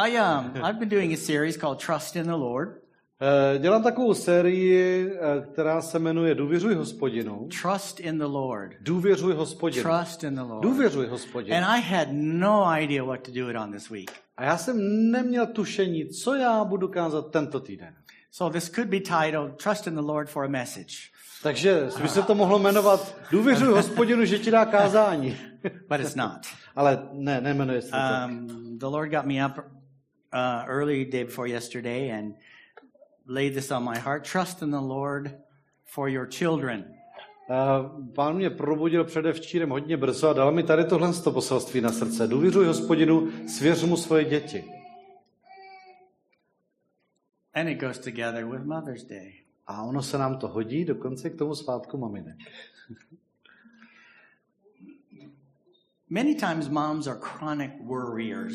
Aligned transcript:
I 0.00 0.16
um 0.16 0.52
I've 0.64 0.78
been 0.78 0.88
doing 0.88 1.12
a 1.12 1.16
series 1.16 1.56
called 1.56 1.78
Trust 1.78 2.16
in 2.16 2.26
the 2.26 2.36
Lord. 2.36 2.80
Eh, 3.22 3.58
Dělám 3.58 3.82
takovou 3.82 4.14
sérii, 4.14 5.12
eh, 5.12 5.46
která 5.52 5.82
se 5.82 5.98
jmenuje 5.98 6.34
Důvěřuj 6.34 6.74
hospodinu. 6.74 7.48
Trust 7.62 8.00
in 8.00 8.18
the 8.18 8.24
Lord. 8.24 8.72
Důvěřuj 8.80 9.34
hospodinu. 9.34 9.82
Trust 9.82 10.24
in 10.24 10.34
the 10.34 10.40
Lord. 10.40 10.62
Důvěřuj 10.62 11.06
hospodinu. 11.06 11.56
And 11.56 11.64
I 11.64 11.80
had 11.80 12.08
no 12.12 12.64
idea 12.80 13.04
what 13.04 13.20
to 13.22 13.30
do 13.32 13.50
it 13.50 13.56
on 13.56 13.72
this 13.72 13.90
week. 13.90 14.10
A 14.36 14.44
já 14.44 14.56
jsem 14.56 14.76
neměl 15.10 15.46
tušení, 15.46 16.08
co 16.08 16.34
já 16.34 16.64
budu 16.64 16.88
kázat 16.88 17.30
tento 17.30 17.60
týden. 17.60 17.94
So 18.30 18.58
this 18.58 18.70
could 18.70 18.88
be 18.88 19.00
titled 19.00 19.62
Trust 19.62 19.86
in 19.86 19.94
the 19.94 20.02
Lord 20.02 20.28
for 20.28 20.44
a 20.44 20.48
Message. 20.48 20.96
Takže 21.42 21.88
by 22.02 22.08
se 22.08 22.22
to 22.22 22.34
mohlo 22.34 22.58
jmenovat 22.58 23.16
Důvěřuj 23.30 23.68
hospodinu, 23.68 24.24
že 24.24 24.38
ti 24.38 24.50
dá 24.50 24.64
kázání. 24.64 25.36
But 25.62 26.00
it's 26.00 26.14
not. 26.14 26.38
Ale 26.76 27.08
ne, 27.12 27.40
nemenuje 27.40 27.82
se 27.82 27.90
to 27.90 27.96
tak. 27.96 28.30
Um, 28.30 28.78
the 28.78 28.86
Lord 28.86 29.10
got 29.10 29.24
me 29.24 29.46
up 29.46 29.52
uh, 30.32 30.64
early 30.66 31.04
day 31.04 31.24
before 31.24 31.48
yesterday 31.48 32.10
and 32.10 32.34
laid 33.26 33.54
this 33.54 33.70
on 33.70 33.84
my 33.84 33.98
heart. 33.98 34.24
Trust 34.24 34.62
in 34.62 34.70
the 34.70 34.80
Lord 34.80 35.30
for 35.84 36.08
your 36.08 36.26
children. 36.26 36.84
Uh, 37.50 38.12
Pán 38.14 38.36
mě 38.36 38.50
probudil 38.50 39.04
předevčírem 39.04 39.70
hodně 39.70 39.96
brzo 39.96 40.28
a 40.28 40.32
dal 40.32 40.52
mi 40.52 40.62
tady 40.62 40.84
tohle 40.84 41.12
z 41.12 41.20
toho 41.20 41.34
poselství 41.34 41.80
na 41.80 41.92
srdce. 41.92 42.26
Důvěřuj 42.26 42.66
hospodinu, 42.66 43.28
svěř 43.48 43.84
mu 43.84 43.96
svoje 43.96 44.24
děti. 44.24 44.64
And 47.54 47.68
it 47.68 47.80
goes 47.80 47.98
together 47.98 48.46
with 48.46 48.64
Mother's 48.64 49.04
Day. 49.04 49.32
A 49.66 49.82
ono 49.82 50.02
se 50.02 50.18
nám 50.18 50.38
to 50.38 50.48
hodí 50.48 50.84
dokonce 50.84 51.30
k 51.30 51.38
tomu 51.38 51.54
svátku 51.54 51.98
maminek. 51.98 52.36
Many 56.10 56.34
times 56.34 56.68
moms 56.68 57.06
are 57.06 57.18
chronic 57.20 57.70
worriers. 57.80 58.54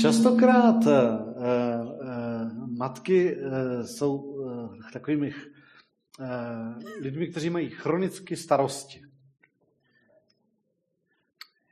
Častokrát 0.00 0.86
uh, 0.86 0.92
uh, 0.92 2.68
matky 2.68 3.36
uh, 3.36 3.86
jsou 3.86 4.16
uh, 4.16 4.90
takovými 4.92 5.34
uh, 5.34 6.82
lidmi, 7.00 7.26
kteří 7.26 7.50
mají 7.50 7.70
chronicky 7.70 8.36
starosti. 8.36 9.02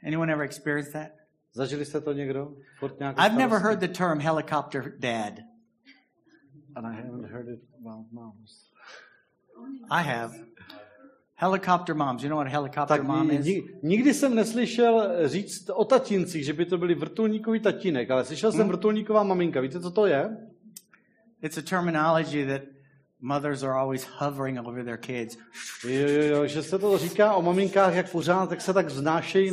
Anyone 0.06 0.32
ever 0.32 0.44
experienced 0.44 0.92
that? 0.92 1.12
Zažili 1.52 1.84
jste 1.84 2.00
to 2.00 2.12
někdo? 2.12 2.56
Furt 2.78 3.00
I've 3.00 3.36
never 3.36 3.58
heard 3.60 3.80
the 3.80 3.88
term 3.88 4.20
helicopter 4.20 4.92
dad. 4.98 5.40
And 6.76 6.86
I 6.86 6.92
haven't 6.92 7.24
heard 7.24 7.48
it 7.48 7.60
about 7.80 8.12
moms. 8.12 8.70
I 9.90 10.02
have. 10.02 10.34
Helicopter 11.38 11.94
moms. 11.94 12.22
You 12.22 12.28
know 12.30 12.38
what 12.38 12.46
a 12.46 12.50
helicopter 12.50 12.96
Tak 12.98 13.02
mom 13.06 13.30
is? 13.30 13.46
ni- 13.46 13.62
nikdy 13.82 14.14
jsem 14.14 14.34
neslyšel 14.34 15.08
říct 15.28 15.70
o 15.74 15.84
tatíncích, 15.84 16.44
že 16.44 16.52
by 16.52 16.64
to 16.66 16.78
byli 16.78 16.94
vrtulníkový 16.94 17.60
tatínek, 17.60 18.10
ale 18.10 18.24
slyšel 18.24 18.52
jsem 18.52 18.68
vrtulníková 18.68 19.22
maminka. 19.22 19.60
Víte, 19.60 19.80
co 19.80 19.90
to 19.90 20.06
je? 20.06 20.36
It's 21.42 21.58
a 21.58 21.62
terminology 21.62 22.46
that 22.46 22.62
mothers 23.20 23.62
are 23.62 23.72
always 23.72 24.06
hovering 24.18 24.58
over 24.66 24.84
their 24.84 24.96
kids. 24.96 25.36
Jo, 25.88 26.08
jo, 26.08 26.22
jo, 26.22 26.46
že 26.46 26.62
se 26.62 26.78
to 26.78 26.98
říká 26.98 27.34
o 27.34 27.42
maminkách, 27.42 27.94
jak 27.94 28.10
pořád, 28.10 28.48
tak 28.48 28.60
se 28.60 28.72
tak 28.72 28.86
vznášejí, 28.86 29.52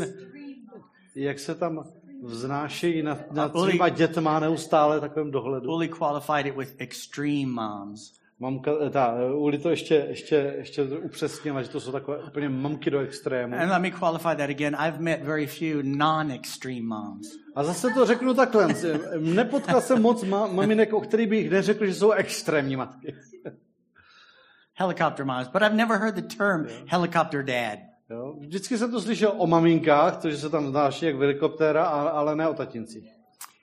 jak 1.16 1.40
se 1.40 1.56
tam 1.56 1.84
vznášejí 2.23 3.03
nad, 3.03 3.31
nad 3.31 3.52
svýma 3.59 3.90
dětma 3.90 4.40
neustále 4.40 5.00
takovém 5.00 5.31
dohledu. 5.31 5.72
Uli 5.73 5.88
qualified 5.90 6.45
it 6.45 6.56
with 6.58 6.75
extreme 6.78 7.45
moms. 7.52 8.23
Mamka, 8.44 8.72
ta, 8.90 9.16
Uli 9.36 9.58
to 9.58 9.70
ještě, 9.70 10.06
ještě, 10.10 10.54
ještě 10.58 10.84
upřesnila, 10.84 11.62
že 11.62 11.70
to 11.70 11.80
jsou 11.80 11.92
takové 11.92 12.18
úplně 12.18 12.50
mamky 12.50 12.90
do 12.92 13.00
extrému. 13.00 13.56
And 13.56 13.70
let 13.70 13.82
me 13.82 13.92
qualify 13.92 14.36
that 14.36 14.50
again. 14.50 14.76
I've 14.80 15.00
met 15.00 15.24
very 15.24 15.48
few 15.48 15.82
non-extreme 15.84 16.82
moms. 16.82 17.28
A 17.56 17.64
zase 17.64 17.90
to 17.90 18.06
řeknu 18.06 18.34
takhle. 18.34 18.68
Nepotkal 19.20 19.82
jsem 19.82 20.02
moc 20.02 20.24
ma- 20.24 20.54
maminek, 20.54 20.94
o 20.94 21.02
kterých 21.02 21.30
bych 21.30 21.50
neřekl, 21.50 21.86
že 21.86 21.94
jsou 21.94 22.12
extrémní 22.12 22.76
matky. 22.76 23.16
Helicopter 24.74 25.26
moms. 25.26 25.48
But 25.48 25.62
I've 25.62 25.76
never 25.76 26.00
heard 26.00 26.16
the 26.16 26.36
term 26.38 26.68
helicopter 26.88 27.44
dad. 27.44 27.80
Jo? 28.09 28.36
Vždycky 28.40 28.78
jsem 28.78 28.92
to 28.92 29.02
slyšel 29.02 29.34
o 29.38 29.48
maminkách, 29.48 30.22
to, 30.22 30.30
že 30.30 30.38
se 30.38 30.50
tam 30.50 30.68
znáší 30.68 31.06
jak 31.06 31.16
helikoptéra, 31.16 31.86
ale 31.86 32.36
ne 32.36 32.48
o 32.48 32.53
tatíncích. 32.53 33.09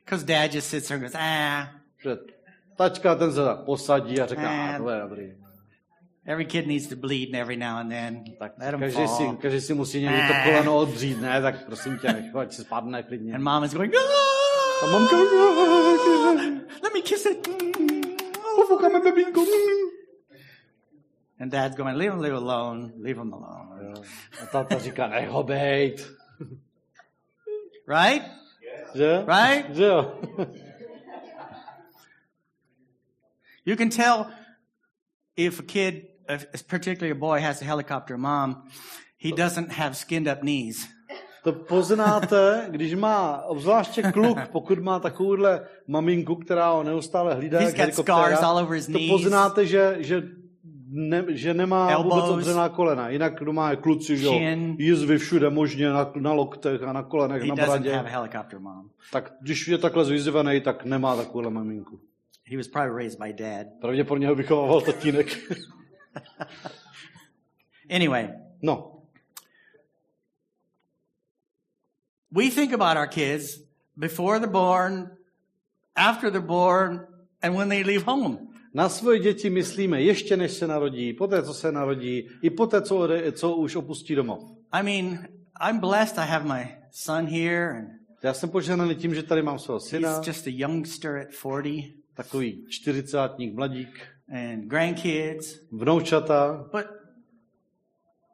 Because 0.05 0.27
dad 0.27 0.55
just 0.55 0.69
sits 0.69 0.89
there 0.89 0.97
and 0.97 1.03
goes, 1.03 1.15
ah, 1.15 1.69
Že 2.03 2.17
tačka 2.81 3.15
ten 3.15 3.33
se 3.33 3.45
tak 3.45 3.59
posadí 3.69 4.21
a 4.21 4.27
říká, 4.27 4.49
a 4.51 4.79
to 4.79 4.91
je 4.91 5.01
dobrý. 5.01 5.33
every 6.25 6.45
kid 6.45 6.67
needs 6.67 6.87
to 6.89 6.97
bleed 6.97 7.35
every 7.35 7.57
now 7.57 7.77
and 7.77 7.89
then. 7.89 8.25
Tak 8.39 8.53
Let 8.59 8.75
'em 8.75 8.81
každý 8.81 9.09
si, 9.09 9.25
fall. 9.25 9.37
každý 9.37 9.61
si 9.61 9.75
musí 9.75 10.01
někdy 10.03 10.19
to 10.29 10.33
Eh. 10.35 10.45
koleno 10.45 10.77
odbřít, 10.77 11.21
ne? 11.21 11.43
Tak 11.43 11.65
prosím 11.67 11.99
tě, 11.99 12.07
nech, 12.13 12.37
ať 12.37 12.53
si 12.53 12.63
spadne 12.65 13.03
klidně. 13.03 13.35
And 13.35 13.43
mom 13.45 13.65
is 13.65 13.75
going, 13.75 13.93
A 13.95 13.99
ah, 14.87 14.91
mamka, 14.93 15.17
let 16.83 16.93
me 16.95 17.01
kiss 17.03 17.27
it. 17.27 17.49
pofukáme 18.57 19.01
bebínko. 19.01 19.45
And 21.41 21.51
dad's 21.53 21.77
going, 21.77 21.97
leave 21.97 22.13
him 22.15 22.21
live 22.21 22.37
alone. 22.37 22.93
Leave 23.01 23.21
him 23.21 23.35
alone. 23.35 23.95
A 24.43 24.47
táta 24.47 24.79
říká, 24.79 25.07
nech 25.07 25.29
ho 25.29 25.43
bejt. 25.43 26.13
Right? 27.89 28.25
Že? 28.95 29.25
Right? 29.27 29.75
Že 29.77 29.85
jo? 29.85 30.19
You 33.67 33.77
can 33.77 33.91
tell 33.91 34.27
if 35.37 35.61
a 35.61 35.63
kid, 35.63 35.95
particularly 36.67 37.11
a 37.11 37.15
boy, 37.15 37.41
has 37.41 37.63
a 37.63 37.65
helicopter 37.65 38.17
mom, 38.17 38.63
he 39.19 39.33
doesn't 39.37 39.73
have 39.73 39.95
skinned 39.97 40.29
up 40.33 40.41
knees. 40.43 40.89
To 41.45 41.53
poznáte, 41.53 42.67
když 42.71 42.95
má, 42.95 43.43
obzvláště 43.43 44.03
kluk, 44.03 44.39
pokud 44.53 44.79
má 44.79 44.99
takovouhle 45.01 45.67
maminku, 45.87 46.37
která 46.37 46.71
ho 46.71 46.83
neustále 46.83 47.35
hlídá 47.35 47.61
jak 47.61 47.77
helikoptéra, 47.77 48.37
to 48.93 48.99
poznáte, 49.09 49.67
že, 49.67 49.97
že, 49.99 50.23
ne, 50.89 51.25
že 51.29 51.55
nemá 51.55 51.91
Elbows. 51.91 52.15
vůbec 52.15 52.31
obřená 52.31 52.69
kolena. 52.69 53.09
Jinak 53.09 53.45
doma 53.45 53.71
je 53.71 53.77
kluci, 53.77 54.17
že 54.17 54.29
jizvy 54.79 55.19
všude 55.19 55.51
možně, 55.51 55.89
na, 55.91 56.13
na 56.17 56.33
loktech 56.33 56.83
a 56.83 56.93
na 56.93 57.03
kolenech, 57.03 57.43
He 57.43 57.49
na 57.49 57.55
bradě. 57.55 57.93
have 57.93 58.09
a 58.09 58.13
helicopter 58.13 58.59
mom. 58.59 58.91
Tak 59.13 59.33
když 59.43 59.69
je 59.69 59.79
takhle 59.79 60.05
zvyzvený, 60.05 60.61
tak 60.61 60.85
nemá 60.85 61.17
takovouhle 61.17 61.51
maminku. 61.51 62.01
He 62.51 62.57
was 62.57 62.69
probably 62.69 63.05
raised 63.05 63.19
by 63.19 63.33
dad. 63.33 63.67
Pravděpodobně 63.81 64.29
ho 64.29 64.35
vychovával 64.35 64.81
tatínek. 64.81 65.27
Anyway, 67.91 68.29
No, 68.63 69.03
we 72.31 72.51
think 72.51 72.73
about 72.73 72.97
our 72.97 73.09
kids 73.09 73.59
before 73.97 74.39
they're 74.39 74.53
born, 74.53 75.11
after 75.97 76.31
they're 76.31 76.47
born, 76.47 77.07
and 77.43 77.57
when 77.57 77.69
they 77.69 77.83
leave 77.83 78.05
home. 78.05 78.39
na 78.75 78.89
svoje 78.89 79.19
děti 79.19 79.51
myslíme 79.51 80.03
ještě 80.03 80.37
než 80.37 80.53
se 80.53 80.67
narodí, 80.67 81.13
poté 81.13 81.43
co 81.43 81.55
se 81.55 81.73
narodí, 81.73 82.29
i 82.43 82.51
poté 82.51 82.83
co, 82.83 83.09
co 83.33 83.57
už 83.57 83.77
opustí 83.77 84.15
domov. 84.15 84.41
I 84.73 84.83
mean, 84.83 85.27
I'm 85.71 85.79
blessed 85.81 86.19
I 86.19 86.27
have 86.27 86.45
my 86.45 86.77
son 86.91 87.27
here, 87.27 87.79
and 87.79 87.89
Já 88.23 88.35
jsem 88.35 88.51
požehnaný 88.51 88.95
tím, 88.95 89.15
že 89.15 89.23
tady 89.23 89.43
mám 89.43 89.59
svého 89.59 89.81
syna, 89.81 90.17
he's 90.17 90.27
just 90.27 90.47
a 90.47 90.51
youngster 90.51 91.17
at 91.17 91.29
40, 91.31 92.00
takový 92.15 92.67
čtyřicátník, 92.69 93.55
mladík, 93.55 94.01
and 94.33 94.65
grandkids. 94.65 95.59
vnoučata, 95.73 96.65
But 96.73 96.85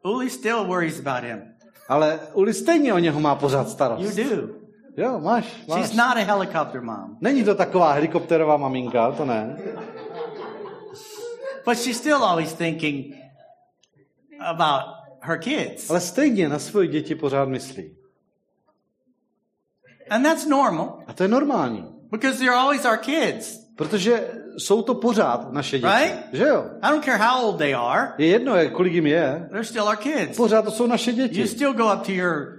Uli 0.04 0.30
still 0.30 0.64
worries 0.66 1.00
about 1.06 1.24
him. 1.24 1.42
ale 1.88 2.20
Uli 2.32 2.54
stejně 2.54 2.92
o 2.94 2.98
něho 2.98 3.20
má 3.20 3.34
pořád 3.34 3.66
You 3.66 3.72
starost. 3.72 4.16
do. 4.16 4.48
Jo, 4.96 5.20
máš, 5.20 5.64
máš. 5.68 5.80
She's 5.80 5.96
not 5.96 6.16
a 6.16 6.24
helicopter 6.24 6.80
mom, 6.82 7.16
Není 7.20 7.44
to 7.44 7.54
taková 7.54 7.92
helikopterová 7.92 8.56
maminka, 8.56 9.12
to 9.12 9.24
ne. 9.24 9.58
but 11.64 11.78
she's 11.78 11.96
still 11.98 12.24
always 12.24 12.54
thinking 12.54 13.14
about 14.40 14.82
her 15.20 15.38
kids. 15.38 15.90
Ale 15.90 16.00
stejně 16.00 16.48
na 16.48 16.58
svoje 16.58 16.86
děti 16.88 17.14
pořád 17.14 17.48
myslí. 17.48 17.96
And 20.10 20.22
that's 20.22 20.46
normal 20.46 21.02
A 21.06 21.12
to 21.12 21.22
je 21.22 21.28
normální, 21.28 21.84
because 22.10 22.38
they're 22.38 22.54
always 22.56 22.84
our 22.84 22.96
kids. 22.96 23.65
Protože 23.76 24.30
jsou 24.58 24.82
to 24.82 24.94
pořád 24.94 25.52
naše 25.52 25.78
děti. 25.78 25.92
Right? 26.04 26.18
Že 26.32 26.44
jo? 26.44 26.64
I 26.82 26.90
don't 26.90 27.04
care 27.04 27.16
how 27.18 27.44
old 27.46 27.58
they 27.58 27.74
are, 27.74 28.12
Je 28.18 28.26
jedno, 28.26 28.54
kolik 28.72 28.92
jim 28.92 29.06
je, 29.06 29.46
they're 29.50 29.64
still 29.64 29.84
our 29.84 29.96
kids. 29.96 30.36
pořád 30.36 30.62
to 30.64 30.70
jsou 30.70 30.86
naše 30.86 31.10
You 31.10 31.16
děti. 31.16 31.48
still 31.48 31.72
go 31.74 31.92
up 31.94 32.02
to 32.06 32.12
your 32.12 32.56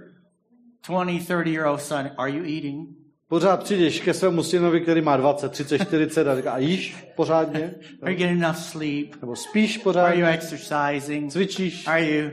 20, 0.88 1.18
30 1.18 1.46
year 1.46 1.66
old 1.66 1.82
son, 1.82 2.10
are 2.18 2.30
you 2.30 2.44
eating? 2.44 2.88
Pořád 3.28 3.62
přijdeš 3.62 4.00
ke 4.00 4.14
svému 4.14 4.42
synovi, 4.42 4.80
který 4.80 5.00
má 5.00 5.16
20, 5.16 5.52
30, 5.52 5.78
40 5.78 6.28
a 6.28 6.36
říká, 6.36 6.52
a 6.52 6.58
jíš 6.58 6.96
pořádně? 7.16 7.74
Are 8.02 8.12
you 8.12 8.18
getting 8.18 8.42
enough 8.42 8.56
sleep? 8.58 9.20
Nebo 9.20 9.36
spíš 9.36 9.70
Are 9.70 9.80
you 9.80 9.84
pořádně? 9.84 10.26
exercising? 10.28 11.32
Cvičíš? 11.32 11.86
Are 11.86 12.06
you? 12.10 12.30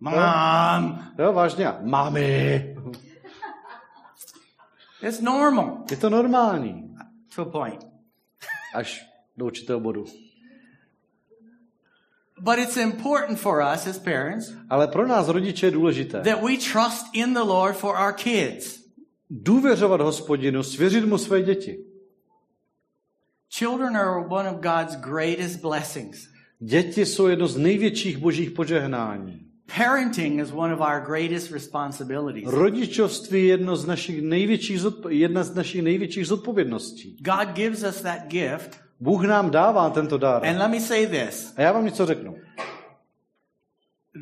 Mom, 0.00 0.98
Jo, 1.18 1.32
vážně. 1.32 1.66
A 1.68 1.78
Mami. 1.82 2.76
it's 5.02 5.20
normal 5.20 5.78
Je 5.90 5.96
to 5.96 6.10
normální. 6.10 6.94
to 7.34 7.42
a 7.42 7.44
point. 7.44 7.86
Až 8.76 9.06
do 9.36 9.46
určitého 9.46 9.80
bodu. 9.80 10.04
But 12.40 12.58
it's 12.58 12.76
important 12.76 13.40
for 13.40 13.62
us 13.74 13.86
as 13.86 13.98
parents 13.98 14.52
Ale 14.70 14.88
pro 14.88 15.06
nás 15.06 15.28
rodiče 15.28 15.66
je 15.66 15.70
důležité 15.70 16.20
that 16.20 16.42
we 16.42 16.56
trust 16.56 17.06
in 17.12 17.34
the 17.34 17.40
Lord 17.40 17.76
for 17.76 17.96
our 18.06 18.12
kids. 18.12 18.80
důvěřovat 19.30 20.00
hospodinu, 20.00 20.62
svěřit 20.62 21.04
mu 21.04 21.18
své 21.18 21.42
děti. 21.42 21.84
Children 23.58 23.96
are 23.96 24.26
one 24.28 24.50
of 24.50 24.56
God's 24.56 24.96
greatest 24.96 25.60
blessings. 25.60 26.28
Děti 26.60 27.06
jsou 27.06 27.26
jedno 27.26 27.48
z 27.48 27.56
největších 27.56 28.18
božích 28.18 28.50
požehnání. 28.50 29.45
Parenting 29.66 30.40
is 30.40 30.52
one 30.52 30.72
of 30.74 30.80
our 30.80 31.00
greatest 31.00 31.50
responsibilities. 31.50 32.48
Rodičovství 32.48 33.38
je 33.40 33.46
jedno 33.46 33.76
z 33.76 33.86
našich 33.86 34.22
největších, 34.22 34.80
jedna 35.08 35.44
z 35.44 35.54
našich 35.54 35.82
největších 35.82 36.26
zodpovědností. 36.26 37.16
God 37.20 37.48
gives 37.54 37.82
us 37.82 38.00
that 38.02 38.26
gift. 38.26 38.80
Bůh 39.00 39.24
nám 39.24 39.50
dává 39.50 39.90
tento 39.90 40.18
dar. 40.18 40.46
And 40.46 40.58
let 40.58 40.70
me 40.70 40.80
say 40.80 41.06
this 41.06 41.52
A 41.56 41.62
já 41.62 41.72
vám 41.72 41.84
něco 41.84 42.06
řeknu. 42.06 42.36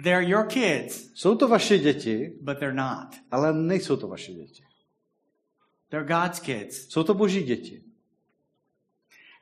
they're 0.02 0.28
your 0.28 0.44
kids, 0.46 1.10
Jsou 1.14 1.34
to 1.34 1.48
vaše 1.48 1.78
děti, 1.78 2.32
but 2.40 2.58
they're 2.58 2.74
not. 2.76 3.08
ale 3.30 3.52
nejsou 3.52 3.96
to 3.96 4.08
vaše 4.08 4.32
děti. 4.32 4.62
They're 5.90 6.06
God's 6.06 6.40
kids. 6.40 6.88
Jsou 6.88 7.02
to 7.02 7.14
boží 7.14 7.42
děti. 7.42 7.82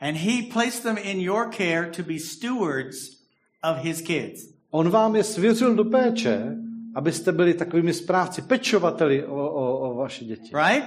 And 0.00 0.16
He 0.16 0.43
placed 0.52 0.82
them 0.82 0.98
in 1.02 1.20
your 1.20 1.50
care 1.56 1.90
to 1.90 2.02
be 2.02 2.19
stewards 2.19 2.96
of 3.70 3.76
His 3.84 4.00
kids. 4.00 4.52
On 4.74 4.88
vám 4.90 5.16
je 5.16 5.24
svěřil 5.24 5.74
do 5.74 5.84
péče, 5.84 6.56
abyste 6.94 7.32
byli 7.32 7.54
takovými 7.54 7.92
správci, 7.94 8.42
pečovateli 8.42 9.26
o, 9.26 9.34
o, 9.50 9.78
o 9.90 9.94
vaše 9.94 10.24
děti. 10.24 10.50
Right? 10.56 10.86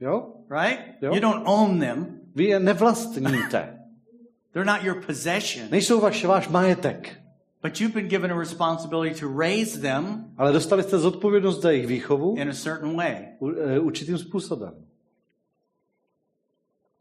Jo? 0.00 0.32
Right? 0.50 0.80
Yeah. 1.02 1.14
You 1.14 1.20
don't 1.20 1.42
own 1.46 1.80
them, 1.80 2.20
Vy 2.34 2.44
je 2.44 2.60
nevlastníte. 2.60 3.78
they're 4.52 4.72
not 4.72 4.82
your 4.82 5.02
possession. 5.06 5.66
Nejsou 5.70 6.00
vaše, 6.00 6.26
váš 6.26 6.48
majetek. 6.48 7.20
But 7.62 7.80
you've 7.80 7.94
been 7.94 8.08
given 8.08 8.32
a 8.32 8.38
responsibility 8.38 9.20
to 9.20 9.38
raise 9.38 9.80
them 9.80 10.24
Ale 10.36 10.52
dostali 10.52 10.82
jste 10.82 10.98
zodpovědnost 10.98 11.60
za 11.62 11.70
jejich 11.70 11.86
výchovu 11.86 12.34
in 12.36 12.48
a 12.50 12.54
certain 12.54 12.96
way. 12.96 13.16
u- 13.38 13.50
eh, 13.50 13.78
určitým 13.78 14.18
způsobem. 14.18 14.74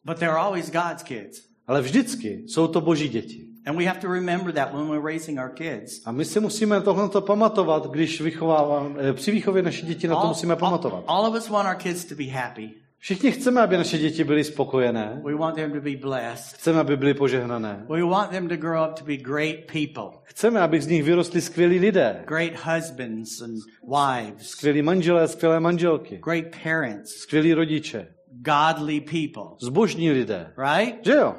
But 0.05 0.17
they're 0.19 0.37
always 0.37 0.71
God's 0.71 1.03
kids. 1.03 1.41
Ale 1.67 1.81
vždycky 1.81 2.43
jsou 2.47 2.67
to 2.67 2.81
boží 2.81 3.09
děti. 3.09 3.46
And 3.67 3.77
we 3.77 3.85
have 3.85 3.99
to 3.99 4.07
remember 4.07 4.53
that 4.53 4.73
when 4.73 4.87
we're 4.89 5.05
raising 5.13 5.39
our 5.39 5.49
kids. 5.49 6.01
A 6.05 6.11
my 6.11 6.25
si 6.25 6.39
musíme 6.39 6.81
tohle 6.81 7.09
pamatovat, 7.21 7.87
když 7.91 8.21
vychováváme, 8.21 9.13
při 9.13 9.31
výchově 9.31 9.63
naše 9.63 9.85
děti 9.85 10.07
na 10.07 10.15
to 10.15 10.21
All, 10.21 10.27
musíme 10.27 10.55
pamatovat. 10.55 11.03
all, 11.07 11.25
all 11.25 11.31
of 11.31 11.35
us 11.43 11.49
want 11.49 11.67
our 11.69 11.75
kids 11.75 12.05
to 12.05 12.15
be 12.15 12.23
happy. 12.23 12.69
Všichni 12.99 13.31
chceme, 13.31 13.61
aby 13.61 13.77
naše 13.77 13.97
děti 13.97 14.23
byly 14.23 14.43
spokojené. 14.43 15.21
We 15.25 15.35
want 15.35 15.55
them 15.55 15.71
to 15.71 15.81
be 15.81 15.95
blessed. 15.95 16.55
Chceme, 16.57 16.79
aby 16.79 16.97
byly 16.97 17.13
požehnané. 17.13 17.85
We 17.89 18.03
want 18.03 18.31
them 18.31 18.47
to 18.47 18.55
grow 18.57 18.83
up 18.89 18.93
to 18.99 19.05
be 19.05 19.17
great 19.17 19.55
people, 19.71 20.19
Chceme, 20.23 20.59
aby 20.61 20.81
z 20.81 20.87
nich 20.87 21.03
vyrostli 21.03 21.41
skvělí 21.41 21.79
lidé. 21.79 22.23
great 22.27 22.53
husbands 22.65 23.41
and 23.41 23.55
wives, 23.83 24.47
Skvělí 24.49 24.81
manželé, 24.81 25.27
skvělé 25.27 25.59
manželky. 25.59 26.17
great 26.23 26.45
parents, 26.63 27.11
Skvělí 27.11 27.53
rodiče. 27.53 28.07
godly 28.31 29.01
people. 29.01 29.55
Zbožní 29.61 30.11
lidé. 30.11 30.53
Right? 30.57 31.05
Že 31.05 31.13
jo? 31.13 31.35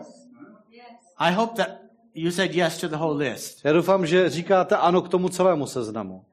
I 1.18 1.32
hope 1.34 1.62
that 1.62 1.68
you 2.22 2.30
said 2.30 2.54
yes 2.54 2.78
to 2.80 2.88
the 2.88 2.96
whole 2.96 3.16
list, 3.28 3.64
Já 3.64 3.72
doufám, 3.72 4.06
že 4.06 4.30
říkáte 4.30 4.76
ano 4.76 5.02
k 5.02 5.08
tomu 5.08 5.28
celému 5.28 5.66
seznamu. 5.66 6.24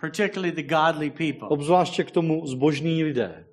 particularly 0.00 0.52
the 0.62 0.74
godly 0.74 1.10
people, 1.10 1.48
Obzvláště 1.48 2.04
k 2.04 2.10
tomu 2.10 2.46
zbožní 2.46 3.04
lidé. 3.04 3.44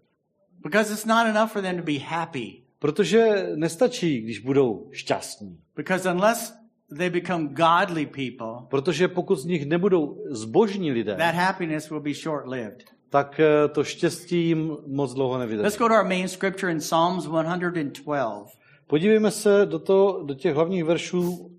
because 0.64 0.94
it's 0.94 1.06
not 1.06 1.28
enough 1.28 1.52
for 1.52 1.62
them 1.62 1.78
to 1.78 1.84
be 1.84 2.00
happy. 2.00 2.62
Protože 2.80 3.48
nestačí, 3.56 4.22
když 4.22 4.40
budou 4.40 4.88
šťastní. 4.92 5.58
Because 5.76 6.12
unless 6.12 6.54
they 6.98 7.10
become 7.10 7.48
godly 7.48 8.06
people, 8.06 8.68
Protože 8.70 9.08
pokud 9.08 9.36
z 9.36 9.46
nich 9.46 9.66
nebudou 9.66 10.24
zbožní 10.30 10.92
lidé, 10.92 11.16
that 11.16 11.36
happiness 11.36 11.90
will 11.90 12.00
be 12.02 12.14
short 12.14 12.48
lived. 12.48 12.84
tak 13.10 13.40
eh, 13.40 13.68
to 13.68 13.84
štěstí 13.84 14.48
jim 14.48 14.78
moc 14.88 15.14
dlouho 15.14 15.38
Let's 15.38 15.50
nevydrží. 15.50 15.78
go 15.78 15.88
to 15.88 15.94
our 15.94 16.04
main 16.08 16.28
scripture 16.28 16.72
in 16.72 16.80
Psalms 16.80 17.24
112. 17.24 18.58
Podívejme 18.88 19.32
se 19.32 19.66
do, 19.66 19.80
to, 19.80 20.24
do 20.26 20.34
těch 20.34 20.56
hlavních 20.56 20.84
veršů, 20.84 21.52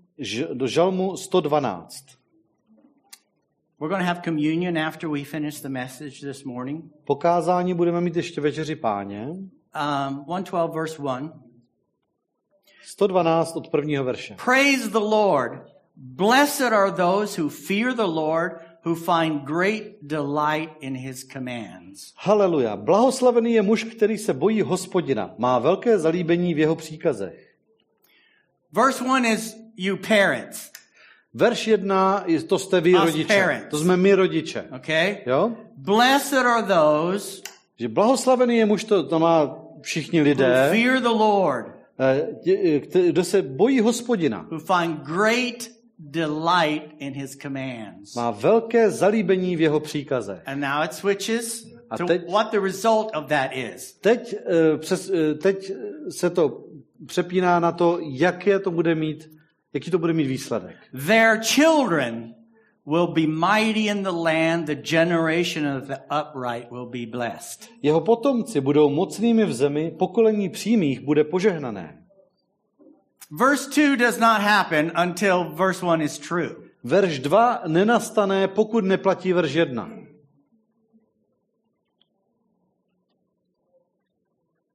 do 0.53 0.67
žalmu 0.67 1.17
112. 1.17 2.19
We're 3.79 3.89
going 3.89 4.01
to 4.01 4.05
have 4.05 4.21
communion 4.21 4.77
after 4.77 5.09
we 5.09 5.23
finish 5.23 5.61
the 5.61 5.69
message 5.69 6.21
this 6.21 6.43
morning. 6.43 6.83
Pokázání 7.05 7.73
budeme 7.73 8.01
mít 8.01 8.15
ještě 8.15 8.41
večeři 8.41 8.75
páně. 8.75 9.27
Um, 9.27 10.23
112, 10.23 10.73
verse 10.73 11.01
1. 11.01 11.33
112 12.83 13.55
od 13.55 13.67
prvního 13.67 14.03
verše. 14.03 14.35
Praise 14.45 14.89
the 14.89 14.97
Lord. 14.97 15.79
Blessed 15.95 16.73
are 16.73 16.91
those 16.91 17.41
who 17.41 17.49
fear 17.49 17.93
the 17.93 18.07
Lord, 18.07 18.51
who 18.85 18.95
find 18.95 19.43
great 19.43 19.83
delight 20.01 20.69
in 20.79 20.95
his 20.95 21.23
commands. 21.23 22.13
Haleluja. 22.17 22.75
Blahoslavený 22.75 23.53
je 23.53 23.61
muž, 23.61 23.83
který 23.83 24.17
se 24.17 24.33
bojí 24.33 24.61
hospodina. 24.61 25.35
Má 25.37 25.59
velké 25.59 25.99
zalíbení 25.99 26.53
v 26.53 26.59
jeho 26.59 26.75
příkazech. 26.75 27.55
Verse 28.71 29.03
1 29.03 29.29
is 29.29 29.57
you 29.79 29.97
parents, 30.07 30.71
Verš 31.33 31.67
jedna, 31.67 32.23
je- 32.27 32.43
to 32.43 32.59
jste 32.59 32.81
vy 32.81 32.95
Us 32.95 33.01
rodiče. 33.05 33.27
parents. 33.33 33.67
To 33.69 33.77
jsme 33.77 33.97
my 33.97 34.15
rodiče. 34.15 34.63
okay? 34.75 35.17
Jo? 35.25 35.51
Blessed 35.77 36.37
are 36.45 36.67
those 36.67 37.41
Že 37.79 37.87
blahoslavený 37.87 38.57
je 38.57 38.65
muž, 38.65 38.83
to, 38.83 39.03
to 39.03 39.19
má 39.19 39.55
všichni 39.81 40.19
who 40.19 40.23
lidé, 40.23 40.69
fear 40.71 40.99
the 41.01 41.07
Lord, 41.07 41.65
eh, 41.99 42.27
kte- 42.79 43.07
kdo 43.09 43.23
se 43.23 43.41
bojí 43.41 43.79
hospodina. 43.79 44.47
who 44.51 44.59
find 44.59 44.99
great 45.03 45.69
delight 45.99 46.91
in 46.99 47.13
his 47.13 47.35
commands. 47.35 48.15
Má 48.15 48.31
velké 48.31 48.89
zalíbení 48.91 49.55
v 49.55 49.61
jeho 49.61 49.79
příkazech. 49.79 50.41
And 50.45 50.59
now 50.59 50.83
it 50.85 50.93
switches 50.93 51.65
A 51.89 51.97
to 51.97 52.05
teď- 52.05 52.29
what 52.31 52.51
the 52.51 52.59
result 52.59 53.11
of 53.15 53.25
that 53.27 53.51
is. 53.53 53.93
Teď, 54.01 54.35
eh, 54.45 54.77
přes, 54.77 55.09
eh, 55.09 55.33
teď 55.33 55.71
se 56.09 56.29
to 56.29 56.63
přepíná 57.05 57.59
na 57.59 57.71
to, 57.71 57.99
jaké 58.01 58.59
to 58.59 58.71
bude 58.71 58.95
mít, 58.95 59.29
jaký 59.73 59.91
to 59.91 59.99
bude 59.99 60.13
mít 60.13 60.27
výsledek. 60.27 60.75
Their 61.07 61.39
children 61.43 62.35
will 62.85 63.07
be 63.07 63.27
mighty 63.27 63.87
in 63.87 64.03
the 64.03 64.11
land, 64.11 64.65
the 64.65 64.75
generation 64.75 65.67
of 65.67 65.87
the 65.87 65.97
upright 66.09 66.71
will 66.71 66.85
be 66.85 67.05
blessed. 67.05 67.69
Jeho 67.81 68.01
potomci 68.01 68.61
budou 68.61 68.89
mocnými 68.89 69.45
v 69.45 69.53
zemi, 69.53 69.91
pokolení 69.91 70.49
přímých 70.49 70.99
bude 70.99 71.23
požehnané. 71.23 72.05
Verse 73.31 73.69
2 73.69 73.95
does 73.95 74.17
not 74.17 74.41
happen 74.41 74.91
until 75.03 75.43
verse 75.53 75.85
1 75.85 76.01
is 76.01 76.17
true. 76.17 76.55
Verš 76.83 77.19
2 77.19 77.61
nenastane, 77.67 78.47
pokud 78.47 78.83
neplatí 78.83 79.33
verš 79.33 79.55
1. 79.55 79.89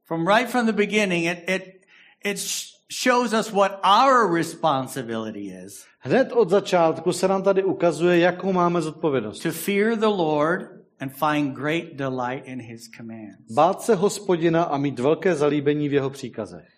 From 0.05 0.29
right 0.29 0.50
from 0.50 0.67
the 0.67 0.73
beginning, 0.73 1.25
it, 1.25 1.44
it, 1.49 1.87
it 2.25 2.38
sh- 2.38 2.74
shows 2.90 3.32
us 3.32 3.52
what 3.52 3.80
our 3.85 4.35
responsibility 4.35 5.49
is 5.64 5.85
Hned 5.99 6.32
od 6.32 6.50
začátku 6.50 7.12
se 7.12 7.28
nám 7.28 7.42
tady 7.42 7.64
ukazuje, 7.64 8.18
jakou 8.18 8.52
máme 8.52 8.82
zodpovědnost. 8.82 9.40
to 9.42 9.50
fear 9.52 9.97
the 9.97 10.06
Lord 10.06 10.70
and 11.00 11.12
find 11.12 11.54
great 11.56 11.85
delight 11.94 12.47
in 12.47 12.61
his 12.61 12.88
commands. 12.97 13.52
Bát 13.54 13.82
se 13.82 13.94
hospodina 13.94 14.62
a 14.62 14.76
mít 14.76 14.99
velké 14.99 15.35
zalíbení 15.35 15.88
v 15.88 15.92
jeho 15.92 16.11
příkazech. 16.11 16.68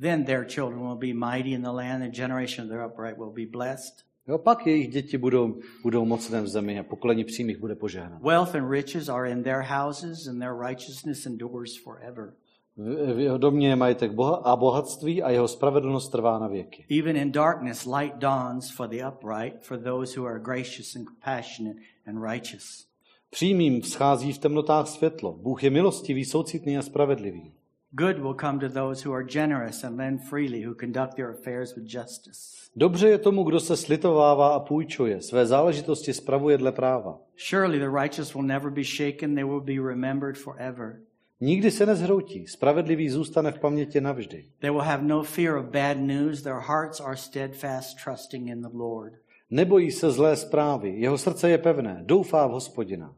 Then 0.00 0.24
their 0.24 0.44
children 0.44 0.80
will 0.80 0.96
be 0.96 1.14
mighty 1.14 1.50
in 1.52 1.62
the 1.62 1.68
land, 1.70 2.02
the 2.02 2.10
generation 2.10 2.66
of 2.66 2.70
the 2.72 2.86
upright 2.86 3.18
will 3.18 3.30
be 3.32 3.46
blessed. 3.46 3.94
Jo, 4.28 4.38
pak 4.38 4.66
jejich 4.66 4.88
děti 4.88 5.18
budou, 5.18 5.60
budou 5.82 6.04
mocné 6.04 6.42
v 6.42 6.48
zemi 6.48 6.78
a 6.78 6.82
pokolení 6.82 7.24
přímých 7.24 7.58
bude 7.58 7.74
požehnáno. 7.74 8.20
Wealth 8.24 8.54
and 8.54 8.70
riches 8.70 9.08
are 9.08 9.30
in 9.30 9.42
their 9.42 9.60
houses, 9.62 10.26
and 10.26 10.38
their 10.40 10.54
righteousness 10.68 11.26
endures 11.26 11.76
forever. 11.84 12.32
V 12.76 13.20
jeho 13.20 13.38
domě 13.38 13.68
je 13.68 13.76
majetek 13.76 14.12
boha 14.12 14.36
a 14.36 14.56
bohatství 14.56 15.22
a 15.22 15.30
jeho 15.30 15.48
spravedlnost 15.48 16.12
trvá 16.12 16.38
na 16.38 16.48
věky. 16.48 16.86
Even 17.00 17.16
in 17.16 17.32
darkness, 17.32 17.86
light 17.86 18.16
dawns 18.16 18.70
for 18.70 18.88
the 18.88 19.04
upright, 19.08 19.62
for 19.62 19.78
those 19.78 20.20
who 20.20 20.26
are 20.26 20.40
gracious 20.40 20.96
and 20.96 21.04
compassionate 21.04 21.80
and 22.06 22.22
righteous. 22.22 22.86
Přímým 23.30 23.80
vzchází 23.80 24.32
v 24.32 24.38
temnotách 24.38 24.88
světlo. 24.88 25.32
Bůh 25.32 25.64
je 25.64 25.70
milostivý, 25.70 26.24
soucitný 26.24 26.78
a 26.78 26.82
spravedlivý. 26.82 27.52
Good 27.90 28.18
will 28.18 28.34
come 28.40 28.58
to 28.58 28.68
those 28.68 29.08
who 29.08 29.14
are 29.14 29.24
generous 29.24 29.84
and 29.84 29.96
lend 29.96 30.20
freely, 30.28 30.66
who 30.66 30.74
conduct 30.74 31.14
their 31.14 31.30
affairs 31.30 31.76
with 31.76 31.84
justice. 31.84 32.40
Dobře 32.76 33.08
je 33.08 33.18
tomu, 33.18 33.42
kdo 33.42 33.60
se 33.60 33.76
slitovává 33.76 34.54
a 34.54 34.60
půjčuje, 34.60 35.22
své 35.22 35.46
záležitosti 35.46 36.14
spravuje 36.14 36.58
dle 36.58 36.72
práva. 36.72 37.18
Surely 37.36 37.78
the 37.78 38.02
righteous 38.02 38.34
will 38.34 38.42
never 38.42 38.70
be 38.70 38.84
shaken, 38.84 39.34
they 39.34 39.44
will 39.44 39.60
be 39.60 39.72
remembered 39.72 40.38
forever. 40.38 41.00
Nikdy 41.40 41.70
se 41.70 41.86
nezhroutí, 41.86 42.46
spravedlivý 42.46 43.10
zůstane 43.10 43.52
v 43.52 43.58
paměti 43.58 44.00
navždy. 44.00 44.44
They 44.58 44.70
will 44.70 44.80
have 44.80 45.02
no 45.02 45.22
fear 45.22 45.56
of 45.56 45.66
bad 45.66 45.96
news, 45.96 46.42
their 46.42 46.60
hearts 46.60 47.00
are 47.00 47.16
steadfast, 47.16 47.96
trusting 48.04 48.48
in 48.48 48.62
the 48.62 48.68
Lord. 48.72 49.12
Nebojí 49.50 49.90
se 49.90 50.10
zlé 50.10 50.36
zprávy, 50.36 51.00
jeho 51.00 51.18
srdce 51.18 51.50
je 51.50 51.58
pevné, 51.58 52.02
doufá 52.06 52.46
v 52.46 52.50
hospodina. 52.50 53.14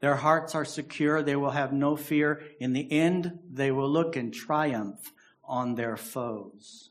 Their 0.00 0.14
hearts 0.14 0.54
are 0.54 0.64
secure, 0.64 1.22
they 1.22 1.36
will 1.36 1.50
have 1.50 1.72
no 1.72 1.96
fear. 1.96 2.38
In 2.58 2.72
the 2.72 2.94
end, 2.94 3.32
they 3.56 3.72
will 3.72 3.92
look 3.92 4.16
in 4.16 4.30
triumph 4.30 5.12
on 5.42 5.74
their 5.74 5.96
foes. 5.96 6.90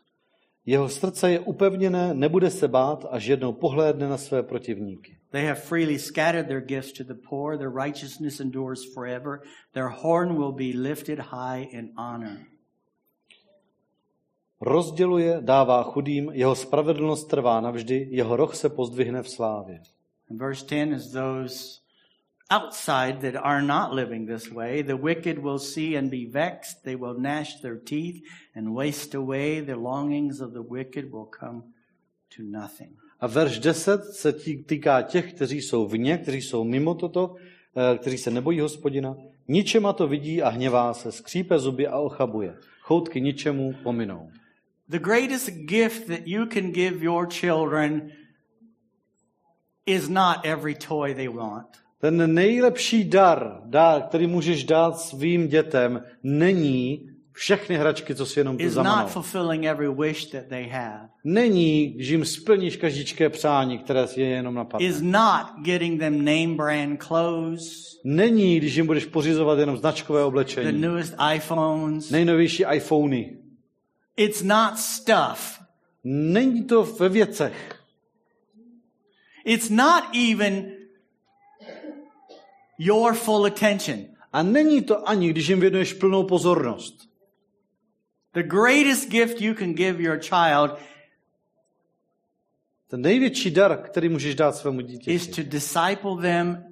Jeho 0.65 0.89
srdce 0.89 1.32
je 1.32 1.39
upevněné, 1.39 2.13
nebude 2.13 2.50
se 2.50 2.68
bát, 2.68 3.06
až 3.10 3.25
jednou 3.25 3.53
pohlédne 3.53 4.10
na 4.10 4.18
své 4.18 4.44
protivníky. 4.44 5.18
They 5.31 5.45
have 5.45 5.63
freely 5.63 5.97
scattered 5.97 6.47
their 6.47 6.61
gifts 6.61 6.91
to 6.93 7.03
the 7.03 7.15
poor, 7.15 7.57
their 7.57 7.69
righteousness 7.69 8.39
endures 8.39 8.85
forever, 8.93 9.43
their 9.73 9.89
horn 9.89 10.35
will 10.35 10.51
be 10.51 10.73
lifted 10.73 11.19
high 11.19 11.69
in 11.71 11.93
honor. 11.97 12.45
Rozděluje, 14.61 15.38
dává 15.41 15.83
chudým, 15.83 16.29
jeho 16.33 16.55
spravedlnost 16.55 17.29
trvá 17.29 17.61
navždy, 17.61 18.07
jeho 18.09 18.35
roh 18.35 18.55
se 18.55 18.69
pozdvihne 18.69 19.23
v 19.23 19.29
slávě. 19.29 19.81
And 20.29 20.39
verse 20.39 20.65
10 20.65 20.93
is 20.93 21.11
those 21.11 21.81
outside 22.51 23.21
that 23.21 23.35
are 23.43 23.61
not 23.61 23.93
living 23.93 24.27
this 24.27 24.51
way. 24.51 24.83
The 24.83 24.95
wicked 24.95 25.39
will 25.39 25.59
see 25.59 25.97
and 25.97 26.11
be 26.11 26.25
vexed. 26.25 26.83
They 26.83 26.95
will 26.95 27.19
gnash 27.19 27.61
their 27.61 27.77
teeth 27.77 28.23
and 28.55 28.75
waste 28.75 29.15
away. 29.15 29.61
The 29.61 29.75
longings 29.75 30.41
of 30.41 30.53
the 30.53 30.61
wicked 30.61 31.11
will 31.11 31.25
come 31.25 31.73
to 32.35 32.43
nothing. 32.43 32.97
A 33.22 33.28
verš 33.28 33.60
10 33.60 34.04
se 34.04 34.34
týká 34.66 35.01
těch, 35.01 35.34
kteří 35.34 35.62
jsou 35.62 35.88
vně, 35.88 36.18
kteří 36.18 36.42
jsou 36.42 36.63
mimo 36.63 36.96
toto, 36.96 37.36
eh, 37.75 37.98
kteří 37.98 38.18
se 38.18 38.32
nebojí 38.32 38.60
hospodina. 38.60 39.16
Ničema 39.48 39.94
to 39.94 40.08
vidí 40.08 40.42
a 40.42 40.50
hněvá 40.50 40.94
se, 40.94 41.12
skřípe 41.12 41.60
zuby 41.60 41.88
a 41.88 42.00
ochabuje. 42.00 42.56
Choutky 42.82 43.22
ničemu 43.22 43.74
pominou. 43.84 44.32
The 44.90 45.00
greatest 45.00 45.50
gift 45.50 46.08
that 46.08 46.20
you 46.25 46.46
can 46.46 46.72
give 46.72 47.06
your 47.06 47.28
children 47.30 48.12
is 49.86 50.10
not 50.10 50.38
every 50.44 50.75
toy 50.75 51.16
they 51.16 51.28
want. 51.28 51.68
Ten 52.00 52.34
nejlepší 52.34 53.04
dar, 53.04 53.62
dar, 53.66 54.01
který 54.01 54.28
můžeš 54.28 54.63
dát 54.63 55.00
svým 55.00 55.48
dětem, 55.48 56.04
není 56.24 57.11
všechny 57.41 57.77
hračky, 57.77 58.15
co 58.15 58.25
si 58.25 58.39
jenom 58.39 58.57
tu 58.57 58.69
zamanou. 58.69 59.07
Není, 61.24 61.95
že 61.98 62.13
jim 62.13 62.25
splníš 62.25 62.77
každičké 62.77 63.29
přání, 63.29 63.77
které 63.77 64.07
si 64.07 64.21
je 64.21 64.27
jenom 64.27 64.55
napadne. 64.55 64.88
Is 64.88 65.01
not 65.01 65.45
getting 65.63 66.00
them 66.00 66.17
name 66.25 66.55
brand 66.55 67.03
clothes, 67.03 67.98
Není, 68.03 68.57
když 68.57 68.75
jim 68.75 68.86
budeš 68.86 69.05
pořizovat 69.05 69.60
jenom 69.60 69.77
značkové 69.77 70.19
the 70.19 70.25
oblečení. 70.25 70.81
newest 70.81 71.13
iPhones. 71.36 72.10
Nejnovější 72.10 72.63
iPhony. 72.74 73.38
It's 74.17 74.43
not 74.43 74.77
stuff. 74.77 75.60
Není 76.03 76.63
to 76.63 76.83
ve 76.83 77.10
věcech. 77.10 77.79
It's 79.45 79.69
not 79.69 80.03
even 80.31 80.71
your 82.77 83.13
full 83.13 83.45
attention. 83.45 84.00
A 84.33 84.43
není 84.43 84.81
to 84.81 85.10
ani, 85.10 85.29
když 85.29 85.48
jim 85.48 85.60
věnuješ 85.60 85.93
plnou 85.93 86.24
pozornost. 86.24 87.11
The 88.33 88.43
greatest 88.43 89.09
gift 89.09 89.41
you 89.41 89.53
can 89.53 89.73
give 89.73 90.03
your 90.03 90.19
child 90.19 90.79
Ten 92.91 93.01
největší 93.01 93.51
dar, 93.51 93.77
který 93.77 94.09
můžeš 94.09 94.35
dát 94.35 94.55
svému 94.55 94.79
is 94.79 94.88
dítěti, 94.88 95.43
to 95.43 95.50
disciple 95.50 96.21
them 96.21 96.63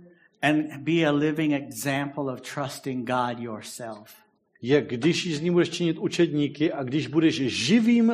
and 0.41 0.77
be 0.77 1.05
a 1.05 1.11
living 1.11 1.53
example 1.53 2.33
of 2.33 2.41
trusting 2.41 3.07
God 3.07 3.39
yourself. 3.39 4.15
je, 4.61 4.81
když 4.81 5.37
z 5.37 5.41
ní 5.41 5.51
budeš 5.51 5.69
činit 5.69 5.97
učedníky 5.97 6.71
a 6.73 6.83
když 6.83 7.07
budeš 7.07 7.35
živým 7.35 8.13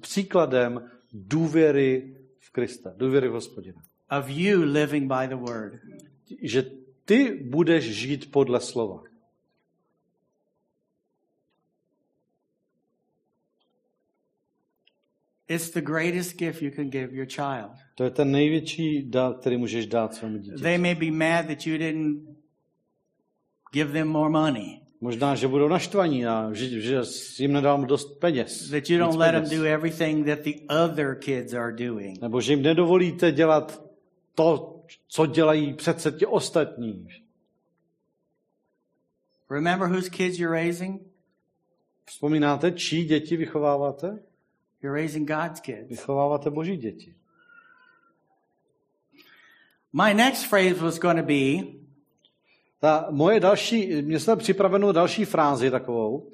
příkladem 0.00 0.90
důvěry 1.12 2.16
v 2.38 2.50
Krista, 2.50 2.92
důvěry 2.96 3.28
v 3.28 3.32
Hospodina. 3.32 3.82
Of 4.18 4.28
you 4.28 4.62
living 4.62 5.12
by 5.12 5.28
the 5.28 5.34
word. 5.34 5.72
Že 6.42 6.70
ty 7.04 7.40
budeš 7.44 7.84
žít 7.84 8.30
podle 8.30 8.60
slova. 8.60 9.02
It's 15.54 15.70
the 15.70 15.80
greatest 15.80 16.36
gift 16.38 16.62
you 16.62 16.70
can 16.70 16.90
give 16.90 17.16
your 17.16 17.26
child. 17.26 17.70
To 17.94 18.04
je 18.04 18.10
ten 18.10 18.30
největší 18.30 19.02
dar, 19.10 19.34
který 19.34 19.56
můžeš 19.56 19.86
dát 19.86 20.14
svému 20.14 20.38
dítěti. 20.38 20.62
They 20.62 20.78
may 20.78 20.94
be 20.94 21.10
mad 21.10 21.46
that 21.46 21.66
you 21.66 21.78
didn't 21.78 22.22
give 23.72 23.92
them 23.92 24.08
more 24.08 24.30
money, 24.30 24.78
Možná, 25.00 25.34
že 25.34 25.48
budou 25.48 25.68
naštvaní, 25.68 26.26
a 26.26 26.50
že, 26.52 26.80
že 26.80 27.00
jim 27.38 27.52
nedal 27.52 27.84
dost 27.84 28.20
peněz. 28.20 28.70
that 28.70 28.90
you 28.90 28.98
don't 28.98 29.18
let 29.18 29.32
them 29.32 29.42
peněz. 29.42 29.58
do 29.60 29.64
everything 29.66 30.26
that 30.26 30.38
the 30.38 30.52
other 30.84 31.14
kids 31.14 31.54
are 31.54 31.72
doing. 31.86 32.20
Nebo 32.22 32.40
že 32.40 32.52
jim 32.52 32.62
nedovolíte 32.62 33.32
dělat 33.32 33.82
to, 34.34 34.80
co 35.08 35.26
dělají 35.26 35.74
přece 35.74 36.12
ti 36.12 36.26
ostatní. 36.26 37.08
Remember 39.50 39.88
whose 39.88 40.10
kids 40.10 40.38
you're 40.38 40.56
raising? 40.62 41.02
Vzpomínáte, 42.04 42.72
čí 42.72 43.04
děti 43.04 43.36
vychováváte? 43.36 44.18
You're 44.82 45.00
raising 45.00 45.28
God's 45.28 45.60
kids. 45.60 45.88
Vychováváte 45.90 46.50
boží 46.50 46.76
děti. 46.76 47.14
My 49.92 50.14
next 50.14 50.46
phrase 50.50 50.74
was 50.74 50.98
going 50.98 51.18
to 51.18 51.26
be 51.26 51.82
Ta 52.82 53.06
moje 53.10 53.40
další, 53.40 54.02
mě 54.02 54.20
jsem 54.20 54.38
připravenou 54.38 54.92
další 54.92 55.24
frázi 55.24 55.70
takovou. 55.70 56.28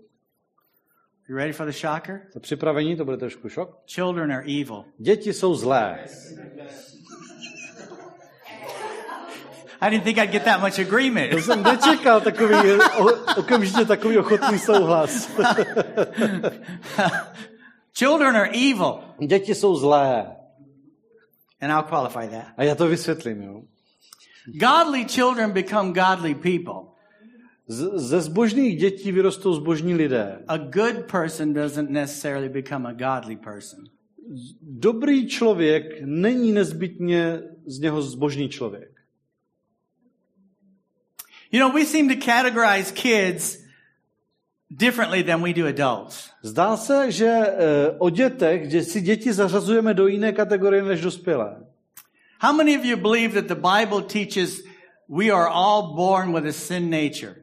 you 1.28 1.36
ready 1.36 1.52
for 1.52 1.66
the 1.66 1.72
shocker? 1.72 2.20
To 2.32 2.40
připravení, 2.40 2.96
to 2.96 3.04
bude 3.04 3.16
trošku 3.16 3.48
šok. 3.48 3.78
Children 3.86 4.32
are 4.32 4.42
evil. 4.60 4.84
Děti 4.98 5.32
jsou 5.32 5.54
zlé. 5.54 6.04
I 9.80 9.90
didn't 9.90 10.04
think 10.04 10.18
I'd 10.18 10.30
get 10.30 10.44
that 10.44 10.60
much 10.60 10.78
agreement. 10.78 11.30
To 11.30 11.38
jsem 11.38 11.62
nečekal 11.62 12.20
takový, 12.20 12.54
o, 12.98 13.06
okamžitě 13.36 13.84
takový 13.84 14.18
ochotný 14.18 14.58
souhlas. 14.58 15.30
Children 17.98 18.36
are 18.36 18.50
evil. 18.50 19.00
Děti 19.26 19.54
jsou 19.54 19.76
zlé. 19.76 20.36
And 21.60 21.70
I'll 21.70 21.82
qualify 21.82 22.36
that. 22.36 22.46
A 22.56 22.62
já 22.62 22.74
to 22.74 22.88
vysvětlím. 22.88 23.42
Jo. 23.42 23.62
Godly 24.46 25.04
children 25.04 25.50
become 25.50 25.92
godly 25.92 26.34
people. 26.34 26.94
Z, 27.66 27.88
ze 27.94 28.20
zbožných 28.20 28.78
dětí 28.78 29.12
vyrostou 29.12 29.54
zbožní 29.54 29.94
lidé. 29.94 30.44
A 30.48 30.56
good 30.56 31.10
person 31.10 31.52
doesn't 31.52 31.90
necessarily 31.90 32.48
become 32.48 32.88
a 32.88 32.92
godly 32.92 33.36
person. 33.36 33.84
Dobrý 34.62 35.28
člověk 35.28 36.02
není 36.04 36.52
nezbytně 36.52 37.42
z 37.66 37.78
něho 37.78 38.02
zbožný 38.02 38.48
člověk. 38.48 38.90
You 41.52 41.60
know, 41.60 41.72
we 41.72 41.84
seem 41.84 42.08
to 42.08 42.14
categorize 42.14 42.92
kids 42.92 43.67
differently 44.70 45.22
than 45.22 45.42
we 45.42 45.52
do 45.52 45.66
adults. 45.66 46.30
Zdá 46.42 46.76
se, 46.76 47.12
že 47.12 47.26
eh, 47.26 47.54
o 47.98 48.10
dětech, 48.10 48.70
že 48.70 48.84
si 48.84 49.00
děti 49.00 49.32
zařazujeme 49.32 49.94
do 49.94 50.06
jiné 50.06 50.32
kategorie 50.32 50.82
než 50.82 51.00
dospělé. 51.00 51.56
How 52.40 52.52
many 52.52 52.78
of 52.78 52.84
you 52.84 52.96
believe 52.96 53.42
that 53.42 53.46
the 53.46 53.68
Bible 53.68 54.02
teaches 54.02 54.62
we 55.08 55.30
are 55.30 55.48
all 55.48 55.94
born 55.96 56.34
with 56.34 56.46
a 56.46 56.52
sin 56.52 56.90
nature? 56.90 57.34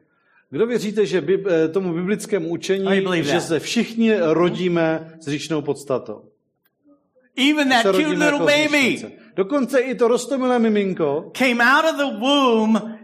Kdo 0.50 0.66
věříte, 0.66 1.06
že 1.06 1.20
bib, 1.20 1.46
eh, 1.46 1.68
tomu 1.68 1.94
biblickému 1.94 2.48
učení, 2.48 2.86
že 3.20 3.40
se 3.40 3.60
všichni 3.60 4.16
rodíme 4.20 5.14
s 5.20 5.28
říčnou 5.28 5.62
podstatou? 5.62 6.22
Even 7.50 7.68
that 7.68 7.82
cute 7.82 8.06
little 8.06 8.24
jako 8.24 8.38
baby. 8.38 9.12
Dokonce 9.36 9.80
i 9.80 9.94
to 9.94 10.08
rostomilé 10.08 10.58
miminko 10.58 11.30
came 11.38 11.64
out 11.64 11.84
of 11.84 11.96
the 11.96 12.18
womb 12.20 12.95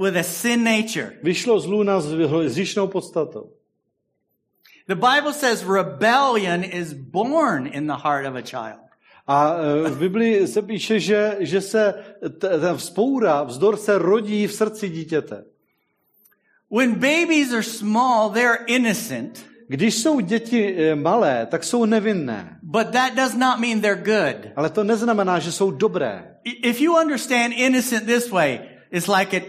with 0.00 0.16
a 0.16 0.22
sin 0.22 0.64
nature. 0.64 1.12
vyšlo 1.22 1.60
z 1.60 1.66
lůna 1.66 2.00
s, 2.00 2.78
podstatou. 2.92 3.50
The 4.88 4.94
Bible 4.94 5.32
says 5.32 5.64
rebellion 5.64 6.64
is 6.64 6.92
born 6.92 7.66
in 7.66 7.86
the 7.86 7.96
heart 7.96 8.26
of 8.26 8.34
a 8.34 8.42
child. 8.42 8.80
A 9.26 9.56
eh, 9.86 9.90
v 9.90 9.98
Biblii 9.98 10.46
se 10.46 10.62
píše, 10.62 11.00
že, 11.00 11.36
že 11.40 11.60
se 11.60 11.94
ta 12.38 12.74
vzpoura, 12.74 13.42
vzdor 13.42 13.76
se 13.76 13.98
rodí 13.98 14.46
v 14.46 14.52
srdci 14.52 14.88
dítěte. 14.88 15.44
When 16.70 16.94
babies 16.94 17.52
are 17.52 17.62
small, 17.62 18.30
they're 18.30 18.64
innocent, 18.66 19.50
Když 19.68 19.94
jsou 19.94 20.20
děti 20.20 20.76
eh, 20.78 20.94
malé, 20.94 21.46
tak 21.46 21.64
jsou 21.64 21.84
nevinné. 21.84 22.58
but 22.62 22.90
that 22.90 23.14
does 23.14 23.34
not 23.34 23.58
mean 23.58 23.80
they're 23.80 24.02
good. 24.02 24.52
Ale 24.56 24.70
to 24.70 24.84
neznamená, 24.84 25.38
že 25.38 25.52
jsou 25.52 25.70
dobré. 25.70 26.36
If 26.44 26.80
you 26.80 27.00
understand 27.00 27.54
innocent 27.56 28.06
this 28.06 28.30
way, 28.30 28.60
it's 28.90 29.08
like 29.08 29.36
an 29.36 29.42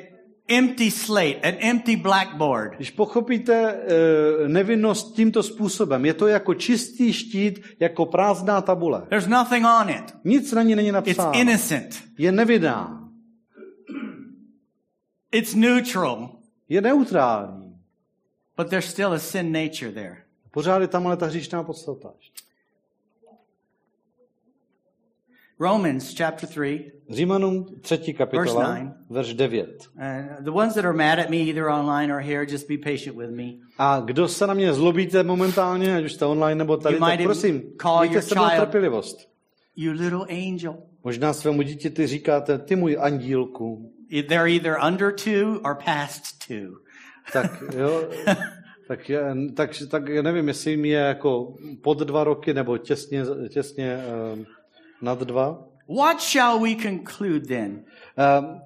empty 0.48 0.92
slate, 0.92 1.36
an 1.44 1.54
empty 1.60 1.96
blackboard. 1.96 2.76
Když 2.76 2.92
pochopíte 2.92 3.74
eh, 3.74 4.48
nevinnost 4.48 5.16
tímto 5.16 5.44
způsobem, 5.44 6.06
je 6.06 6.14
to 6.14 6.28
jako 6.28 6.54
čistý 6.54 7.14
štít, 7.14 7.60
jako 7.80 8.06
prázdná 8.06 8.62
tabule. 8.62 9.02
There's 9.10 9.28
nothing 9.28 9.66
on 9.82 9.90
it. 9.90 10.14
Nic 10.24 10.52
na 10.52 10.64
ní 10.64 10.76
není 10.76 10.88
It's 10.88 10.94
napsáno. 10.94 11.40
innocent. 11.40 12.04
Je 12.18 12.32
nevinná. 12.32 12.98
It's 15.32 15.54
neutral, 15.56 16.30
Je 16.70 16.82
neutrální. 16.82 17.76
but 18.58 18.70
there's 18.70 18.86
still 18.86 19.14
a 19.14 19.20
sin 19.20 19.52
nature 19.52 19.92
there. 19.92 20.18
Pořád 20.52 20.82
je 20.82 20.88
tam 20.88 21.08
ale 21.08 21.18
ta 21.18 21.26
hříšná 21.26 21.64
podstata. 21.64 22.14
Romans 25.62 26.18
chapter 26.18 26.50
3, 26.50 26.92
Římanům 27.10 27.66
třetí 27.82 28.14
kapitola, 28.14 28.70
Verse 28.70 28.94
verš 29.10 29.34
9. 29.34 29.90
and 29.98 30.46
the 30.46 30.52
ones 30.52 30.74
that 30.74 30.86
are 30.86 30.94
mad 30.94 31.20
at 31.20 31.30
me, 31.30 31.38
either 31.38 31.70
online 31.70 32.14
or 32.14 32.20
here, 32.20 32.46
just 32.52 32.68
be 32.68 32.78
patient 32.78 33.18
with 33.18 33.30
me. 33.30 33.44
A 33.78 34.00
kdo 34.00 34.28
se 34.28 34.48
na 34.48 34.54
mě 34.54 34.74
zlobíte 34.74 35.24
momentálně, 35.24 35.96
ať 35.96 36.04
už 36.04 36.14
jste 36.14 36.26
online 36.26 36.56
nebo 36.56 36.78
tady, 36.78 36.96
You 36.96 37.00
tak 37.00 37.24
prosím, 37.24 37.64
mějte 38.00 38.22
se 38.22 38.36
trpělivost. 38.56 39.30
You 39.76 39.92
little 39.92 40.26
angel. 40.30 40.78
Možná 41.04 41.34
svému 41.34 41.62
dítěti 41.62 42.08
říkáte, 42.08 42.58
ty 42.58 42.76
můj 42.76 42.98
andílku. 43.00 43.92
They're 44.28 44.52
either 44.52 44.78
under 44.88 45.14
two 45.14 45.60
or 45.64 45.78
past 45.86 46.24
two. 46.48 46.78
Tak 47.34 47.64
jo, 47.78 48.04
Tak, 48.88 49.10
je, 49.10 49.22
tak, 49.56 49.70
tak 49.90 50.08
já 50.08 50.22
nevím, 50.22 50.48
jestli 50.48 50.72
jim 50.72 50.86
je 50.86 51.00
jako 51.00 51.54
pod 51.82 52.00
dva 52.00 52.24
roky 52.24 52.54
nebo 52.54 52.78
těsně, 52.78 53.24
těsně 53.50 54.04
uh, 54.34 54.40
nad 55.02 55.20
dva. 55.20 55.68
What 55.88 56.22
shall 56.22 56.60
we 56.60 56.76
conclude 56.76 57.48
then? 57.48 57.86
Uh, 58.18 58.60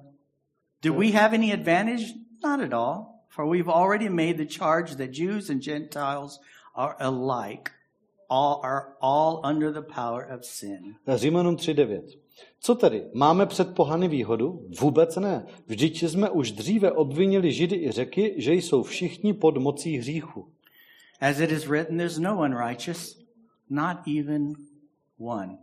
Do 0.82 0.92
we 0.92 1.12
have 1.12 1.34
any 1.34 1.52
advantage? 1.52 2.14
Not 2.44 2.60
at 2.60 2.72
all. 2.72 3.24
For 3.28 3.44
we've 3.46 3.68
already 3.68 4.08
made 4.08 4.38
the 4.38 4.46
charge 4.46 4.96
that 4.96 5.12
Jews 5.12 5.50
and 5.50 5.60
Gentiles 5.60 6.38
are 6.74 6.96
alike, 7.00 7.70
all 8.28 8.60
are 8.62 8.94
all 9.00 9.40
under 9.44 9.72
the 9.72 9.82
power 9.82 10.22
of 10.22 10.44
sin. 10.44 10.94
Římanům 11.14 11.56
3.9. 11.56 12.02
Co 12.60 12.74
tedy? 12.74 13.04
Máme 13.14 13.46
před 13.46 13.74
pohany 13.74 14.08
výhodu? 14.08 14.62
Vůbec 14.80 15.16
ne. 15.16 15.46
Vždyť 15.66 16.02
jsme 16.02 16.30
už 16.30 16.52
dříve 16.52 16.92
obvinili 16.92 17.52
Židy 17.52 17.76
i 17.76 17.90
řeky, 17.90 18.34
že 18.36 18.54
jsou 18.54 18.82
všichni 18.82 19.34
pod 19.34 19.56
mocí 19.56 19.98
hříchu. 19.98 20.48
As 21.20 21.40
it 21.40 21.50
is 21.52 21.66
written, 21.66 21.96
there's 21.96 22.18
no 22.18 22.38
one 22.38 22.68
righteous, 22.68 23.18
not 23.70 23.96
even 24.18 24.52
one. 25.18 25.58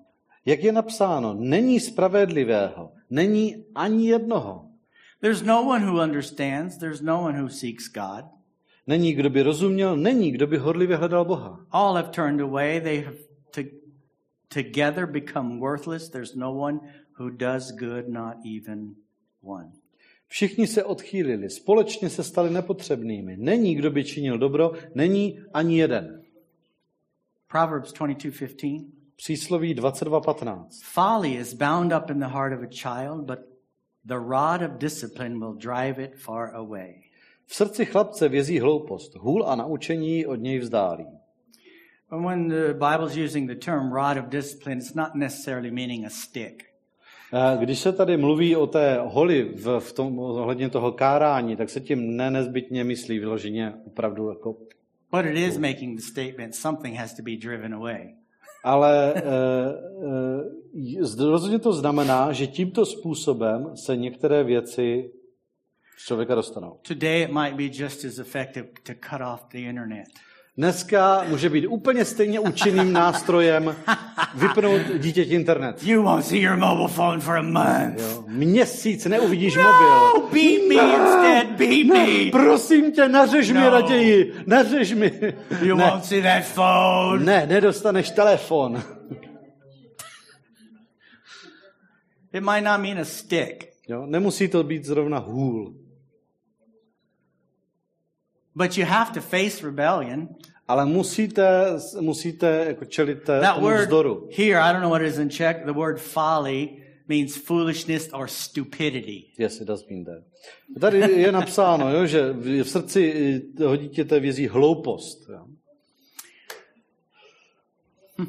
Jak 0.46 0.64
je 0.64 0.72
napsáno, 0.72 1.34
není 1.34 1.80
spravedlivého, 1.80 2.92
není 3.10 3.66
ani 3.76 4.10
jednoho. 4.10 4.70
There's 5.22 5.42
no 5.42 5.62
one 5.62 5.86
who 5.86 6.04
understands, 6.04 6.78
there's 6.78 7.02
no 7.02 7.22
one 7.22 7.42
who 7.42 7.50
seeks 7.50 7.88
God. 7.88 8.26
Není, 8.88 9.14
kdo 9.14 9.30
by 9.30 9.42
rozuměl, 9.42 9.98
není, 9.98 10.32
kdo 10.32 10.48
by 10.48 10.58
hodlivě 10.58 10.98
hledal 10.98 11.26
Boha. 11.26 11.66
All 11.72 11.96
have 11.96 12.10
turned 12.10 12.42
away, 12.42 12.82
they 12.82 13.02
have 13.02 13.18
to, 13.52 13.62
together 14.48 15.06
become 15.06 15.60
worthless. 15.60 16.10
There's 16.10 16.36
no 16.36 16.54
one 16.54 16.80
who 17.20 17.30
does 17.30 17.72
good, 17.72 18.10
not 18.10 18.34
even 18.58 18.96
one. 19.42 19.72
Všichni 20.28 20.68
se 20.68 20.84
odchýlili, 20.84 21.50
společně 21.50 22.10
se 22.10 22.24
stali 22.24 22.50
nepotřebnými. 22.50 23.38
Není, 23.38 23.76
kdo 23.76 23.92
by 23.92 24.04
činil 24.04 24.38
dobro, 24.38 24.72
není 24.96 25.40
ani 25.54 25.80
jeden. 25.80 26.22
Proverbs 27.52 27.94
22:15. 27.94 29.03
Přísloví 29.16 29.76
22.15. 29.76 30.66
Folly 30.84 31.34
is 31.34 31.54
bound 31.54 31.94
up 31.94 32.10
in 32.10 32.20
the 32.20 32.26
heart 32.26 32.54
of 32.54 32.60
a 32.64 32.68
child, 32.72 33.26
but 33.26 33.40
the 34.06 34.16
rod 34.16 34.62
of 34.62 34.72
discipline 34.78 35.40
will 35.40 35.54
drive 35.54 36.04
it 36.04 36.16
far 36.16 36.56
away. 36.56 36.94
V 37.46 37.56
srdci 37.56 37.86
chlapce 37.86 38.30
vězí 38.30 38.60
hloupost, 38.60 39.16
hůl 39.16 39.48
a 39.48 39.56
naučení 39.56 40.26
od 40.26 40.36
něj 40.36 40.60
vzdálí. 40.60 41.06
When 42.12 42.48
the 42.48 42.74
Bible's 42.74 43.18
using 43.26 43.50
the 43.50 43.66
term 43.66 43.94
rod 43.94 44.18
of 44.18 44.26
discipline, 44.30 44.78
it's 44.78 44.94
not 44.94 45.16
necessarily 45.16 45.72
meaning 45.72 46.06
a 46.06 46.10
stick. 46.10 46.64
Eh, 47.34 47.58
Když 47.58 47.80
se 47.80 47.94
tady 47.94 48.18
mluví 48.18 48.56
o 48.56 48.68
té 48.68 49.00
holi 49.06 49.44
v, 49.44 49.80
v 49.80 49.94
tom, 49.94 50.20
ohledně 50.20 50.70
toho 50.70 50.92
kárání, 50.92 51.56
tak 51.56 51.70
se 51.70 51.80
tím 51.80 52.18
ne 52.18 52.32
nezbytně 52.32 52.84
myslí 52.84 53.20
vyloženě 53.20 53.74
opravdu 53.86 54.30
jako 54.30 54.54
But 55.12 55.26
it 55.26 55.38
is 55.38 55.58
making 55.58 55.96
the 55.98 56.04
statement 56.06 56.56
something 56.56 56.98
has 56.98 57.14
to 57.14 57.24
be 57.24 57.32
driven 57.38 57.74
away. 57.74 58.16
Ale 58.64 59.14
e, 59.14 59.22
e, 61.22 61.30
rozhodně 61.30 61.60
to 61.60 61.74
znamená, 61.74 62.32
že 62.32 62.48
tímto 62.48 62.86
způsobem 62.86 63.72
se 63.76 63.98
některé 63.98 64.44
věci 64.44 65.10
z 65.98 66.06
člověka 66.06 66.36
dostanou. 66.36 66.80
Today 66.88 67.22
it 67.24 67.32
might 67.32 67.56
be 67.56 67.84
just 67.84 68.06
as 68.06 68.20
effective 68.20 68.68
to 68.84 68.94
cut 69.10 69.22
off 69.34 69.44
the 69.52 69.58
internet. 69.58 70.06
Dneska 70.58 71.26
může 71.30 71.50
být 71.50 71.68
úplně 71.68 72.06
stejně 72.06 72.40
účinným 72.40 72.94
nástrojem 72.94 73.76
vypnout 74.36 74.82
dítěti 74.98 75.34
internet. 75.34 75.84
You 75.84 76.04
won't 76.04 76.26
see 76.26 76.40
your 76.42 76.58
mobile 76.58 76.88
phone 76.88 77.20
for 77.22 77.38
a 77.38 77.42
month. 77.42 78.00
Jo. 78.00 78.24
Měsíc 78.28 79.06
neuvidíš 79.06 79.56
No, 79.56 79.64
mobil. 79.64 80.30
beat 80.32 80.62
me 80.68 80.96
instead, 80.96 81.43
beat 81.58 81.86
me. 81.86 82.32
Prosím 82.32 82.92
tě, 82.92 83.08
nařež 83.10 83.52
mi 83.52 83.60
No. 83.60 83.70
raději, 83.70 84.34
nařež 84.48 84.94
mi. 84.94 85.34
You 85.62 85.76
Ne, 85.76 85.90
won't 85.90 86.06
see 86.06 86.22
that 86.22 86.44
phone. 86.46 87.26
ne, 87.26 87.46
nedostaneš 87.48 88.10
telefon. 88.12 88.84
It 92.34 92.44
might 92.44 92.64
not 92.64 92.82
mean 92.82 93.00
a 93.00 93.06
stick, 93.06 93.66
Jo. 93.88 94.06
Nemusí 94.06 94.48
to 94.48 94.64
být 94.64 94.86
zrovna 94.86 95.18
hůl. 95.20 95.76
but 98.56 98.78
you 98.78 98.86
have 98.86 99.12
to 99.14 99.22
face 99.22 99.66
rebellion. 99.66 100.30
Ale 100.68 100.86
musíte, 100.86 101.70
musíte 102.00 102.66
jako 102.68 102.86
čelit 102.86 103.24
That 103.24 103.56
tomu 103.56 103.68
word 103.68 103.82
vzdoru. 103.82 104.30
here, 104.38 104.60
I 104.60 104.72
don't 104.74 104.82
know 104.82 104.90
what 104.92 105.02
it 105.02 105.08
is 105.08 105.18
in 105.18 105.30
Czech. 105.30 105.58
The 105.66 105.72
word 105.72 106.00
folly 106.00 106.83
means 107.14 107.38
foolishness 107.38 108.10
or 108.14 108.28
stupidity. 108.28 109.32
Yes, 109.38 109.62
it 109.62 109.68
does 109.68 109.86
mean 109.90 110.04
that. 110.06 110.24
Tady 110.80 110.98
je 110.98 111.32
napsáno, 111.32 111.96
jo, 111.96 112.06
že 112.06 112.34
v 112.34 112.64
srdci 112.64 113.42
toho 113.58 113.76
dítěte 113.76 114.20
vězí 114.20 114.48
hloupost. 114.48 115.30
Jo. 115.30 115.46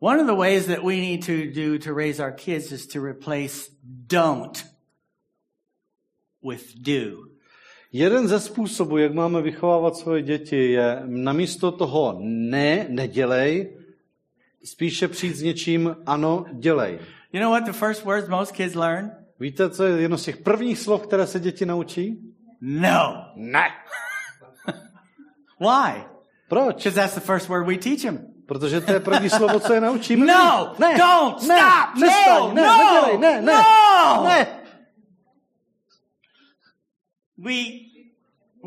One 0.00 0.20
of 0.20 0.26
the 0.26 0.34
ways 0.34 0.66
that 0.66 0.84
we 0.84 1.00
need 1.00 1.26
to 1.26 1.50
do 1.50 1.78
to 1.78 1.92
raise 1.94 2.20
our 2.20 2.32
kids 2.32 2.72
is 2.72 2.86
to 2.86 3.00
replace 3.00 3.70
don't 4.06 4.64
with 6.42 6.74
do. 6.76 7.28
Jeden 7.92 8.28
ze 8.28 8.40
způsobů, 8.40 8.98
jak 8.98 9.14
máme 9.14 9.42
vychovávat 9.42 9.96
svoje 9.96 10.22
děti, 10.22 10.72
je 10.72 11.02
namísto 11.04 11.72
toho 11.72 12.18
ne, 12.20 12.86
nedělej, 12.88 13.77
spíše 14.70 15.08
přijít 15.08 15.36
s 15.36 15.42
něčím 15.42 15.96
ano, 16.06 16.44
dělej. 16.52 16.98
You 17.32 17.40
know 17.40 17.52
what 17.52 17.64
the 17.64 17.72
first 17.72 18.04
words 18.04 18.28
most 18.28 18.52
kids 18.52 18.74
learn? 18.74 19.10
Víte, 19.40 19.70
co 19.70 19.84
je 19.84 20.00
jedno 20.00 20.18
z 20.18 20.24
těch 20.24 20.36
prvních 20.36 20.78
slov, 20.78 21.06
které 21.06 21.26
se 21.26 21.40
děti 21.40 21.66
naučí? 21.66 22.18
No. 22.60 23.24
Ne. 23.36 23.68
Why? 25.60 26.04
Proč? 26.48 26.76
Because 26.76 27.00
that's 27.00 27.14
the 27.14 27.20
first 27.20 27.48
word 27.48 27.66
we 27.66 27.78
teach 27.78 28.02
them. 28.02 28.18
Protože 28.46 28.80
to 28.80 28.92
je 28.92 29.00
první 29.00 29.30
slovo, 29.30 29.60
co 29.60 29.72
je 29.72 29.80
naučíme. 29.80 30.26
No, 30.26 30.74
ne, 30.78 30.98
don't, 30.98 31.48
ne, 31.48 31.58
stop, 31.58 32.00
nestaň, 32.00 32.42
no, 32.42 32.54
ne, 32.54 32.66
no, 32.66 32.76
nedělej, 32.78 33.18
ne, 33.18 33.42
ne, 33.42 33.52
no. 33.52 34.24
ne. 34.24 34.46
We 37.38 37.52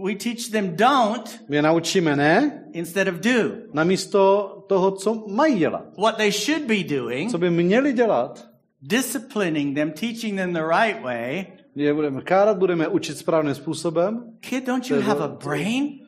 we 0.03 0.15
teach 0.15 0.49
them 0.51 0.75
don't 0.75 1.39
My 1.49 1.55
je 1.55 1.61
naučíme 1.61 2.15
ne, 2.15 2.63
instead 2.73 3.07
of 3.07 3.15
do. 3.15 3.51
namísto 3.73 4.60
toho, 4.71 4.91
co 4.91 5.23
mají 5.27 5.59
dělat. 5.59 5.85
What 5.97 6.17
they 6.17 6.31
should 6.31 6.63
be 6.63 6.83
doing, 6.83 7.31
Co 7.31 7.37
by 7.37 7.49
měli 7.49 7.93
dělat, 7.93 8.47
disciplining 8.81 9.75
them, 9.75 9.91
teaching 9.91 10.37
them 10.39 10.53
the 10.53 10.63
right 10.63 11.03
way. 11.03 11.45
je 11.75 11.93
budeme 11.93 12.21
kárat, 12.21 12.57
budeme 12.57 12.87
učit 12.87 13.17
správným 13.17 13.55
způsobem. 13.55 14.33
Kid, 14.39 14.67
don't 14.67 14.89
you 14.89 15.01
have 15.01 15.23
a 15.23 15.27
brain? 15.27 15.99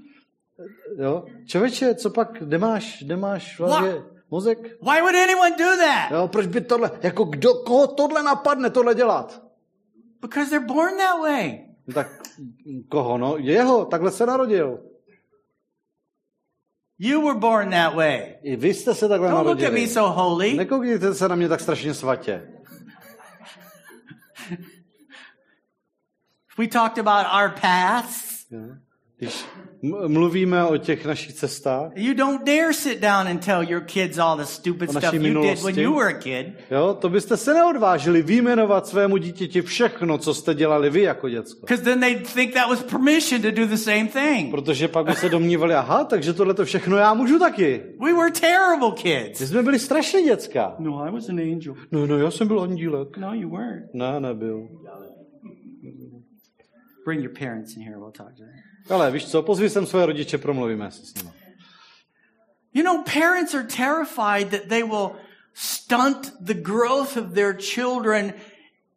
Jo? 0.97 1.25
Člověče, 1.45 1.95
co 1.95 2.09
pak, 2.09 2.41
nemáš, 2.41 3.01
nemáš 3.01 3.59
vlastně 3.59 3.93
mozek? 4.31 4.59
Why 4.81 5.01
would 5.01 5.15
anyone 5.15 5.55
do 5.57 5.77
that? 5.77 6.11
Jo, 6.11 6.27
proč 6.27 6.47
by 6.47 6.61
tohle, 6.61 6.91
jako 7.03 7.23
kdo, 7.23 7.53
koho 7.53 7.87
tohle 7.87 8.23
napadne, 8.23 8.69
tohle 8.69 8.95
dělat? 8.95 9.43
Because 10.21 10.49
they're 10.49 10.67
born 10.67 10.97
that 10.97 11.19
way. 11.21 11.59
No 11.87 11.93
tak 11.93 12.07
koho, 12.89 13.17
no? 13.17 13.37
Jeho, 13.37 13.85
takhle 13.85 14.11
se 14.11 14.25
narodil. 14.25 14.79
You 16.99 17.21
were 17.21 17.39
born 17.39 17.69
that 17.71 17.95
way. 17.95 18.35
I 18.43 18.55
vy 18.55 18.73
jste 18.73 18.95
se 18.95 19.07
takhle 19.09 19.29
Don't 19.29 19.43
look 19.47 19.57
at 19.57 19.61
narodili. 19.61 19.81
me 19.81 19.87
so 19.93 20.21
holy. 20.21 20.53
Nekoukejte 20.53 21.13
se 21.13 21.29
na 21.29 21.35
mě 21.35 21.49
tak 21.49 21.59
strašně 21.59 21.93
svatě. 21.93 22.47
We 26.57 26.67
talked 26.67 26.99
about 27.07 27.25
our 27.33 27.49
paths. 27.61 28.45
Jo? 28.51 28.59
Když 29.17 29.45
mluvíme 30.07 30.65
o 30.65 30.77
těch 30.77 31.05
našich 31.05 31.33
cestách, 31.33 31.91
You 31.95 32.13
don't 32.13 32.43
dare 32.45 32.73
sit 32.73 32.99
down 33.01 33.27
and 33.27 33.45
tell 33.45 33.63
your 33.69 33.81
kids 33.81 34.17
all 34.17 34.37
the 34.37 34.43
stupid 34.43 34.89
stuff 34.89 35.03
naší 35.03 35.15
you 35.15 35.23
did 35.23 35.33
when 35.33 35.43
minulosti. 35.43 35.81
you 35.81 35.93
were 35.95 36.09
a 36.09 36.19
kid. 36.19 36.47
jo, 36.71 36.97
to 37.01 37.09
byste 37.09 37.37
se 37.37 37.53
neodvážili 37.53 38.21
vyjmenovat 38.21 38.87
svému 38.87 39.17
dítěti 39.17 39.61
všechno, 39.61 40.17
co 40.17 40.33
jste 40.33 40.53
dělali 40.53 40.89
vy 40.89 41.01
jako 41.01 41.29
děcko. 41.29 41.59
Because 41.59 41.83
then 41.83 41.99
they'd 41.99 42.33
think 42.33 42.53
that 42.53 42.69
was 42.69 42.83
permission 42.83 43.41
to 43.41 43.51
do 43.51 43.67
the 43.67 43.75
same 43.77 44.05
thing. 44.07 44.51
Protože 44.51 44.87
pak 44.87 45.05
by 45.05 45.13
se 45.15 45.29
domnívali, 45.29 45.73
aha, 45.73 46.03
takže 46.03 46.33
tohle 46.33 46.53
to 46.53 46.65
všechno 46.65 46.97
já 46.97 47.13
můžu 47.13 47.39
taky. 47.39 47.81
We 48.03 48.13
were 48.13 48.31
terrible 48.31 48.89
My 48.89 48.95
kids. 48.95 49.39
jsme 49.41 49.63
byli 49.63 49.79
strašně 49.79 50.21
děcka. 50.21 50.75
No, 50.79 51.03
I 51.03 51.11
was 51.11 51.29
an 51.29 51.39
angel. 51.39 51.75
No, 51.91 52.07
no, 52.07 52.17
já 52.17 52.31
jsem 52.31 52.47
byl 52.47 52.61
andílek. 52.61 53.17
No, 53.17 53.33
you 53.33 53.49
weren't. 53.49 53.93
Ne, 53.93 54.19
nebyl. 54.19 54.67
Bring 57.05 57.23
your 57.23 57.33
parents 57.39 57.75
in 57.75 57.83
here. 57.83 57.97
We'll 57.97 58.11
talk 58.11 58.29
to 58.37 58.43
them. 58.43 58.72
Ale 58.89 59.11
víš 59.11 59.25
co, 59.25 59.41
pozvi 59.41 59.69
sem 59.69 59.85
své 59.85 60.05
rodiče, 60.05 60.37
promluvíme 60.37 60.91
si 60.91 61.05
s 61.05 61.13
nimi. 61.13 61.29
You 62.73 62.83
know, 62.83 63.03
parents 63.03 63.53
are 63.53 63.63
terrified 63.63 64.49
that 64.49 64.67
they 64.67 64.83
will 64.83 65.11
stunt 65.53 66.33
the 66.39 66.53
growth 66.53 67.17
of 67.17 67.33
their 67.33 67.53
children 67.53 68.33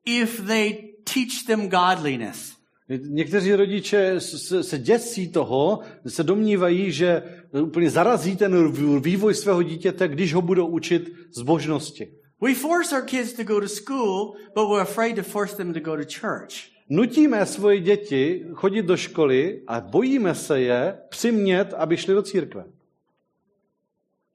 if 0.05 0.41
they 0.47 0.95
teach 1.05 1.45
them 1.47 1.69
godliness. 1.69 2.57
Někteří 2.89 3.55
rodiče 3.55 4.21
se, 4.21 4.63
se 4.63 4.79
děsí 4.79 5.29
toho, 5.29 5.81
se 6.07 6.23
domnívají, 6.23 6.93
že 6.93 7.23
úplně 7.63 7.91
zarazí 7.91 8.37
ten 8.37 8.73
vývoj 9.01 9.35
svého 9.35 9.63
dítěte, 9.63 10.09
když 10.09 10.35
ho 10.35 10.43
budou 10.43 10.67
učit 10.67 11.13
zbožnosti. 11.37 12.09
We 12.41 12.55
force 12.55 12.97
our 12.97 13.03
kids 13.03 13.33
to 13.33 13.45
go 13.45 13.61
to 13.61 13.69
school, 13.69 14.37
but 14.55 14.69
we're 14.69 14.83
afraid 14.83 15.17
to 15.17 15.23
force 15.23 15.57
them 15.57 15.73
to 15.73 15.81
go 15.81 15.97
to 15.97 16.03
church. 16.03 16.76
Nutíme 16.89 17.47
svoje 17.47 17.81
děti 17.81 18.47
chodit 18.55 18.83
do 18.83 18.97
školy 18.97 19.63
a 19.67 19.81
bojíme 19.81 20.35
se 20.35 20.61
je 20.61 21.03
přimět, 21.09 21.75
aby 21.75 21.97
šli 21.97 22.15
do 22.15 22.23
církve. 22.23 22.65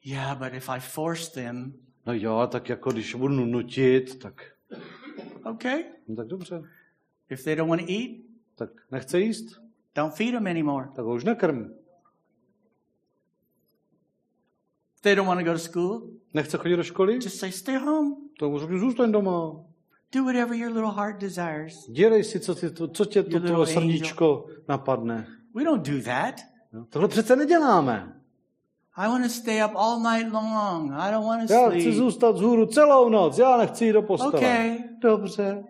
Yeah, 0.05 0.37
but 0.37 0.53
if 0.53 0.69
I 0.69 0.79
force 0.79 1.31
them, 1.31 1.73
No 2.05 2.13
jo, 2.13 2.47
tak 2.51 2.69
jako 2.69 2.91
když 2.91 3.15
budu 3.15 3.33
nutit, 3.45 4.19
tak, 4.19 4.51
okay. 5.45 5.83
no 6.07 6.15
tak 6.15 6.27
dobře. 6.27 6.61
If 7.29 7.43
they 7.43 7.55
don't 7.55 7.69
want 7.69 7.81
to 7.81 7.87
eat, 7.93 8.11
Tak 8.55 8.69
nechce 8.91 9.19
jíst, 9.19 9.61
don't 9.95 10.15
feed 10.15 10.31
them 10.33 10.47
anymore. 10.47 10.87
tak 10.95 11.05
ho 11.05 11.13
už 11.13 11.23
nekrm. 11.23 11.63
If 14.95 15.01
they 15.01 15.15
don't 15.15 15.27
want 15.27 15.39
to 15.39 15.45
go 15.45 15.51
to 15.53 15.59
school, 15.59 16.09
Nechce 16.33 16.57
chodit 16.57 16.75
do 16.77 16.83
školy, 16.83 17.13
just 17.13 17.39
say, 17.39 17.51
stay 17.51 17.75
home. 17.77 18.15
tak 18.39 18.49
mu 18.49 18.59
řeknu, 18.59 18.79
zůstaň 18.79 19.11
doma. 19.11 19.65
Do 20.11 20.23
whatever 20.23 20.57
your 20.57 20.71
little 20.71 20.91
heart 20.91 21.17
desires. 21.19 21.89
Dělej 21.89 22.23
si, 22.23 22.39
co, 22.39 22.55
ty, 22.55 22.71
co 22.93 23.05
tě 23.05 23.23
to 23.23 23.39
tvoje 23.39 23.67
srdíčko 23.67 24.45
napadne. 24.67 25.27
We 25.55 25.63
don't 25.63 25.87
do 25.87 26.03
that. 26.03 26.35
No, 26.73 26.85
tohle 26.85 27.07
přece 27.07 27.35
neděláme. 27.35 28.21
I 28.95 29.07
want 29.07 29.23
to 29.23 29.29
stay 29.29 29.65
up 29.65 29.71
all 29.75 29.99
night 29.99 30.33
long. 30.33 30.91
I 30.91 31.11
don't 31.11 31.25
want 31.25 31.47
to 31.47 31.53
Já 31.53 31.69
chci 31.69 31.81
sleep. 31.81 31.95
zůstat 31.95 32.31
vzhůru 32.31 32.65
celou 32.65 33.09
noc, 33.09 33.37
já 33.37 33.57
nechci 33.57 33.85
jít 33.85 33.93
do 33.93 34.01
postele. 34.01 34.33
Okay. 34.33 34.77
Dobře. 35.01 35.63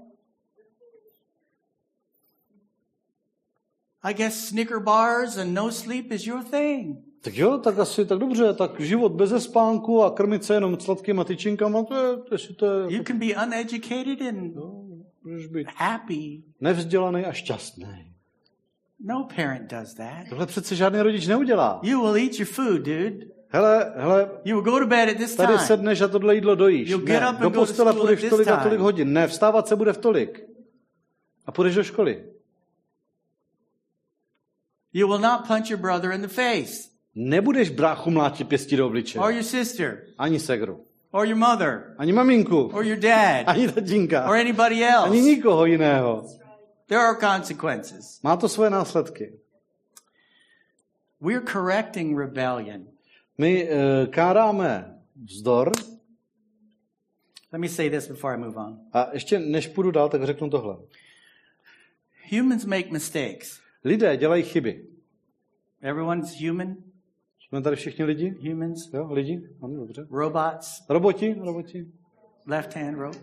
I 4.04 4.13
guess 4.13 4.47
Snicker 4.47 4.80
bars 4.80 5.38
and 5.38 5.54
no 5.54 5.71
sleep 5.71 6.12
is 6.12 6.25
your 6.27 6.43
thing. 6.43 6.97
Tak 7.23 7.36
jo, 7.38 7.57
tak 7.57 7.79
asi 7.79 8.05
tak 8.05 8.19
dobře, 8.19 8.53
tak 8.53 8.79
život 8.79 9.12
bez 9.12 9.43
spánku 9.43 10.03
a 10.03 10.12
krmit 10.12 10.43
se 10.43 10.53
jenom 10.53 10.79
sladkýma 10.79 11.23
tyčinkama, 11.23 11.84
to 11.84 11.95
je, 11.95 12.17
to 12.17 12.36
je, 12.36 12.53
to 12.55 12.65
je 12.65 12.95
You 12.95 13.03
can 13.03 13.19
be 13.19 13.25
uneducated 13.45 14.21
and 14.21 14.55
no, 14.55 14.84
můžeš 15.23 15.47
být 15.47 15.67
happy. 15.75 16.43
nevzdělaný 16.60 17.25
a 17.25 17.31
šťastný. 17.34 18.13
No 19.05 19.27
parent 19.36 19.71
does 19.71 19.93
that. 19.93 20.29
Tohle 20.29 20.45
přece 20.45 20.75
žádný 20.75 21.01
rodič 21.01 21.27
neudělá. 21.27 21.79
You 21.84 22.01
will 22.01 22.15
eat 22.15 22.39
your 22.39 22.47
food, 22.47 22.81
dude. 22.81 23.17
Hele, 23.47 23.93
hele, 23.97 24.29
You 24.45 24.55
will 24.62 24.71
go 24.73 24.79
to 24.79 24.86
bed 24.88 25.10
at 25.10 25.17
this 25.17 25.36
tady 25.36 25.53
time. 25.53 25.67
sedneš 25.67 26.01
a 26.01 26.07
tohle 26.07 26.36
jídlo 26.36 26.55
dojíš. 26.55 26.89
You'll 26.89 27.05
get 27.05 27.21
Ne, 27.21 27.29
up 27.29 27.36
and 27.36 27.41
do 27.41 27.49
to 27.49 27.60
postele 27.60 27.93
půjdeš 27.93 28.23
v 28.25 28.29
tolik 28.29 28.47
a 28.47 28.63
tolik 28.63 28.79
hodin. 28.79 29.13
Ne, 29.13 29.27
vstávat 29.27 29.67
se 29.67 29.75
bude 29.75 29.93
v 29.93 29.97
tolik. 29.97 30.43
A 31.45 31.51
půjdeš 31.51 31.75
do 31.75 31.84
školy. 31.84 32.23
You 34.93 35.07
will 35.07 35.19
not 35.19 35.47
punch 35.47 35.69
your 35.69 35.79
brother 35.79 36.12
in 36.12 36.21
the 36.21 36.27
face 36.27 36.90
Nebudeš 37.15 37.69
bráchu 37.69 38.12
mlátit 38.12 38.47
pěstí 38.50 38.76
do 38.76 38.88
obličeje. 38.88 39.21
or 39.24 39.32
your 39.32 39.43
sister 39.43 40.04
Ani 40.17 40.39
segru. 40.39 40.86
or 41.12 41.26
your 41.28 41.38
mother 41.38 41.95
Ani 41.97 42.13
maminku. 42.13 42.71
or 42.74 42.84
your 42.86 42.97
dad 43.00 43.43
Ani 43.47 43.67
tatínka. 43.67 44.30
or 44.30 44.36
anybody 44.36 44.84
Ani 44.86 44.93
else. 44.93 45.21
nikoho 45.21 45.65
jiného. 45.65 46.26
There 46.88 47.02
are 47.02 47.17
consequences. 47.19 48.19
Má 48.24 48.38
to 48.38 48.50
svoje 48.50 48.69
následky. 48.69 49.34
We're 51.21 51.41
correcting 51.54 52.17
rebellion. 52.19 52.86
My 53.38 53.63
uh, 53.69 54.06
káráme 54.10 55.00
vzdor 55.26 55.71
Let 57.54 57.60
me 57.60 57.67
say 57.69 57.89
this 57.89 58.08
before 58.08 58.34
I 58.34 58.38
move 58.38 58.56
on. 58.58 58.80
a 58.93 59.10
ještě 59.13 59.39
než 59.39 59.67
půjdu 59.67 59.91
dál, 59.91 60.10
tak 60.10 60.24
řeknu 60.24 60.50
tohle. 60.50 60.78
Humans 62.32 62.65
make 62.65 62.91
mistakes. 62.91 63.60
Lidé 63.84 64.17
dělají 64.17 64.43
chyby. 64.43 64.86
Everyone's 65.82 66.41
human, 66.41 66.76
Jsme 67.52 67.62
tady 67.62 67.76
všichni 67.76 68.06
lidi? 68.06 68.36
humans, 68.50 68.94
Jo, 68.94 69.14
lidi? 69.14 69.42
Ano, 69.62 69.74
dobře. 69.78 70.06
robots, 70.12 70.84
Roboti? 70.90 71.36
Roboti? 71.42 71.86
left 72.48 72.76
hand 72.76 72.98
rope. 72.98 73.18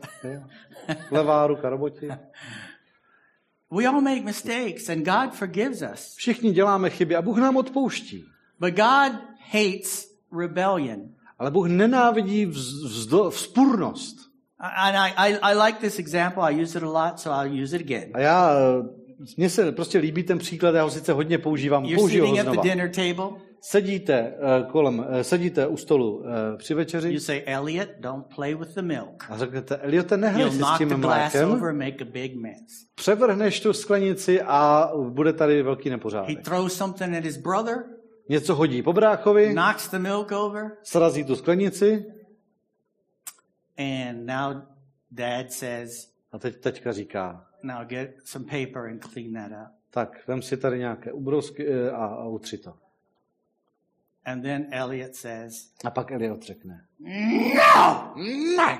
Levá 1.11 1.47
ruka, 1.47 1.69
roboti. 1.71 2.09
We 3.71 3.87
all 3.87 4.01
make 4.01 4.23
mistakes 4.25 4.88
and 4.88 5.05
God 5.05 5.35
forgives 5.35 5.83
us. 5.95 6.14
Všichni 6.17 6.53
děláme 6.53 6.91
chyby 6.91 7.17
a 7.17 7.23
Bůh 7.23 7.38
nám 7.38 7.57
odpouští. 7.57 8.25
But 8.61 8.71
God 8.75 9.12
hates 9.53 10.09
rebellion. 10.38 11.01
Ale 11.38 11.51
Bůh 11.51 11.69
nenávidí 11.69 12.47
vz, 12.47 12.83
vzdo, 12.85 13.31
vzpurnost. 13.31 14.17
And 14.59 14.97
I, 14.97 15.12
I, 15.17 15.38
I 15.43 15.55
like 15.67 15.79
this 15.81 15.99
example. 15.99 16.43
I 16.43 16.62
use 16.62 16.79
it 16.79 16.85
a 16.85 16.87
lot, 17.07 17.21
so 17.21 17.43
I'll 17.47 17.62
use 17.62 17.77
it 17.77 17.83
again. 17.83 18.11
A 18.14 18.21
já, 18.21 18.53
eh, 18.53 18.88
mně 19.37 19.51
se 19.51 19.73
prostě 19.73 19.99
líbí 19.99 20.23
ten 20.23 20.38
příklad, 20.38 20.75
já 20.75 20.83
ho 20.83 20.91
sice 20.91 21.12
hodně 21.12 21.38
používám, 21.38 21.85
You're 21.85 21.97
použiju 21.97 22.25
ho 22.27 22.29
sitting 22.29 22.41
at 22.41 22.47
the 22.47 22.53
znova. 22.53 22.62
dinner 22.62 22.91
table. 22.91 23.38
Sedíte 23.61 24.14
eh, 24.14 24.62
kolem, 24.71 25.07
eh, 25.11 25.25
sedíte 25.25 25.66
u 25.66 25.77
stolu 25.77 26.25
eh, 26.27 26.57
při 26.57 26.75
večeři 26.75 27.12
You 27.12 27.21
say, 27.21 27.42
Elliot, 27.47 27.88
don't 28.01 28.35
play 28.35 28.55
with 28.55 28.75
the 28.75 28.83
milk. 28.83 29.25
a 29.31 29.38
řeknete, 29.38 29.77
Eliote, 29.77 30.16
nehraj 30.16 30.51
si 30.51 30.57
s 30.57 30.59
knock 30.59 30.79
tím 30.79 30.97
mlékem, 30.97 31.51
over 31.51 31.73
make 31.75 31.97
a 32.01 32.05
big 32.05 32.37
mess. 32.37 32.87
převrhneš 32.94 33.61
tu 33.61 33.73
sklenici 33.73 34.42
a 34.42 34.90
bude 35.09 35.33
tady 35.33 35.62
velký 35.62 35.88
He 35.88 35.97
nepořádek. 35.97 36.42
throws 36.44 36.73
something 36.75 37.16
at 37.16 37.25
his 37.25 37.37
brother, 37.37 37.85
Něco 38.29 38.55
hodí 38.55 38.83
po 38.83 38.92
bráchovi, 38.92 39.53
knocks 39.53 39.90
the 39.90 39.99
milk 39.99 40.33
over, 40.33 40.71
srazí 40.83 41.25
tu 41.25 41.37
sklenici 41.37 42.05
and 43.79 44.27
now 44.27 44.62
dad 45.11 45.53
says, 45.53 46.09
a 46.33 46.38
teď 46.38 46.57
teďka 46.61 46.92
říká, 46.92 47.47
now 47.62 47.85
get 47.87 48.11
some 48.25 48.44
paper 48.44 48.87
and 48.87 49.05
clean 49.12 49.33
that 49.33 49.51
up. 49.66 49.73
tak 49.90 50.29
vem 50.29 50.42
si 50.42 50.57
tady 50.57 50.79
nějaké 50.79 51.12
ubrousky 51.12 51.88
a, 51.88 52.05
a 52.07 52.25
utři 52.29 52.59
to. 52.59 52.73
And 54.29 54.45
then 54.45 54.69
Elliot 54.73 55.17
says, 55.17 55.71
A 55.85 55.91
pak 55.91 56.11
Eliot 56.11 56.43
řekne, 56.43 56.87
No! 56.99 58.12
No! 58.57 58.79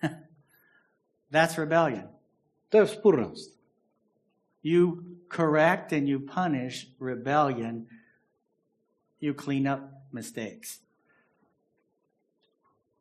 That's 1.30 1.58
rebellion. 1.58 2.08
to 2.68 2.78
je 2.78 2.84
vzpurnost. 2.84 3.58
You 4.62 5.02
correct 5.28 5.92
and 5.92 6.08
you 6.08 6.20
punish 6.34 6.86
rebellion. 7.00 7.86
You 9.20 9.34
clean 9.34 9.68
up 9.68 9.80
mistakes. 10.12 10.80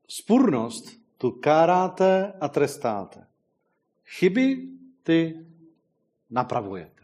Spurnost 0.07 0.97
tu 1.17 1.31
káráte 1.31 2.33
a 2.41 2.47
trestáte. 2.47 3.27
Chyby 4.05 4.67
ty 5.03 5.45
napravujete. 6.29 6.96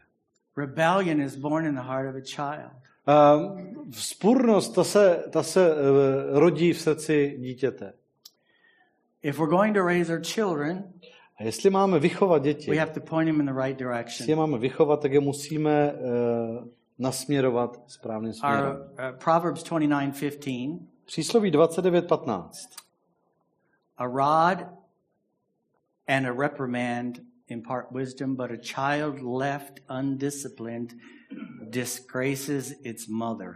Rebellion 0.58 1.22
is 1.22 1.36
born 1.36 1.66
in 1.66 1.76
the 1.76 1.82
heart 1.82 2.10
of 2.10 2.16
a 2.16 2.22
child. 2.22 2.72
Uh, 3.08 3.58
vzpurnost, 3.92 4.76
ta 4.76 4.84
se, 4.84 5.24
ta 5.30 5.44
se 5.44 5.72
uh, 5.72 5.78
rodí 6.40 6.74
v 6.74 6.80
srdci 6.82 7.36
dítěte. 7.40 7.94
If 9.24 9.40
we're 9.40 9.50
going 9.50 9.76
to 9.76 9.84
raise 9.84 10.14
our 10.14 10.24
children, 10.24 10.84
A 11.40 11.44
jestli 11.44 11.70
máme 11.70 12.00
vychovat 12.00 12.44
děti, 12.44 12.72
we 12.72 12.78
have 12.78 12.92
to 12.92 13.00
point 13.00 13.30
them 13.30 13.40
in 13.40 13.46
the 13.46 13.54
right 13.54 13.82
jestli 13.82 13.84
je 13.84 13.88
direction. 13.88 14.38
máme 14.40 14.58
vychovat, 14.58 15.02
tak 15.02 15.12
je 15.12 15.20
musíme 15.20 15.94
uh, 15.94 16.68
nasměrovat 17.00 17.82
správným 17.88 18.34
směrem. 18.34 18.66
Our 18.66 18.78
uh, 18.78 19.18
Proverbs 19.24 19.64
29:15, 19.64 20.80
Přísloví 21.06 21.52
29.15. 21.52 22.50
a 23.98 24.06
rod 24.06 24.68
and 26.08 26.26
a 26.26 26.32
reprimand 26.32 27.20
impart 27.48 27.92
wisdom, 27.92 28.36
but 28.36 28.52
a 28.52 28.58
child 28.58 29.22
left 29.22 29.82
undisciplined 29.90 30.94
disgraces 31.70 32.74
its 32.84 33.08
mother. 33.08 33.56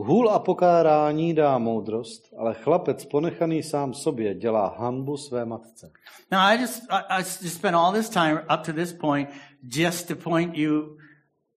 Hůl 0.00 0.30
a 0.30 0.38
pokárání 0.38 1.34
dá 1.34 1.58
moudrost, 1.58 2.34
ale 2.38 2.54
chlapec 2.54 3.04
ponechaný 3.04 3.62
sám 3.62 3.94
sobě 3.94 4.34
dělá 4.34 4.76
hanbu 4.78 5.16
své 5.16 5.44
matce. 5.44 5.92
Now, 6.32 6.40
I 6.40 6.60
just 6.60 6.82
I, 6.90 7.20
I 7.20 7.24
spent 7.24 7.76
all 7.76 7.92
this 7.92 8.08
time 8.08 8.38
up 8.54 8.62
to 8.66 8.72
this 8.72 8.92
point 8.92 9.30
just 9.68 10.08
to 10.08 10.16
point 10.16 10.56
you 10.56 10.96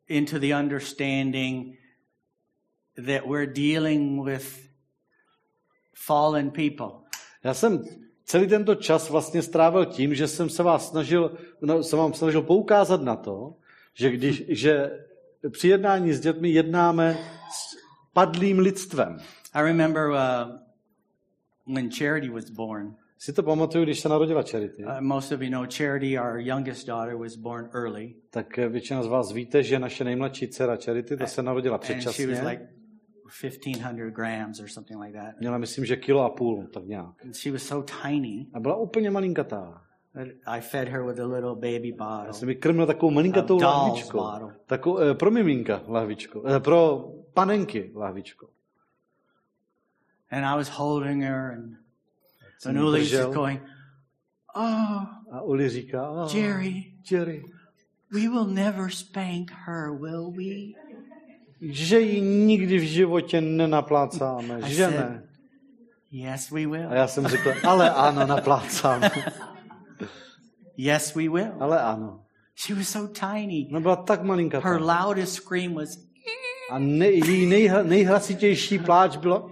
into 0.07 0.39
the 0.39 0.55
understanding 0.55 1.77
that 2.95 3.27
we're 3.27 3.53
dealing 3.53 4.25
with 4.25 4.69
fallen 5.93 6.51
people. 6.51 7.01
Já 7.43 7.53
jsem 7.53 7.83
celý 8.31 8.47
tento 8.47 8.75
čas 8.75 9.09
vlastně 9.09 9.41
strávil 9.41 9.85
tím, 9.85 10.15
že 10.15 10.27
jsem 10.27 10.49
se 10.49 10.63
vás 10.63 10.89
snažil, 10.89 11.37
no, 11.61 11.83
jsem 11.83 11.99
vám 11.99 12.13
snažil 12.13 12.41
poukázat 12.41 13.01
na 13.01 13.15
to, 13.15 13.55
že, 13.93 14.11
když, 14.11 14.43
že 14.47 14.99
při 15.51 15.67
jednání 15.67 16.13
s 16.13 16.19
dětmi 16.19 16.49
jednáme 16.49 17.17
s 17.51 17.75
padlým 18.13 18.59
lidstvem. 18.59 19.17
I 19.53 19.63
remember 19.63 20.09
uh, 20.09 20.15
when 21.75 21.91
Charity 21.91 22.29
was 22.29 22.49
born. 22.49 22.95
Si 23.17 23.33
to 23.33 23.43
pamatuju, 23.43 23.83
když 23.83 23.99
se 23.99 24.09
narodila 24.09 24.43
Charity, 24.43 24.83
Uh, 24.83 25.01
most 25.01 25.31
of 25.31 25.41
you 25.41 25.49
know 25.49 25.65
Charity, 25.77 26.19
our 26.19 26.39
youngest 26.39 26.87
daughter, 26.87 27.15
was 27.15 27.35
born 27.35 27.69
early, 27.73 28.15
tak 28.29 28.57
většina 28.57 29.03
z 29.03 29.07
vás 29.07 29.31
víte, 29.31 29.63
že 29.63 29.79
naše 29.79 30.03
nejmladší 30.03 30.47
dcera 30.47 30.75
Charity, 30.75 31.17
ta 31.17 31.27
se 31.27 31.43
narodila 31.43 31.75
and 31.75 31.83
she 31.85 31.95
was 31.95 32.15
předčasně. 32.15 32.49
like 32.49 32.80
1500 33.43 34.13
grams 34.13 34.59
or 34.59 34.67
something 34.67 35.01
like 35.03 35.19
that. 35.19 35.39
Měla, 35.39 35.57
myslím, 35.57 35.85
že 35.85 35.95
kilo 35.95 36.23
a 36.25 36.29
půl, 36.29 36.67
tak 36.73 36.85
nějak. 36.85 37.25
And 37.25 37.35
she 37.35 37.51
was 37.51 37.63
so 37.63 37.93
tiny 38.03 38.47
A 38.53 38.59
byla 38.59 38.75
úplně 38.75 39.11
malinkatá. 39.11 39.81
I 40.45 40.61
fed 40.61 40.87
her 40.89 41.03
with 41.05 41.19
a 41.19 41.25
little 41.25 41.55
baby 41.55 41.89
Já 41.99 42.05
bottle. 42.05 42.33
jsem 42.33 42.47
mi 42.47 42.55
krmil 42.55 42.85
takovou 42.85 43.11
malinkatou 43.11 43.61
lahvičkou. 43.61 44.17
bottle. 44.17 44.55
Takovou, 44.65 44.99
eh, 44.99 45.13
pro 45.13 45.31
miminka 45.31 45.81
lahvičkou. 45.87 46.43
Eh, 46.47 46.59
pro 46.59 47.09
panenky 47.33 47.91
lahvičkou. 47.95 48.47
And 50.31 50.45
I 50.45 50.55
was 50.57 50.69
holding 50.69 51.23
her, 51.23 51.51
and 51.51 51.77
and 52.65 52.77
ji 52.77 52.83
Uli 52.83 52.99
just 53.09 53.33
going, 53.33 53.61
Oh, 54.55 55.03
A 55.31 55.41
Uli 55.41 55.69
říká, 55.69 56.09
oh, 56.09 56.35
Jerry, 56.35 56.93
Jerry, 57.11 57.43
we 58.11 58.19
will 58.19 58.45
never 58.47 58.89
spank 58.89 59.51
her, 59.51 59.91
will 59.91 60.31
we? 60.31 60.73
Že 61.61 61.99
ji 61.99 62.21
nikdy 62.21 62.77
v 62.77 62.83
životě 62.83 63.41
nenaplácáme, 63.41 64.59
I 64.65 64.73
že 64.73 64.83
said- 64.87 64.91
ne. 64.99 65.23
Yes, 66.11 66.49
we 66.51 66.67
will. 66.67 66.89
A 66.89 66.95
já 66.95 67.07
jsem 67.07 67.27
řekl, 67.27 67.53
ale 67.63 67.91
ano, 67.91 68.27
naplácáme. 68.27 69.11
Yes, 70.77 71.13
we 71.15 71.29
will. 71.29 71.51
Ale 71.59 71.81
ano. 71.81 72.19
She 72.55 72.75
was 72.75 72.87
so 72.89 73.13
tiny. 73.19 73.67
No 73.71 73.81
byla 73.81 73.95
tak 73.95 74.23
malinká. 74.23 74.59
Her 74.59 74.81
loudest 74.81 75.33
scream 75.33 75.73
was, 75.73 75.89
A 76.71 76.79
ne, 76.79 77.07
její 77.09 77.45
nejha, 77.45 77.83
nejhlasitější 77.83 78.79
pláč 78.79 79.17
bylo, 79.17 79.51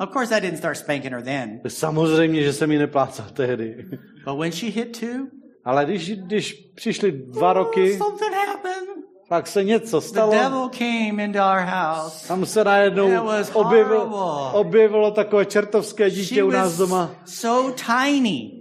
of 0.00 0.10
course, 0.12 0.36
I 0.36 0.40
didn't 0.40 0.58
start 0.58 0.76
spanking 0.78 1.12
her 1.12 1.22
then. 1.22 1.60
samozřejmě, 1.68 2.42
že 2.42 2.52
jsem 2.52 2.72
ji 2.72 2.78
neplácal 2.78 3.26
tehdy. 3.32 3.84
But 4.24 4.38
when 4.38 4.52
she 4.52 4.70
hit 4.70 5.00
two, 5.00 5.26
Ale 5.64 5.84
když, 5.84 6.10
když 6.10 6.52
přišly 6.74 7.12
dva 7.12 7.52
roky, 7.52 7.96
something 7.98 8.32
happened. 8.46 8.87
Pak 9.28 9.46
se 9.46 9.64
něco 9.64 10.00
The 10.00 10.06
stalo. 10.06 10.32
devil 10.32 10.68
came 10.78 11.24
into 11.24 11.38
our 11.38 11.60
house. 11.60 12.28
Tam 12.28 12.46
se 12.46 12.64
najednou 12.64 13.10
objevilo, 13.52 14.50
objevilo 14.52 15.10
takové 15.10 15.44
čertovské 15.44 16.10
She 16.10 16.20
dítě 16.20 16.44
u 16.44 16.50
nás 16.50 16.76
doma. 16.76 17.10
so 17.24 17.74
tiny. 17.86 18.52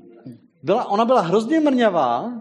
Byla, 0.64 0.86
ona 0.90 1.06
byla 1.06 1.22
hrozně 1.22 1.60
mrňavá, 1.60 2.32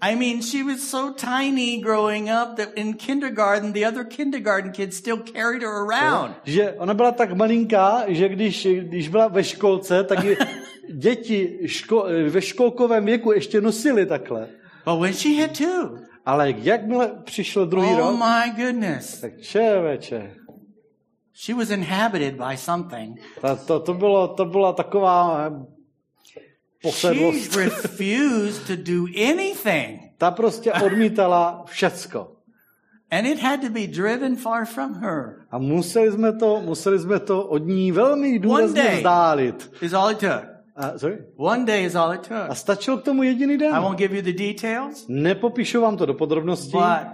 I 0.00 0.16
mean, 0.16 0.42
she 0.42 0.64
was 0.64 0.80
so 0.80 1.14
tiny 1.16 1.76
growing 1.78 2.28
up 2.28 2.56
that 2.56 2.68
in 2.74 2.94
kindergarten, 2.94 3.72
the 3.72 3.88
other 3.88 4.04
kindergarten 4.04 4.72
kids 4.72 4.96
still 4.96 5.16
carried 5.32 5.62
her 5.62 5.70
around. 5.72 6.34
že 6.44 6.72
ona 6.72 6.94
byla 6.94 7.12
tak 7.12 7.32
malinká, 7.32 8.02
že 8.08 8.28
když, 8.28 8.66
když 8.80 9.08
byla 9.08 9.28
ve 9.28 9.44
školce, 9.44 10.04
tak 10.04 10.18
děti 10.94 11.58
ško, 11.66 12.06
ve 12.30 12.42
školkovém 12.42 13.04
věku 13.04 13.32
ještě 13.32 13.60
nosili 13.60 14.06
takhle. 14.06 14.48
But 14.84 15.00
when 15.00 15.12
she 15.14 15.28
hit 15.28 15.58
two, 15.58 15.98
Ale 16.26 16.50
jakmile 16.56 17.10
přišel 17.24 17.66
druhý 17.66 17.88
oh 17.92 17.98
rok, 17.98 18.18
my 18.18 18.64
goodness, 18.64 19.20
tak 19.20 19.40
čeveče. 19.40 20.34
she 21.34 21.54
was 21.58 21.70
inhabited 21.70 22.34
by 22.36 22.56
something. 22.56 23.20
To, 23.40 23.56
to, 23.66 23.80
to, 23.80 23.94
bylo, 23.94 24.28
to 24.28 24.44
byla 24.44 24.72
taková 24.72 25.46
eh, 25.46 25.50
She 26.32 26.40
posedlost. 26.82 27.56
refused 27.56 28.66
to 28.66 28.76
do 28.76 29.04
anything. 29.30 30.00
Ta 30.18 30.30
prostě 30.30 30.72
odmítala 30.72 31.62
všecko. 31.66 32.30
And 33.10 33.26
it 33.26 33.38
had 33.42 33.60
to 33.60 33.68
be 33.70 33.86
driven 33.86 34.36
far 34.36 34.64
from 34.66 34.94
her. 34.94 35.46
A 35.50 35.58
museli 35.58 36.12
jsme 36.12 36.32
to, 36.32 36.60
museli 36.64 36.98
jsme 36.98 37.20
to 37.20 37.46
od 37.46 37.58
ní 37.66 37.92
velmi 37.92 38.38
důrazně 38.38 38.82
day. 38.82 38.96
vzdálit. 38.96 39.72
Is 39.80 39.92
all 39.92 40.10
it 40.10 40.18
took. 40.18 40.53
A, 40.76 40.98
sorry? 40.98 41.18
One 41.36 41.64
day 41.64 41.84
is 41.84 41.94
all 41.94 42.10
it 42.12 42.22
took. 42.22 42.50
a 42.50 42.54
stačil 42.54 42.98
k 42.98 43.04
tomu 43.04 43.22
jediný 43.22 43.58
den. 43.58 43.74
I 43.74 43.78
won't 43.78 43.98
give 43.98 44.10
you 44.16 44.22
the 44.22 44.32
details, 44.32 45.06
Nepopíšu 45.08 45.80
vám 45.80 45.96
to 45.96 46.06
do 46.06 46.14
podrobností, 46.14 46.72
but 46.72 47.06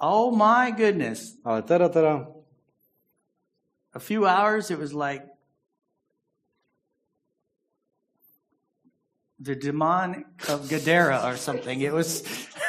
oh 0.00 0.28
my 0.36 0.70
goodness. 0.76 1.34
ale 1.44 1.62
teda, 1.62 1.88
teda, 1.88 2.26
A 3.94 3.98
few 3.98 4.26
hours, 4.26 4.70
it 4.70 4.78
was 4.78 4.92
like 4.92 5.24
the 9.40 9.54
demon 9.54 10.24
of 10.52 10.68
Gadara 10.68 11.22
or 11.24 11.36
something. 11.36 11.80
It 11.80 11.92
was, 11.92 12.22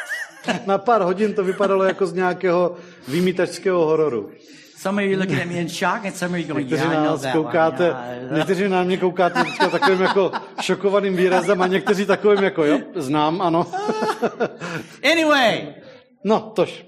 na 0.65 0.77
pár 0.77 1.01
hodin 1.01 1.33
to 1.33 1.43
vypadalo 1.43 1.83
jako 1.83 2.07
z 2.07 2.13
nějakého 2.13 2.77
vymítačského 3.07 3.85
hororu. 3.85 4.31
Some 4.81 5.01
of 5.03 5.09
you 5.11 5.17
looking 5.17 5.39
at 5.41 5.47
me 5.47 5.59
in 5.61 5.69
shock 5.69 6.05
and 6.05 6.15
some 6.15 6.33
of 6.33 6.39
you 6.41 6.47
going, 6.47 6.69
Někteří 6.69 6.83
yeah, 6.89 6.91
I 6.91 7.03
know 7.03 7.11
nás 7.11 7.21
that 7.21 7.33
koukáte, 7.35 7.91
one. 7.91 7.99
Yeah, 7.99 8.23
I 8.23 8.25
know." 8.27 8.37
někteří 8.37 8.67
na 8.69 8.83
mě 8.83 8.97
koukáte 8.97 9.43
teďka 9.43 9.69
takovým 9.69 10.01
jako 10.01 10.31
šokovaným 10.61 11.15
výrazem 11.15 11.61
a 11.61 11.67
někteří 11.67 12.05
takovým 12.05 12.43
jako, 12.43 12.65
jo, 12.65 12.79
znám, 12.95 13.41
ano. 13.41 13.67
Anyway, 15.11 15.73
No, 16.23 16.51
tož. 16.55 16.85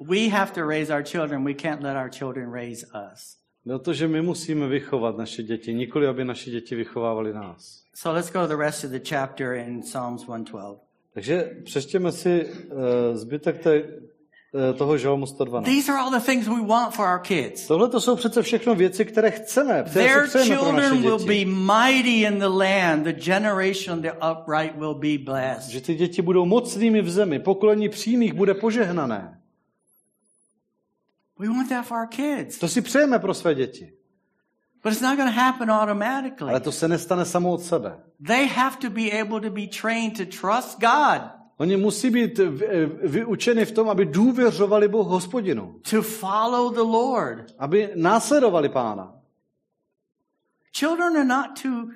we 0.00 0.28
have 0.28 0.52
to 0.52 0.66
raise 0.68 0.94
our 0.94 1.02
children. 1.02 1.44
We 1.44 1.54
can't 1.54 1.82
let 1.82 1.96
our 1.96 2.10
children 2.10 2.50
raise 2.52 2.86
us. 3.12 3.36
No 3.64 3.78
to, 3.78 3.92
že 3.92 4.08
my 4.08 4.22
musíme 4.22 4.68
vychovat 4.68 5.16
naše 5.16 5.42
děti, 5.42 5.74
nikoli 5.74 6.06
aby 6.06 6.24
naše 6.24 6.50
děti 6.50 6.74
vychovávali 6.74 7.32
nás. 7.32 7.82
So 7.94 8.16
let's 8.16 8.32
go 8.32 8.40
to 8.40 8.46
the 8.46 8.56
rest 8.62 8.84
of 8.84 8.90
the 8.90 9.00
chapter 9.08 9.52
in 9.52 9.80
Psalms 9.82 10.22
112. 10.22 10.80
Takže 11.14 11.50
přečtěme 11.64 12.12
si 12.12 12.44
uh, 12.46 12.80
zbytek 13.16 13.58
té, 13.62 13.82
toho 14.78 14.98
žalmu 14.98 15.26
112. 15.26 15.64
These 15.64 15.92
are 15.92 15.98
all 15.98 16.10
the 16.10 16.26
things 16.26 16.48
we 16.48 16.62
want 16.66 16.94
for 16.94 17.06
our 17.06 17.18
kids. 17.18 17.66
Tohle 17.66 17.88
to 17.88 18.00
jsou 18.00 18.16
přece 18.16 18.42
všechno 18.42 18.74
věci, 18.74 19.04
které 19.04 19.30
chceme, 19.30 19.82
které 19.82 20.04
Their 20.04 20.26
si 20.26 20.38
přejeme 20.38 20.56
pro 20.56 20.72
naše 20.72 20.88
children 20.88 21.02
will 21.02 21.26
be 21.26 21.44
mighty 21.44 22.22
in 22.22 22.38
the 22.38 22.46
land. 22.46 23.04
The 23.04 23.12
generation 23.12 24.02
the 24.02 24.12
upright 24.32 24.76
will 24.76 24.94
be 24.94 25.18
blessed. 25.18 25.70
Že 25.70 25.80
ty 25.80 25.94
děti 25.94 26.22
budou 26.22 26.46
mocnými 26.46 27.02
v 27.02 27.10
zemi, 27.10 27.38
pokolení 27.38 27.88
přímých 27.88 28.32
bude 28.32 28.54
požehnané. 28.54 29.40
We 31.38 31.48
want 31.48 31.68
that 31.68 31.86
for 31.86 31.98
our 31.98 32.06
kids. 32.06 32.58
To 32.58 32.68
si 32.68 32.80
přejeme 32.80 33.18
pro 33.18 33.34
své 33.34 33.54
děti. 33.54 33.92
But 34.84 34.92
it's 34.92 35.02
not 35.02 35.16
going 35.16 35.34
to 35.34 35.40
happen 35.40 35.70
automatically. 35.70 36.50
Ale 36.50 36.60
to 36.60 36.72
se 36.72 36.88
nestane 36.88 37.24
samo 37.24 37.52
od 37.52 37.62
sebe. 37.62 37.96
They 38.26 38.46
have 38.46 38.76
to 38.76 38.90
be 38.90 39.20
able 39.20 39.40
to 39.40 39.50
be 39.50 39.66
trained 39.80 40.16
to 40.16 40.24
trust 40.24 40.80
God, 40.80 41.22
Oni 41.58 41.76
musí 41.76 42.10
být 42.10 42.38
v- 42.38 42.86
vyučeni 43.08 43.64
v 43.64 43.72
tom, 43.72 43.90
aby 43.90 44.04
důvěřovali 44.06 44.88
Bohu 44.88 45.10
hospodinu. 45.10 45.80
to 45.90 46.02
follow 46.02 46.74
the 46.74 46.80
Lord. 46.80 47.54
Aby 47.58 47.90
následovali 47.94 48.68
pána. 48.68 49.14
Children 50.78 51.16
are 51.16 51.24
not 51.24 51.46
too 51.62 51.88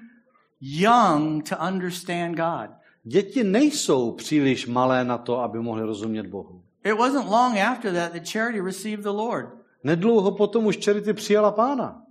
young 0.60 1.48
to 1.48 1.56
understand 1.68 2.36
God. 2.36 2.70
Děti 3.02 3.44
nejsou 3.44 4.12
příliš 4.12 4.66
malé 4.66 5.04
na 5.04 5.18
to, 5.18 5.38
aby 5.40 5.58
mohly 5.58 5.82
rozumět 5.82 6.26
Bohu. 6.26 6.62
It 6.84 6.98
wasn't 6.98 7.28
long 7.28 7.56
after 7.58 7.92
that 7.94 8.12
that 8.12 8.28
Charity 8.28 8.60
received 8.60 9.02
the 9.02 9.08
Lord. 9.10 9.48
Nedlouho 9.84 10.32
potom 10.32 10.66
už 10.66 10.78
Charity 10.84 11.12
přijala 11.12 11.52
pána. 11.52 12.02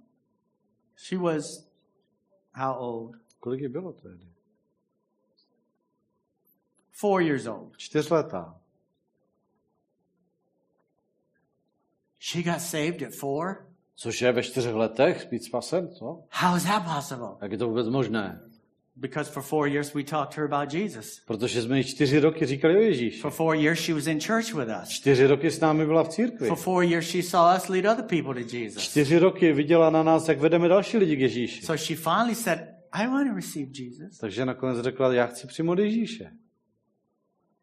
She 0.96 1.18
was 1.24 1.68
how 2.54 2.76
old? 2.80 3.12
Kolik 3.40 3.62
jí 3.62 3.68
bylo 3.68 3.92
tehdy? 3.94 4.26
Four 7.00 7.22
years 7.22 7.48
old. 7.48 7.78
Čtyřletá. 7.78 8.56
She 12.20 12.44
got 12.44 12.62
saved 12.62 13.02
at 13.02 13.14
four? 13.14 13.68
Což 13.96 14.22
je 14.22 14.32
ve 14.32 14.44
čtyřech 14.44 14.74
letech 14.74 15.28
být 15.32 15.44
spasen, 15.44 15.90
co? 15.90 16.24
How 16.30 16.58
is 16.58 16.64
that 16.64 16.96
possible? 16.96 17.28
Jak 17.42 17.52
je 17.52 17.58
to 17.58 17.68
vůbec 17.68 17.88
možné? 17.88 18.42
Because 18.96 19.32
for 19.32 19.44
four 19.44 19.68
years 19.68 19.94
we 19.94 20.04
talked 20.04 20.36
to 20.36 20.42
her 20.42 20.54
about 20.54 20.74
Jesus. 20.74 21.20
Protože 21.26 21.62
jsme 21.62 21.78
jí 21.78 21.84
čtyři 21.84 22.20
roky 22.20 22.46
říkali 22.46 22.78
o 22.78 22.82
Ježíši. 22.82 23.22
For 23.22 23.32
four 23.32 23.56
years 23.56 23.80
she 23.80 23.94
was 23.94 24.08
in 24.08 24.22
church 24.22 24.54
with 24.54 24.70
us. 24.84 24.90
Čtyři 24.90 25.28
roky 25.28 25.52
s 25.52 25.60
námi 25.60 25.86
byla 25.86 26.04
v 26.04 26.10
církvi. 26.10 26.48
For 26.48 26.58
four 26.58 26.84
years 26.84 27.10
she 27.10 27.24
saw 27.24 27.58
us 27.58 27.70
lead 27.70 27.86
other 27.86 28.06
people 28.06 28.44
to 28.44 28.56
Jesus. 28.56 28.84
Čtyři 28.84 29.20
roky 29.20 29.54
viděla 29.54 29.90
na 29.90 30.04
nás, 30.04 30.28
jak 30.28 30.40
vedeme 30.40 30.68
další 30.68 30.98
lidi 30.98 31.16
k 31.16 31.20
Ježíši. 31.20 31.66
So 31.66 31.84
she 31.84 31.96
finally 31.96 32.36
said, 32.36 32.60
I 32.92 33.08
want 33.08 33.30
to 33.30 33.36
receive 33.36 33.72
Jesus. 33.74 34.18
Takže 34.18 34.46
nakonec 34.46 34.84
řekla, 34.84 35.14
já 35.14 35.26
chci 35.26 35.48
přijmout 35.48 35.80
Ježíše. 35.80 36.32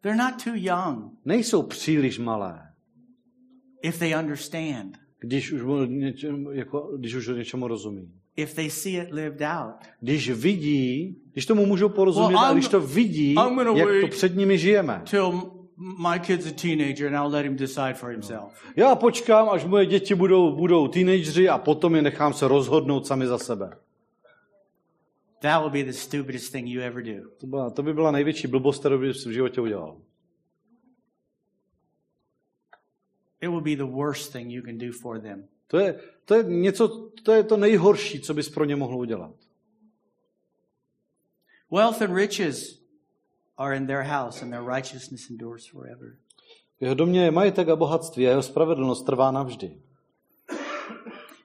They're 0.05 0.23
not 0.23 0.43
too 0.43 0.53
young 0.55 1.11
Nejsou 1.25 1.63
příliš 1.63 2.19
malé, 2.19 2.61
if 3.81 3.99
they 3.99 4.15
understand, 4.19 4.97
když 5.19 5.51
už, 5.51 5.61
o 5.61 5.85
něčem, 5.85 6.47
jako, 6.51 6.91
když 6.97 7.15
už 7.15 7.27
něčemu 7.27 7.67
rozumí. 7.67 8.11
if 8.35 8.53
they 8.53 8.69
see 8.69 9.01
it 9.01 9.11
lived 9.11 9.41
out. 9.41 9.75
Když 10.01 10.29
vidí, 10.29 11.17
když 11.31 11.45
tomu 11.45 11.65
můžou 11.65 11.89
porozumět 11.89 12.35
Well, 12.35 12.45
a 12.45 12.53
když 12.53 12.67
to 12.67 12.81
vidí, 12.81 13.35
jak 13.75 13.87
to 14.01 14.07
před 14.07 14.35
nimi 14.35 14.57
žijeme. 14.57 15.01
Till 15.09 15.51
my 16.11 16.19
kid's 16.19 16.47
a 16.47 16.51
teenager 16.51 17.07
and 17.07 17.15
I'll 17.15 17.31
let 17.31 17.45
him 17.45 17.55
decide 17.55 17.93
for 17.93 18.09
himself. 18.09 18.53
Já 18.75 18.95
počkám, 18.95 19.49
až 19.49 19.65
moje 19.65 19.85
děti 19.85 20.15
budou, 20.15 20.55
budou 20.55 20.87
teenageři 20.87 21.49
a 21.49 21.57
potom 21.57 21.95
je 21.95 22.01
nechám 22.01 22.33
se 22.33 22.47
rozhodnout 22.47 23.07
sami 23.07 23.27
za 23.27 23.37
sebe. 23.37 23.69
That 25.41 25.61
will 25.61 25.69
be 25.69 25.83
the 25.83 25.97
stupidest 25.97 26.51
thing 26.51 26.67
you 26.67 26.81
ever 26.81 27.03
do. 27.03 27.29
To, 27.37 27.47
byla, 27.47 27.69
to 27.69 27.83
by 27.83 27.93
byla 27.93 28.11
největší 28.11 28.47
blbost, 28.47 28.79
kterou 28.79 28.99
bys 28.99 29.25
v 29.25 29.31
životě 29.31 29.61
udělal. 29.61 30.01
It 33.41 33.49
will 33.49 33.61
be 33.61 33.75
the 33.75 33.83
worst 33.83 34.31
thing 34.31 34.51
you 34.51 34.61
can 34.65 34.77
do 34.77 34.91
for 35.01 35.19
them. 35.19 35.47
To 35.67 35.79
je, 35.79 35.99
to 36.25 36.35
je 36.35 36.43
něco, 36.43 37.11
to 37.23 37.31
je 37.31 37.43
to 37.43 37.57
nejhorší, 37.57 38.19
co 38.19 38.33
bys 38.33 38.49
pro 38.49 38.65
ně 38.65 38.75
mohl 38.75 38.97
udělat. 38.97 39.35
Wealth 41.71 42.01
and 42.01 42.15
riches 42.15 42.81
are 43.57 43.77
in 43.77 43.87
their 43.87 44.03
house 44.03 44.41
and 44.41 44.51
their 44.51 44.63
righteousness 44.63 45.29
endures 45.29 45.67
forever. 45.67 46.17
V 46.79 46.81
jeho 46.81 46.95
domě 46.95 47.23
je 47.23 47.31
majetek 47.31 47.69
a 47.69 47.75
bohatství 47.75 48.27
a 48.27 48.29
jeho 48.29 48.43
spravedlnost 48.43 49.05
trvá 49.05 49.31
navždy. 49.31 49.81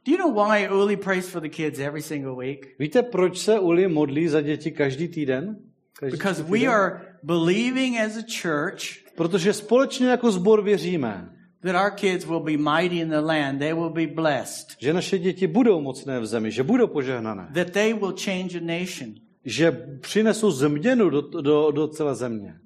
Do 0.06 0.12
you 0.12 0.18
know 0.18 0.30
why 0.30 0.68
Uli 0.68 0.96
prays 0.96 1.28
for 1.28 1.42
the 1.42 1.48
kids 1.48 1.78
every 1.78 2.02
single 2.02 2.34
week? 2.36 2.74
Víte, 2.78 3.02
proč 3.02 3.38
se 3.38 3.58
Uli 3.58 3.88
modlí 3.88 4.28
za 4.28 4.40
děti 4.40 4.70
každý 4.70 5.08
týden? 5.08 5.56
Každý 6.00 6.16
Because 6.16 6.42
týden? 6.42 6.60
we 6.60 6.66
are 6.66 7.00
believing 7.22 7.98
as 8.00 8.16
a 8.16 8.22
church 8.42 9.10
Protože 9.16 9.52
společně 9.52 10.06
jako 10.06 10.32
zbor 10.32 10.62
věříme, 10.62 11.36
that 11.62 11.84
our 11.84 11.90
kids 11.90 12.26
will 12.26 12.40
be 12.40 12.56
mighty 12.56 12.98
in 12.98 13.08
the 13.08 13.20
land, 13.20 13.58
they 13.58 13.74
will 13.74 13.90
be 13.90 14.06
blessed, 14.06 14.66
že 14.78 14.92
naše 14.92 15.18
děti 15.18 15.46
budou 15.46 15.80
mocné 15.80 16.20
v 16.20 16.26
zemi, 16.26 16.50
že 16.50 16.62
budou 16.62 16.86
požehnané, 16.86 17.50
that 17.54 17.70
they 17.70 17.94
will 17.94 18.14
change 18.24 18.58
a 18.58 18.60
nation, 18.60 19.14
že 19.44 19.72
přinesou 20.00 20.50
změnu 20.50 21.10
do, 21.10 21.20
do, 21.20 21.70
do 21.70 21.88
celé 21.88 22.14
země. 22.14 22.60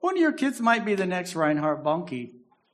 One 0.00 0.14
of 0.14 0.20
your 0.20 0.32
kids 0.32 0.60
might 0.60 0.84
be 0.84 0.96
the 0.96 1.06
next 1.06 1.36
Reinhard 1.36 1.78
Bonnke. 1.82 2.26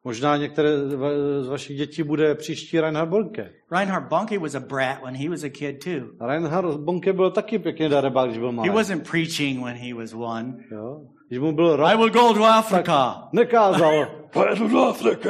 Možná 0.04 0.36
některé 0.36 0.78
z 0.88 0.94
va- 0.94 1.42
z 1.42 1.48
vašich 1.48 1.76
dětí 1.76 2.02
bude 2.02 2.34
příští 2.34 2.80
Reinhard 2.80 3.10
Bonke. 3.10 3.50
Reinhard 3.72 4.08
Bonnke 4.08 4.38
was 4.38 4.54
a 4.54 4.60
brat 4.60 5.04
when 5.04 5.16
he 5.16 5.28
was 5.30 5.42
a 5.44 5.48
kid 5.48 5.84
too. 5.84 6.26
Reinhard 6.28 6.76
Bonke 6.80 7.12
byl 7.12 7.30
taky 7.30 7.58
pěkně 7.58 7.88
darebák, 7.88 8.26
když 8.28 8.38
byl 8.38 8.48
He 8.50 8.54
malý. 8.56 8.70
wasn't 8.70 9.10
preaching 9.10 9.64
when 9.64 9.76
he 9.76 9.94
was 9.94 10.12
one. 10.14 10.54
Jo? 10.70 11.00
Když 11.28 11.40
mu 11.40 11.52
byl 11.52 11.66
I 11.72 11.76
rok, 11.76 11.88
will 12.00 12.10
go 12.10 12.34
to 12.34 12.44
Africa. 12.44 13.28
nekázal, 13.32 14.06
pojedu 14.32 14.68
do 14.68 14.78
Afriky. 14.78 15.28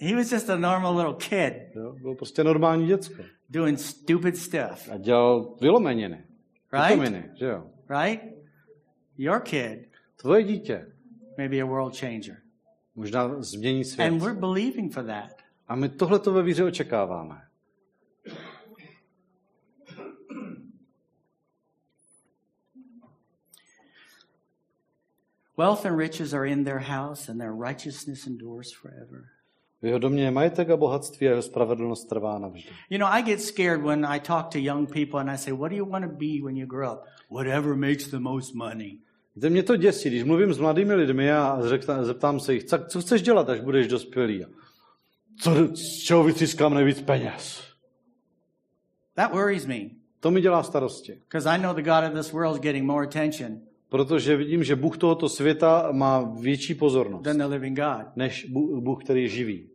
He 0.00 0.14
was 0.16 0.32
just 0.32 0.50
a 0.50 0.56
normal 0.56 0.96
little 0.96 1.14
kid 1.14 1.54
Jo? 1.76 1.92
Byl 2.02 2.14
prostě 2.14 2.44
normální 2.44 2.86
děcko. 2.86 3.22
doing 3.50 3.78
stupid 3.78 4.36
stuff, 4.36 4.88
A 4.92 4.96
dělal 4.98 5.54
vylomeniny. 5.60 6.24
right? 6.72 6.90
Vitaminy, 6.98 7.24
že 7.38 7.46
jo? 7.46 7.64
Right? 8.02 8.22
Your 9.18 9.40
kid 9.40 9.78
Tvoje 10.16 10.42
dítě 10.42 10.86
may 11.38 11.48
be 11.48 11.60
a 11.60 11.64
world 11.64 11.96
changer. 11.98 12.36
Možná 12.94 13.42
změní 13.42 13.84
svět. 13.84 14.08
And 14.08 14.22
we're 14.22 14.40
believing 14.40 14.92
for 14.92 15.04
that. 15.04 15.32
A 15.68 15.76
my 15.76 15.88
tohleto 15.88 16.32
ve 16.32 16.42
víře 16.42 16.64
očekáváme. 16.64 17.40
Wealth 25.56 25.86
and 25.86 25.96
riches 25.96 26.34
are 26.34 26.50
in 26.50 26.64
their 26.64 26.80
house, 26.80 27.28
and 27.28 27.38
their 27.38 27.52
righteousness 27.52 28.26
endures 28.26 28.72
forever. 28.72 29.30
V 29.82 29.86
jeho 29.86 29.98
domě 29.98 30.24
je 30.24 30.30
majetek 30.30 30.70
a 30.70 30.76
bohatství 30.76 31.26
a 31.26 31.30
jeho 31.30 31.42
spravedlnost 31.42 32.08
trvá 32.08 32.38
navždy. 32.38 32.70
You 32.90 32.98
know, 32.98 33.08
I 33.12 33.22
get 33.22 33.40
scared 33.40 33.82
when 33.82 34.06
I 34.06 34.20
talk 34.20 34.48
to 34.48 34.58
young 34.58 34.86
people 34.92 35.20
and 35.20 35.30
I 35.30 35.38
say, 35.38 35.52
What 35.52 35.70
do 35.70 35.76
you 35.76 35.90
want 35.90 36.04
to 36.04 36.10
be 36.10 36.40
when 36.44 36.56
you 36.56 36.66
grow 36.66 36.92
up? 36.92 37.04
Whatever 37.28 37.76
makes 37.76 38.08
the 38.08 38.18
most 38.18 38.54
money. 38.54 38.98
Víte, 39.36 39.50
mě 39.50 39.62
to 39.62 39.76
děsí, 39.76 40.08
když 40.08 40.24
mluvím 40.24 40.54
s 40.54 40.58
mladými 40.58 40.94
lidmi 40.94 41.32
a 41.32 41.58
zeptám 42.02 42.40
se 42.40 42.54
jich, 42.54 42.64
"Co- 42.64 43.00
chceš 43.00 43.22
dělat, 43.22 43.48
až 43.50 43.60
budeš 43.60 43.88
dospělý? 43.88 44.44
Co, 45.40 45.50
z 45.76 45.98
čeho 45.98 46.24
vytřískám 46.24 46.74
nejvíc 46.74 47.02
peněz? 47.02 47.62
That 49.14 49.32
worries 49.32 49.66
me 49.66 49.76
To 50.20 50.30
mi 50.30 50.40
dělá 50.40 50.62
starosti. 50.62 51.12
because 51.12 51.48
I 51.50 51.58
know 51.62 51.74
the 51.74 51.82
God 51.82 52.04
of 52.08 52.12
this 52.24 52.32
world 52.32 52.54
is 52.56 52.60
getting 52.62 52.86
more 52.86 53.06
attention 53.06 53.60
Protože 53.88 54.36
vidím, 54.36 54.64
že 54.64 54.76
Bůh 54.76 54.98
tohoto 54.98 55.28
světa 55.28 55.88
má 55.92 56.20
větší 56.40 56.74
pozornost, 56.74 57.22
than 57.24 57.38
the 57.38 57.44
living 57.44 57.78
God. 57.78 58.16
než 58.16 58.44
Bůh, 58.50 58.82
Bůh 58.82 59.04
který 59.04 59.22
je 59.22 59.28
živý. 59.28 59.70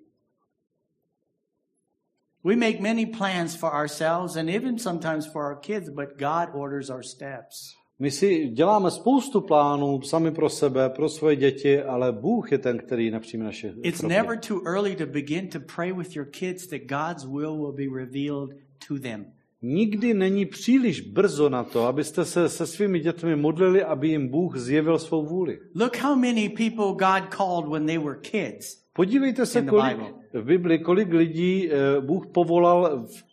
We 2.43 2.55
make 2.55 2.79
many 2.79 3.05
plans 3.05 3.55
for 3.55 3.69
ourselves 3.73 4.35
and 4.35 4.49
even 4.49 4.79
sometimes 4.79 5.25
for 5.25 5.43
our 5.45 5.55
kids, 5.59 5.89
but 5.89 6.09
God 6.17 6.49
orders 6.53 6.89
our 6.89 7.03
steps. 7.03 7.78
My 8.01 8.11
si 8.11 8.47
děláme 8.47 8.91
spoustu 8.91 9.41
plánů 9.41 10.01
sami 10.01 10.31
pro 10.31 10.49
sebe, 10.49 10.89
pro 10.89 11.09
svoje 11.09 11.35
děti, 11.35 11.81
ale 11.81 12.11
Bůh 12.11 12.51
je 12.51 12.57
ten, 12.57 12.77
který 12.77 13.11
napříme 13.11 13.43
naše 13.45 13.73
It's 13.83 13.99
kroky. 13.99 14.13
never 14.15 14.39
too 14.47 14.61
early 14.65 14.95
to 14.95 15.05
begin 15.05 15.47
to 15.47 15.59
pray 15.75 15.93
with 15.93 16.15
your 16.15 16.25
kids 16.25 16.67
that 16.67 16.81
God's 16.81 17.25
will 17.25 17.57
will 17.57 17.71
be 17.71 17.99
revealed 17.99 18.49
to 18.87 18.99
them. 18.99 19.25
Nikdy 19.61 20.13
není 20.13 20.45
příliš 20.45 21.01
brzo 21.01 21.49
na 21.49 21.63
to, 21.63 21.85
abyste 21.85 22.25
se 22.25 22.49
se 22.49 22.67
svými 22.67 22.99
dětmi 22.99 23.35
modlili, 23.35 23.83
aby 23.83 24.07
jim 24.07 24.27
Bůh 24.27 24.57
zjevil 24.57 24.99
svou 24.99 25.25
vůli. 25.25 25.59
Look 25.75 25.97
how 25.97 26.15
many 26.15 26.49
people 26.49 26.85
God 26.85 27.35
called 27.37 27.67
when 27.71 27.85
they 27.85 27.97
were 27.97 28.19
kids. 28.21 28.77
Podívejte 28.93 29.45
se, 29.45 29.61
kolik, 29.61 29.97
Bible. 29.97 30.13
v 30.33 30.43
Bibli, 30.45 30.79
kolik 30.79 31.13
lidí 31.13 31.69
eh, 31.71 32.01
Bůh 32.01 32.27
povolal 32.27 33.05
v, 33.07 33.23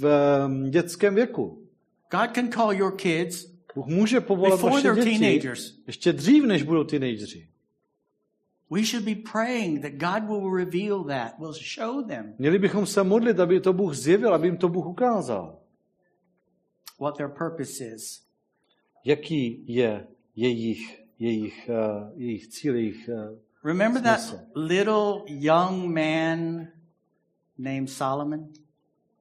v 0.00 0.70
dětském 0.70 1.14
věku. 1.14 1.62
God 2.10 2.34
can 2.34 2.48
call 2.52 2.72
your 2.72 2.92
kids 2.96 3.53
Bůh 3.74 3.86
může 3.86 4.20
povolat 4.20 4.60
vaše 4.60 4.94
děti 4.94 5.18
teenagers. 5.18 5.78
ještě 5.86 6.12
dřív, 6.12 6.44
než 6.44 6.62
budou 6.62 6.84
teenageři. 6.84 7.48
We 8.70 8.82
should 8.84 9.04
be 9.04 9.14
praying 9.32 9.82
that 9.82 9.92
God 9.92 10.28
will 10.28 10.56
reveal 10.56 11.04
that, 11.04 11.38
will 11.38 11.52
show 11.52 12.06
them 12.06 12.34
Měli 12.38 12.58
bychom 12.58 12.86
se 12.86 13.02
modlit, 13.02 13.40
aby 13.40 13.60
to 13.60 13.72
Bůh 13.72 13.94
zjevil, 13.94 14.34
aby 14.34 14.46
jim 14.46 14.56
to 14.56 14.68
Bůh 14.68 14.86
ukázal. 14.86 15.58
what 17.00 17.16
their 17.16 17.28
purpose 17.28 17.84
is. 17.84 18.22
Jaký 19.04 19.64
je 19.66 20.06
jejich, 20.36 21.02
jejich, 21.18 21.70
uh, 21.70 22.20
jejich 22.20 22.48
cíl, 22.48 22.74
jejich... 22.74 23.10
Uh, 23.12 23.38
Remember 23.64 24.02
that 24.02 24.20
Smysl. 24.20 24.44
little 24.54 25.22
young 25.26 25.94
man 25.94 26.66
named 27.58 27.90
Solomon? 27.90 28.48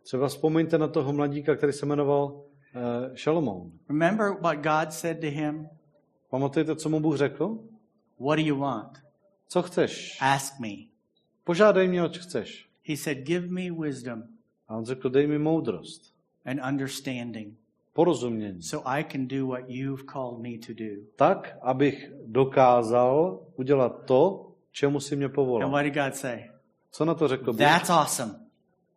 třeba 0.04 0.28
vzpomeňte 0.28 0.78
na 0.78 0.88
toho 0.88 1.13
mladíka, 1.13 1.56
který 1.56 1.74
se 1.74 1.86
jmenoval 1.86 2.44
uh, 2.75 3.15
Šalomoun. 3.15 3.71
Remember 3.89 4.31
what 4.41 4.57
God 4.57 4.91
said 4.93 5.21
to 5.21 5.27
him? 5.27 5.67
Pamatujete, 6.29 6.75
co 6.75 6.89
mu 6.89 6.99
Bůh 6.99 7.17
řekl? 7.17 7.57
What 8.19 8.39
do 8.39 8.45
you 8.45 8.57
want? 8.59 8.97
Co 9.47 9.62
chceš? 9.62 10.17
Ask 10.21 10.59
me. 10.59 10.69
Požádej 11.43 11.88
mě, 11.88 12.03
oč 12.03 12.17
chceš. 12.17 12.65
He 12.89 12.97
said, 12.97 13.17
Give 13.17 13.47
me 13.47 13.71
wisdom 13.88 14.23
A 14.67 14.75
on 14.77 14.86
řekl, 14.86 15.09
dej 15.09 15.27
mi 15.27 15.39
moudrost, 15.39 16.13
and 16.45 16.59
understanding 16.69 17.53
porozumění. 17.93 18.62
so 18.63 18.89
I 18.97 19.03
can 19.03 19.27
do 19.27 19.47
what 19.47 19.62
you've 19.67 20.03
called 20.13 20.39
me 20.39 20.49
to 20.67 20.73
do. 20.73 21.01
Tak, 21.15 21.57
abych 21.62 22.12
dokázal 22.25 23.39
udělat 23.55 24.05
to, 24.05 24.51
čemu 24.71 24.99
si 24.99 25.15
mě 25.15 25.25
And 25.25 25.33
povolal. 25.36 25.71
what 25.71 25.83
did 25.86 25.93
God 25.93 26.15
say? 26.15 26.49
Co 26.91 27.05
na 27.05 27.13
to 27.13 27.27
řekl 27.27 27.45
Bůh? 27.53 27.57
That's 27.57 27.89
awesome. 27.89 28.36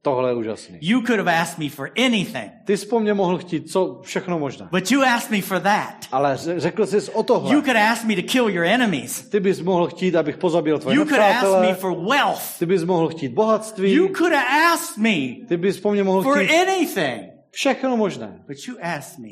Tohle 0.06 0.30
je 0.30 0.34
úžasný. 0.34 0.78
You 0.80 1.00
could 1.02 1.18
have 1.18 1.40
asked 1.40 1.58
me 1.58 1.68
for 1.68 1.90
anything, 2.06 2.50
Ty 2.64 2.76
jsi 2.76 2.86
po 2.86 3.00
mně 3.00 3.14
mohl 3.14 3.38
chtít 3.38 3.70
co 3.70 4.00
všechno 4.02 4.38
možné. 4.38 4.68
but 4.70 4.90
you 4.90 5.02
asked 5.02 5.30
me 5.30 5.40
for 5.42 5.60
that. 5.60 5.94
Ale 6.12 6.36
řekl 6.56 6.86
jsi 6.86 7.10
o 7.12 7.22
tohle. 7.22 7.54
You 7.54 7.62
could 7.62 7.76
ask 7.76 8.04
me 8.04 8.16
to 8.16 8.22
kill 8.22 8.48
your 8.50 8.64
enemies. 8.64 9.28
Ty 9.28 9.40
bys 9.40 9.60
mohl 9.60 9.86
chtít, 9.86 10.14
abych 10.14 10.36
pozabil 10.36 10.78
tvoje 10.78 10.96
You 10.96 11.04
could 11.04 11.20
ask 11.20 11.42
me 11.42 11.48
nepřátele. 11.50 11.74
for 11.74 12.08
wealth. 12.08 12.58
Ty 12.58 12.66
bys 12.66 12.84
mohl 12.84 13.08
chtít 13.08 13.28
bohatství. 13.32 13.92
You 13.92 14.08
could 14.08 14.32
have 14.32 14.46
asked 14.74 14.98
me 14.98 15.46
Ty 15.48 15.56
bys 15.56 15.80
po 15.80 15.92
mně 15.92 16.04
mohl 16.04 16.22
for 16.22 16.38
chtít 16.44 16.54
anything, 16.56 17.22
všechno 17.50 17.96
možné. 17.96 18.44
but 18.46 18.56
you 18.68 18.76
asked 18.82 19.18
me 19.18 19.30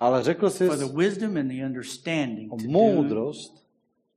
Ale 0.00 0.22
řekl 0.22 0.50
jsi 0.50 0.66
for 0.66 0.76
the 0.76 0.96
wisdom 0.96 1.36
and 1.36 1.48
the 1.48 1.64
understanding 1.66 2.52
o 2.52 2.56
moudrost 2.68 3.54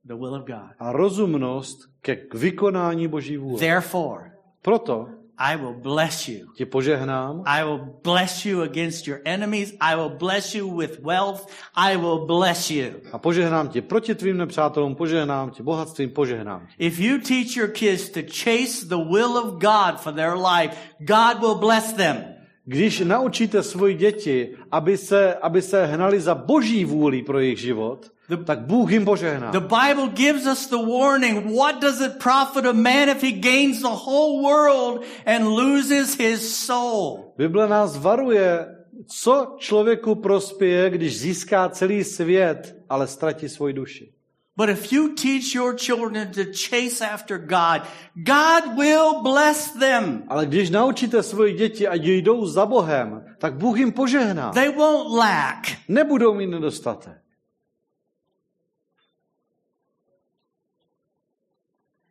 the 0.06 0.14
will 0.14 0.34
of 0.34 0.46
God. 0.46 0.70
a 0.78 0.92
rozumnost 0.92 1.78
ke 2.00 2.16
k 2.16 2.34
vykonání 2.34 3.08
Boží 3.08 3.36
vůle. 3.36 3.58
Therefore, 3.58 4.30
Proto 4.62 5.06
I 5.38 5.56
will 5.56 5.74
bless 5.74 6.28
you. 6.28 6.46
ti 6.56 6.64
požehnám 6.64 7.42
I 7.46 7.64
will 7.64 7.80
bless 8.04 8.46
you 8.46 8.62
against 8.62 9.06
your 9.06 9.20
enemies. 9.24 9.74
I 9.80 9.96
will 9.96 10.18
bless 10.18 10.54
you 10.54 10.68
with 10.76 11.00
wealth. 11.02 11.46
I 11.74 11.96
will 11.96 12.26
bless 12.26 12.70
you. 12.70 13.00
a 13.12 13.18
požehnám 13.18 13.68
ti 13.68 13.80
proti 13.80 14.14
tvým 14.14 14.36
nepřátelům, 14.36 14.94
požehnám 14.94 15.50
ti 15.50 15.62
bohatstvím, 15.62 16.10
požehnám. 16.10 16.66
If 16.78 16.98
you 16.98 17.18
teach 17.18 17.56
your 17.56 17.68
kids 17.68 18.08
to 18.10 18.20
chase 18.20 18.86
the 18.88 19.04
will 19.10 19.36
of 19.36 19.46
God 19.60 20.00
for 20.00 20.12
their 20.12 20.34
life, 20.36 20.76
God 20.98 21.40
will 21.40 21.54
bless 21.54 21.92
them. 21.92 22.33
Když 22.66 23.00
naučíte 23.00 23.62
svoji 23.62 23.94
děti, 23.94 24.56
aby 24.70 24.96
se, 24.98 25.34
aby 25.34 25.62
se 25.62 25.86
hnali 25.86 26.20
za 26.20 26.34
boží 26.34 26.84
vůli 26.84 27.22
pro 27.22 27.38
jejich 27.38 27.58
život, 27.58 28.10
The- 28.28 28.44
tak 28.44 28.58
Bůh 28.60 28.90
jim 28.92 29.04
požehná. 29.04 29.50
The 29.50 29.60
Bible 29.60 30.08
gives 30.08 30.46
us 30.46 30.68
the 30.70 30.76
warning. 30.76 31.46
What 31.56 31.80
does 31.82 32.00
it 32.00 32.12
profit 32.22 32.66
a 32.66 32.72
man 32.72 33.08
if 33.08 33.22
he 33.22 33.30
gains 33.32 33.80
the 33.80 33.96
whole 34.06 34.42
world 34.42 35.02
and 35.26 35.44
loses 35.44 36.18
his 36.18 36.56
soul? 36.66 37.32
Bible 37.36 37.68
nás 37.68 37.98
varuje, 37.98 38.66
co 39.06 39.54
člověku 39.58 40.14
prospěje, 40.14 40.90
když 40.90 41.20
získá 41.20 41.68
celý 41.68 42.04
svět, 42.04 42.76
ale 42.88 43.06
ztratí 43.06 43.48
svoji 43.48 43.74
duši. 43.74 44.13
But 44.56 44.68
if 44.68 44.92
you 44.92 45.14
teach 45.14 45.54
your 45.54 45.74
children 45.74 46.32
to 46.32 46.44
chase 46.52 47.00
after 47.00 47.38
God, 47.38 47.82
God 48.14 48.76
will 48.76 49.22
bless 49.22 49.72
them. 49.72 50.24
Ale 50.28 50.46
když 50.46 50.70
naučíte 50.70 51.22
svoje 51.22 51.52
děti 51.52 51.88
a 51.88 51.94
jdou 51.94 52.46
za 52.46 52.66
Bohem, 52.66 53.36
tak 53.38 53.54
Bůh 53.54 53.78
jim 53.78 53.92
požehná. 53.92 54.52
They 54.52 54.72
won't 54.72 55.18
lack. 55.18 55.66
Nebudou 55.88 56.34
mít 56.34 56.46
nedostatek. 56.46 57.24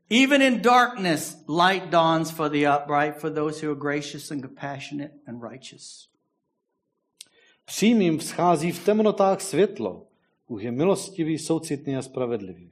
Even 0.10 0.42
in 0.42 0.62
darkness, 0.62 1.38
light 1.48 1.90
dawns 1.90 2.32
for 2.32 2.50
the 2.50 2.68
upright, 2.68 3.20
for 3.20 3.30
those 3.30 3.66
who 3.66 3.72
are 3.72 3.80
gracious 3.80 4.32
and 4.32 4.42
compassionate 4.42 5.12
and 5.28 5.42
righteous. 5.42 6.10
Přímým 7.66 8.18
vzchází 8.20 8.72
v 8.72 8.86
temnotách 8.86 9.42
světlo. 9.42 10.08
Bůh 10.48 10.64
je 10.64 10.72
milostivý, 10.72 11.40
soucitný 11.40 11.98
a 11.98 12.02
spravedlivý. 12.02 12.72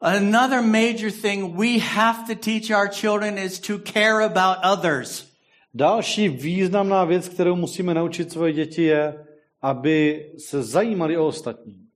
Another 0.00 0.62
major 0.62 1.10
thing 1.10 1.56
we 1.56 1.78
have 1.78 2.26
to 2.26 2.34
teach 2.34 2.70
our 2.70 2.88
children 2.88 3.38
is 3.38 3.58
to 3.58 3.78
care 3.78 4.24
about 4.24 4.58
others. 4.64 5.28
Další 5.74 6.28
významná 6.28 7.04
věc, 7.04 7.28
kterou 7.28 7.56
musíme 7.56 7.94
naučit 7.94 8.32
svoje 8.32 8.52
děti, 8.52 8.82
je, 8.82 9.26
aby 9.62 10.26
se 10.38 10.62
zajímali 10.62 11.16
o 11.16 11.26
ostatní. 11.26 11.88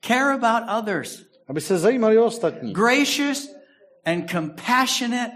Care 0.00 0.34
about 0.34 0.78
others. 0.78 1.22
Aby 1.48 1.60
se 1.60 1.78
zajímali 1.78 2.18
o 2.18 2.24
ostatní. 2.24 2.72
Gracious 2.72 3.54
and 4.04 4.30
compassionate 4.30 5.32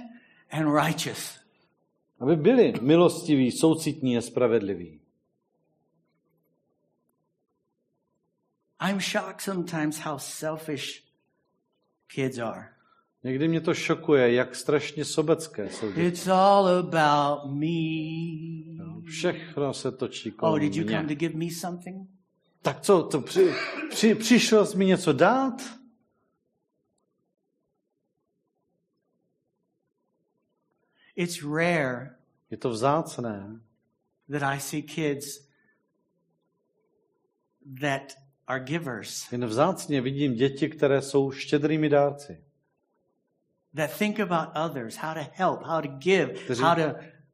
and 0.50 0.86
righteous. 0.86 1.38
Aby 2.20 2.36
byli 2.36 2.74
milostiví, 2.80 3.52
soucitní 3.52 4.18
a 4.18 4.20
spravedliví. 4.20 5.00
I'm 8.80 9.00
shocked 9.00 9.40
sometimes 9.40 9.98
how 9.98 10.18
selfish 10.18 11.02
kids 12.06 12.38
are. 12.38 12.68
Někdy 13.22 13.48
mě 13.48 13.60
to 13.60 13.74
šokuje, 13.74 14.32
jak 14.34 14.54
strašně 14.54 15.04
sobecké 15.04 15.70
jsou 15.70 15.88
děti. 15.88 16.06
It's 16.06 16.26
all 16.26 16.68
about 16.68 17.52
me. 17.52 19.06
Všechno 19.10 19.74
se 19.74 19.92
točí 19.92 20.30
Oh, 20.30 20.36
kolem 20.36 20.60
did 20.60 20.76
you 20.76 20.84
come 20.84 20.98
mě. 21.02 21.08
to 21.08 21.14
give 21.14 21.34
me 21.38 21.50
something? 21.60 22.08
Tak 22.62 22.80
co, 22.80 23.02
to 23.02 23.20
při, 23.20 23.54
při, 23.90 24.14
přišel 24.14 24.66
jsi 24.66 24.76
mi 24.76 24.86
něco 24.86 25.12
dát? 25.12 25.62
It's 31.16 31.42
rare 31.42 32.16
Je 32.50 32.56
to 32.56 32.70
vzácné, 32.70 33.60
that 34.30 34.42
I 34.42 34.60
see 34.60 34.82
kids 34.82 35.40
that 37.80 38.16
are 38.46 38.64
givers, 38.64 39.32
jen 39.32 39.46
vzácně 39.46 40.00
vidím 40.00 40.34
děti, 40.34 40.68
které 40.68 41.02
jsou 41.02 41.30
štědrými 41.30 41.88
dárci. 41.88 42.40
that 43.76 43.98
think 43.98 44.20
about 44.20 44.48
others, 44.70 44.96
how 44.96 45.14
to 45.14 45.20
help, 45.32 45.62
how 45.62 45.80
to 45.82 45.88
give, 45.88 46.26
Kteří- 46.44 46.62
how 46.62 46.74
to 46.74 46.82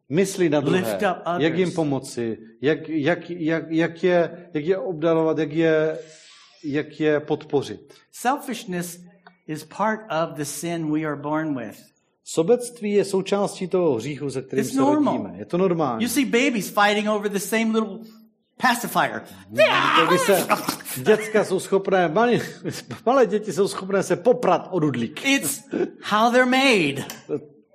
Myslí 0.08 0.48
na 0.48 0.60
druhé, 0.60 0.78
Lift 0.78 1.02
up 1.02 1.16
others. 1.26 1.42
jak 1.42 1.58
jim 1.58 1.72
pomoci, 1.72 2.38
jak, 2.60 2.88
jak, 2.88 3.30
jak, 3.30 3.64
jak, 3.70 4.02
je, 4.04 4.48
jak 4.54 4.64
je 4.64 4.78
obdarovat, 4.78 5.38
jak 5.38 5.52
je, 5.52 5.98
jak 6.64 7.00
je 7.00 7.20
podpořit. 7.20 7.94
Selfishness 8.12 9.00
is 9.46 9.64
part 9.64 10.00
of 10.22 10.36
the 10.36 10.42
sin 10.44 10.92
we 10.92 11.04
are 11.04 11.16
born 11.16 11.58
with. 11.58 11.78
Sobectví 12.24 12.92
je 12.92 13.04
součástí 13.04 13.68
toho 13.68 13.94
hříchu, 13.94 14.30
se 14.30 14.42
kterým 14.42 14.64
It's 14.64 14.74
se 14.74 14.80
normal. 14.80 15.16
rodíme. 15.16 15.38
Je 15.38 15.44
to 15.44 15.58
normální. 15.58 16.04
You 16.04 16.08
see 16.08 16.24
babies 16.24 16.68
fighting 16.80 17.08
over 17.08 17.30
the 17.32 17.38
same 17.38 17.64
little 17.78 17.98
pacifier. 18.62 19.22
Když 20.08 20.20
se 20.20 20.46
děcka 20.96 21.44
jsou 21.44 21.60
schopné, 21.60 22.08
malé, 22.08 22.38
malé 23.06 23.26
děti 23.26 23.52
jsou 23.52 23.68
schopné 23.68 24.02
se 24.02 24.16
poprat 24.16 24.68
o 24.70 24.78
dudlík. 24.78 25.24
It's 25.24 25.68
how 26.02 26.30
they're 26.30 26.50
made. 26.50 27.04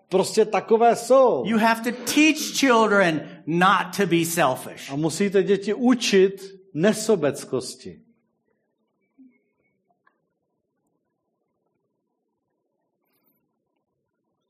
Prostě 0.10 0.46
takové 0.46 0.96
jsou. 0.96 1.44
You 1.46 1.58
have 1.58 1.92
to 1.92 1.92
teach 2.14 2.38
children 2.60 3.30
not 3.46 3.98
to 3.98 4.06
be 4.06 4.26
selfish. 4.26 4.92
A 4.92 4.96
musíte 4.96 5.44
děti 5.44 5.74
učit 5.74 6.62
nesobeckosti. 6.74 8.02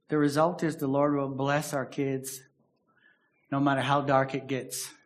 The 0.09 0.17
result 0.17 0.63
is 0.63 0.75
the 0.75 0.85
Lord 0.85 1.13
will 1.13 1.35
bless 1.35 1.73
our 1.73 1.85
kids 1.85 2.41
no 3.51 3.59
matter 3.59 3.83
how 3.83 4.01
dark 4.01 4.35
it 4.35 4.43
gets. 4.43 4.96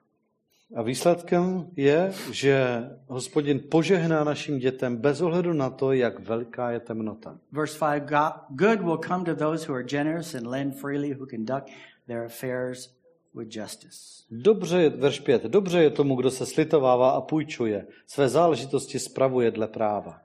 A 0.76 0.82
výsledkem 0.82 1.68
je, 1.76 2.14
že 2.32 2.84
hospodin 3.08 3.60
požehná 3.72 4.24
našim 4.24 4.60
dětem 4.60 4.98
bez 4.98 5.22
ohledu 5.22 5.54
na 5.54 5.70
to, 5.70 5.92
jak 5.92 6.20
velká 6.20 6.72
je 6.72 6.80
temnota. 6.80 7.38
Verse 7.52 7.80
5 7.80 8.04
God, 8.04 8.34
Good 8.50 8.82
will 8.82 8.98
come 8.98 9.26
to 9.26 9.36
those 9.36 9.68
who 9.68 9.76
are 9.76 9.84
generous 9.84 10.36
and 10.36 10.48
lend 10.48 10.76
freely, 10.76 11.14
who 11.14 11.26
conduct 11.26 11.70
their 12.08 12.26
affairs 12.26 12.90
with 13.36 13.56
justice. 13.56 13.98
Dobře 14.32 14.82
je, 14.82 14.90
verš 14.90 15.20
5, 15.20 15.44
dobře 15.44 15.84
je 15.84 15.90
tomu, 15.90 16.16
kdo 16.16 16.32
se 16.32 16.46
slitovává 16.46 17.12
a 17.12 17.22
půjčuje, 17.22 17.88
své 18.08 18.30
záležitosti 18.30 19.00
spravuje 19.00 19.52
dle 19.52 19.68
práva. 19.68 20.22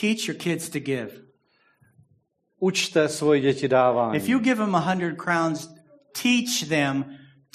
Teach 0.00 0.28
your 0.28 0.36
kids 0.36 0.68
to 0.68 0.78
give. 0.78 1.10
Učte 2.58 3.08
svoje 3.08 3.40
děti 3.40 3.68
dávání. 3.68 4.16
If 4.16 4.28
you 4.28 4.38
give 4.38 4.56
them 4.56 4.74
a 4.74 4.78
hundred 4.78 5.16
crowns, 5.22 5.74
teach 6.22 6.68
them 6.68 7.04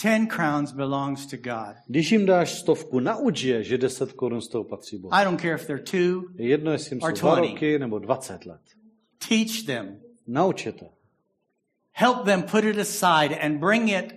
ten 0.02 0.28
crowns 0.28 0.72
belongs 0.72 1.26
to 1.26 1.38
God. 1.38 1.76
Když 1.88 2.12
jim 2.12 2.26
dáš 2.26 2.54
stovku, 2.54 3.00
nauč 3.00 3.44
je, 3.44 3.64
že 3.64 3.78
10 3.78 4.14
korun 4.14 4.42
z 4.42 4.48
toho 4.48 4.64
patří 4.64 4.98
Bohu. 4.98 5.14
I 5.14 5.24
don't 5.26 5.42
care 5.42 5.56
if 5.56 5.66
they're 5.68 5.84
two, 5.84 6.24
Je 6.36 6.48
jedno, 6.48 6.72
jestli 6.72 6.96
jim 6.96 7.04
Or 7.04 7.16
jsou 7.16 7.22
dva 7.22 7.36
20. 7.36 7.52
roky 7.54 7.80
nebo 7.80 8.00
20 8.00 8.46
let. 8.46 8.62
teach 9.30 9.66
them. 9.66 9.98
Nauč 10.28 10.66
je 10.66 10.72
to. 10.72 10.86
Help 11.94 12.26
them 12.26 12.44
put 12.44 12.64
it 12.64 12.78
aside 12.78 13.36
and 13.42 13.60
bring 13.60 13.90
it 13.90 14.14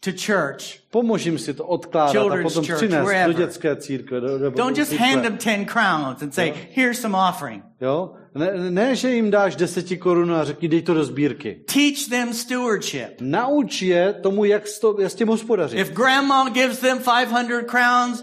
to 0.00 0.10
church. 0.26 0.80
Pomož 0.90 1.24
jim 1.26 1.38
si 1.38 1.54
to 1.54 1.66
odkládat 1.66 2.08
a 2.16 2.20
Children's 2.20 2.52
potom 2.54 2.64
church, 2.66 2.76
přinést 2.78 3.00
do 3.00 3.06
wherever. 3.06 3.36
dětské 3.36 3.76
církve. 3.76 4.20
Do, 4.20 4.38
do, 4.38 4.50
Don't 4.50 4.76
do 4.76 4.80
just 4.80 4.90
církve. 4.90 5.06
hand 5.06 5.22
them 5.22 5.36
ten 5.36 5.64
crowns 5.64 6.22
and 6.22 6.34
say, 6.34 6.52
here's 6.70 7.00
some 7.00 7.16
offering. 7.18 7.62
Jo? 7.80 8.14
Ne, 8.36 8.70
ne, 8.70 8.96
že 8.96 9.10
jim 9.10 9.30
dáš 9.30 9.56
deseti 9.56 9.96
korun 9.96 10.32
a 10.32 10.44
řekni, 10.44 10.68
dej 10.68 10.82
to 10.82 10.94
do 10.94 11.04
sbírky. 11.04 11.64
Teach 11.74 12.08
them 12.10 12.34
stewardship. 12.34 13.20
Nauč 13.20 13.82
je 13.82 14.12
tomu, 14.12 14.44
jak 14.44 14.68
s, 14.68 14.78
to, 14.78 15.00
jak 15.00 15.12
s 15.12 15.14
tím 15.14 15.28
hospodařit. 15.28 15.78
If 15.78 15.90
grandma 15.90 16.48
gives 16.48 16.78
them 16.78 16.98
500 16.98 17.70
crowns, 17.70 18.22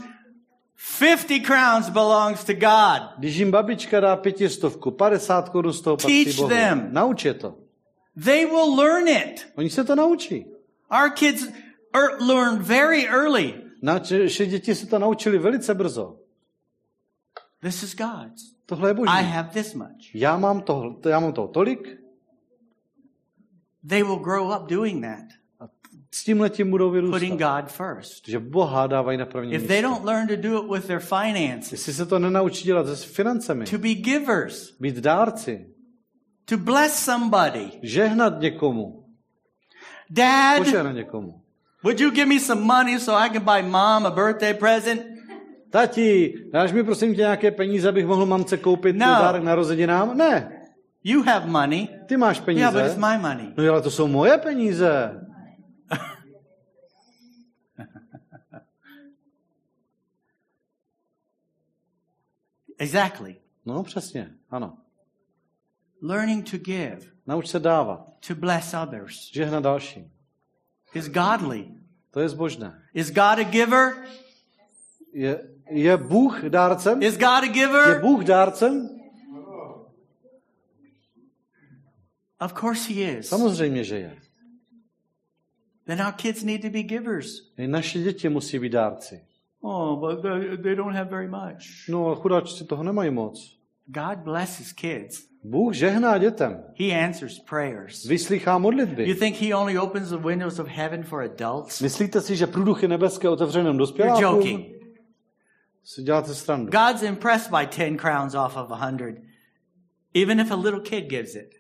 50 0.99 1.45
crowns 1.45 1.89
belongs 1.89 2.43
to 2.43 2.53
God. 2.53 3.01
Když 3.17 3.35
jim 3.35 3.51
babička 3.51 3.99
dá 3.99 4.15
pětistovku, 4.15 4.91
50 4.91 5.49
korun 5.49 5.73
z 5.73 5.81
toho 5.81 5.97
patří 5.97 6.25
Teach 6.25 6.37
Bohu. 6.37 6.49
them. 6.49 6.87
Nauč 6.91 7.25
je 7.25 7.33
to. 7.33 7.55
They 8.23 8.45
will 8.45 8.75
learn 8.75 9.07
it. 9.07 9.47
Oni 9.55 9.69
se 9.69 9.83
to 9.83 9.95
naučí. 9.95 10.45
Our 10.91 11.09
kids 11.09 11.47
er, 11.95 12.21
learn 12.27 12.59
very 12.59 13.07
early. 13.07 13.53
Naše 13.81 14.45
děti 14.45 14.75
se 14.75 14.85
to 14.85 14.99
naučili 14.99 15.37
velice 15.37 15.73
brzo. 15.73 16.15
This 17.61 17.83
is 17.83 17.95
God's. 17.95 18.52
Tohle 18.65 18.89
je 18.89 18.93
boží. 18.93 19.09
I 19.11 19.23
have 19.23 19.49
this 19.53 19.73
much. 19.73 20.15
Já 20.15 20.37
mám 20.37 20.61
toho, 20.61 20.99
já 21.09 21.19
mám 21.19 21.33
toho 21.33 21.47
tolik 21.47 21.99
They 23.89 24.03
will 24.03 24.19
grow 24.19 24.51
up 24.55 24.69
doing 24.69 25.01
that, 25.05 25.25
a 25.59 25.67
s 26.11 26.23
tím 26.23 26.41
letím 26.41 26.69
budou 26.71 26.89
putting 26.91 27.11
vyrůstat. 27.21 27.61
God 27.61 27.71
first. 27.71 28.27
Že 28.27 28.39
Boha 28.39 28.87
dávají 28.87 29.17
na 29.17 29.25
první 29.25 29.53
If 29.53 29.67
they 29.67 29.77
místo. 29.81 29.89
don't 29.89 30.05
learn 30.05 30.27
to 30.27 30.35
do 30.35 30.63
it 30.65 30.71
with 30.71 30.87
their 30.87 30.99
finances, 30.99 31.71
Jestli 31.71 31.93
se 31.93 32.05
to 32.05 32.19
nenaučí 32.19 32.63
dělat 32.63 32.87
se 32.87 32.95
financemi, 33.07 33.65
to 33.65 33.77
be 33.77 33.93
givers, 33.93 34.77
být 34.79 34.95
dárci, 34.95 35.69
to 36.45 36.57
bless 36.57 36.93
somebody. 37.05 37.71
žehnat 37.81 38.39
někomu, 38.39 39.05
Dad, 40.09 40.57
požehnat 40.57 40.95
někomu. 40.95 41.41
would 41.83 41.99
you 41.99 42.11
give 42.11 42.25
me 42.25 42.39
some 42.39 42.61
money 42.61 42.99
so 42.99 43.25
I 43.25 43.29
can 43.29 43.43
buy 43.43 43.61
mom 43.69 44.05
a 44.05 44.11
birthday 44.11 44.53
present? 44.53 45.01
Tati, 45.73 46.33
dáš 46.51 46.71
mi 46.71 46.83
prosím 46.83 47.15
tě 47.15 47.21
nějaké 47.21 47.51
peníze, 47.51 47.89
abych 47.89 48.05
mohl 48.05 48.25
mamce 48.25 48.57
koupit 48.57 48.95
No. 48.95 49.05
dárek 49.05 49.43
narozeninám? 49.43 50.17
Ne, 50.17 50.59
You 51.03 51.23
have 51.23 51.45
money. 51.47 51.87
ty 52.07 52.17
máš 52.17 52.39
peníze. 52.39 52.61
Yeah, 52.61 52.73
but 52.73 52.83
it's 52.85 52.95
my 52.97 53.17
money. 53.21 53.53
No 53.57 53.71
ale 53.71 53.81
to 53.81 53.91
jsou 53.91 54.07
moje 54.07 54.37
peníze. 54.37 55.21
Exactly. 62.77 63.35
No 63.65 63.83
přesně, 63.83 64.31
ano. 64.49 64.77
Learning 66.01 66.51
to 66.51 66.57
give, 66.57 66.99
Nauč 67.27 67.47
se 67.47 67.59
dávat, 67.59 68.13
to 68.27 68.35
bless 68.35 68.73
others 68.73 69.31
žehnat 69.33 69.63
dalším. 69.63 70.11
is 70.93 71.09
godly. 71.09 71.67
To 72.11 72.19
je 72.19 72.29
zbožné. 72.29 72.83
Is 72.93 73.09
God 73.11 73.39
a 73.39 73.43
giver? 73.43 73.93
Je, 75.13 75.52
je 75.69 75.97
Bůh 75.97 76.43
dárcem? 76.43 77.03
Is 77.03 77.17
God 77.17 77.27
a 77.27 77.43
Je 77.45 77.49
giver? 77.51 78.01
Bůh 78.01 78.23
dárcem? 78.23 78.89
Of 82.41 82.53
course 82.59 82.93
he 82.93 83.01
is. 83.01 83.27
Samozřejmě, 83.29 83.83
že 83.83 83.97
je. 83.99 84.17
Then 85.85 86.01
our 86.01 86.11
kids 86.13 86.43
need 86.43 86.61
to 86.61 86.69
be 86.69 86.83
givers. 86.83 87.27
Naše 87.67 87.99
děti 87.99 88.29
musí 88.29 88.59
být 88.59 88.71
dárci. 88.71 89.21
Oh, 89.61 89.99
but 89.99 90.21
they, 90.21 90.57
they 90.57 90.75
don't 90.75 90.95
have 90.95 91.09
very 91.09 91.27
much. 91.27 91.87
No 91.89 92.15
chudáčci 92.15 92.65
toho 92.65 92.83
nemají 92.83 93.11
moc. 93.11 93.57
God 93.85 94.17
blesses 94.17 94.71
kids. 94.73 95.23
Bůh 95.43 95.73
žehná 95.73 96.17
dětem. 96.17 96.63
He 96.79 97.05
answers 97.05 97.39
prayers. 97.39 98.05
Vyslychá 98.05 98.53
You 98.53 98.59
modlitby. 98.59 99.15
think 99.15 99.35
he 99.35 99.55
only 99.55 99.77
opens 99.79 100.09
the 100.09 100.17
windows 100.17 100.59
of 100.59 100.67
heaven 100.67 101.03
for 101.03 101.21
adults? 101.21 101.81
Myslíte 101.81 102.21
si, 102.21 102.35
že 102.35 102.47
průduchy 102.47 102.87
nebeské 102.87 103.29
otevřené 103.29 103.65
You're 103.69 103.77
dospělákům? 103.77 104.23
joking. 104.23 104.72
Si 105.83 106.03
děláte 106.03 106.35
srandu. 106.35 106.71
God's 106.71 107.03
impressed 107.03 107.51
by 107.51 107.65
10 107.65 107.97
crowns 107.97 108.35
off 108.35 108.57
of 108.57 108.71
a 108.71 108.91
100, 108.91 109.21
even 110.13 110.39
if 110.39 110.51
a 110.51 110.55
little 110.55 110.79
kid 110.79 111.09
gives 111.09 111.35
it. 111.35 111.55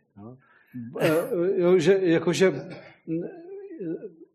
Eh, 0.99 1.15
jo, 1.55 1.79
že, 1.79 1.99
jakože, 2.01 2.53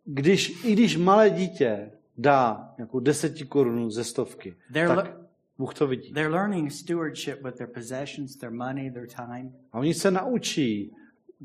když, 0.05 0.65
i 0.65 0.73
když 0.73 0.97
malé 0.97 1.31
dítě 1.31 1.91
dá 2.19 2.75
nějakou 2.79 3.01
deseti 3.01 3.45
korunu 3.45 3.91
ze 3.91 4.05
stovky, 4.05 4.55
They're 4.73 4.95
tak 4.97 5.17
Bůh 5.59 5.75
to 5.75 5.87
vidí. 5.87 6.13
They're 6.13 6.33
learning 6.33 6.73
stewardship 6.73 7.43
with 7.45 7.55
their 7.55 7.69
possessions, 7.69 8.37
their 8.37 8.53
money, 8.53 8.91
their 8.91 9.09
time. 9.09 9.53
A 9.73 9.79
oni 9.79 9.95
se 9.95 10.11
naučí 10.11 10.93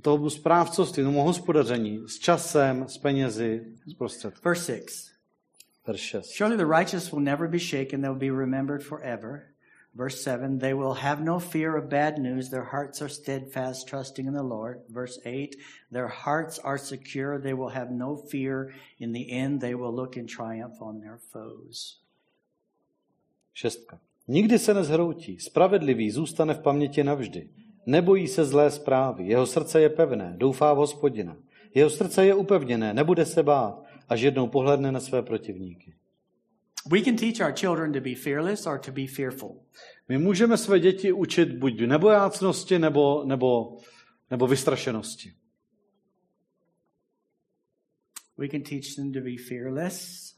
tomu 0.01 0.29
správcovství, 0.29 1.03
tomu 1.03 1.21
hospodaření 1.21 2.03
s 2.07 2.19
časem, 2.19 2.87
s 2.87 2.97
penězi, 2.97 3.65
s 3.87 3.93
prostředky. 3.93 4.39
Verse 4.45 4.79
6. 4.79 5.12
Verš 5.85 6.11
6. 6.11 6.31
Surely 6.31 6.57
the 6.57 6.65
righteous 6.65 7.11
will 7.11 7.23
never 7.23 7.47
be 7.47 7.59
shaken, 7.59 8.01
they 8.01 8.09
will 8.09 8.15
be 8.15 8.31
remembered 8.31 8.83
forever. 8.83 9.53
Verse 9.95 10.23
7 10.23 10.59
They 10.59 10.73
will 10.73 10.93
have 10.93 11.21
no 11.21 11.39
fear 11.39 11.75
of 11.75 11.89
bad 11.89 12.17
news. 12.17 12.49
Their 12.49 12.63
hearts 12.63 13.01
are 13.01 13.09
steadfast, 13.09 13.87
trusting 13.87 14.25
in 14.25 14.33
the 14.33 14.43
Lord. 14.43 14.81
Verse 14.89 15.19
8 15.25 15.55
Their 15.91 16.07
hearts 16.07 16.59
are 16.59 16.77
secure. 16.77 17.39
They 17.39 17.53
will 17.53 17.69
have 17.69 17.91
no 17.91 18.15
fear. 18.15 18.73
In 18.99 19.13
the 19.13 19.31
end, 19.31 19.61
they 19.61 19.75
will 19.75 19.93
look 19.95 20.17
in 20.17 20.27
triumph 20.27 20.81
on 20.81 21.01
their 21.01 21.19
foes. 21.31 21.99
Šestka. 23.53 23.99
Nikdy 24.27 24.59
se 24.59 24.73
nezhroutí, 24.73 25.39
spravedlivý 25.39 26.11
zůstane 26.11 26.53
v 26.53 26.59
paměti 26.59 27.03
navždy. 27.03 27.49
Nebojí 27.85 28.27
se 28.27 28.45
zlé 28.45 28.71
zprávy, 28.71 29.27
jeho 29.27 29.45
srdce 29.45 29.81
je 29.81 29.89
pevné, 29.89 30.33
doufá 30.37 30.73
v 30.73 30.77
hospodina. 30.77 31.37
Jeho 31.75 31.89
srdce 31.89 32.25
je 32.25 32.35
upevněné, 32.35 32.93
nebude 32.93 33.25
se 33.25 33.43
bát, 33.43 33.83
až 34.13 34.21
jednou 34.21 34.47
pohledne 34.47 34.91
na 34.91 34.99
své 34.99 35.21
protivníky. 35.21 35.95
We 36.91 37.01
can 37.01 37.15
teach 37.15 37.39
our 37.47 37.53
children 37.55 37.93
to 37.93 37.99
be 37.99 38.15
fearless 38.15 38.67
or 38.67 38.79
to 38.79 38.91
be 38.91 39.07
fearful. 39.07 39.61
My 40.09 40.17
můžeme 40.17 40.57
své 40.57 40.79
děti 40.79 41.11
učit 41.11 41.51
buď 41.51 41.81
nebojácnosti 41.81 42.79
nebo, 42.79 43.23
nebo, 43.25 43.77
nebo 44.31 44.47
vystrašenosti. 44.47 45.33
We 48.37 48.49
can 48.49 48.61
teach 48.61 48.95
them 48.95 49.13
to 49.13 49.19
be 49.19 49.37
fearless, 49.49 50.33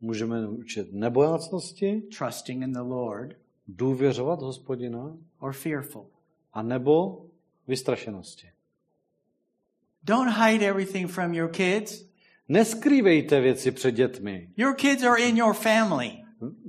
Můžeme 0.00 0.48
učit 0.48 0.92
nebojácnosti, 0.92 2.02
trusting 2.18 2.62
in 2.62 2.72
the 2.72 2.80
Lord, 2.80 3.36
důvěřovat 3.68 4.42
hospodina, 4.42 5.16
or 5.38 5.52
fearful. 5.52 6.06
a 6.52 6.62
nebo 6.62 7.26
vystrašenosti. 7.66 8.50
Don't 10.02 10.32
hide 10.32 10.66
everything 10.66 11.10
from 11.10 11.34
your 11.34 11.50
kids. 11.50 12.07
Neskrývejte 12.48 13.40
věci 13.40 13.70
před 13.70 13.90
dětmi. 13.90 14.48
Your 14.56 14.74
kids 14.74 15.02
are 15.02 15.22
in 15.22 15.36
your 15.36 15.54
family. 15.54 16.10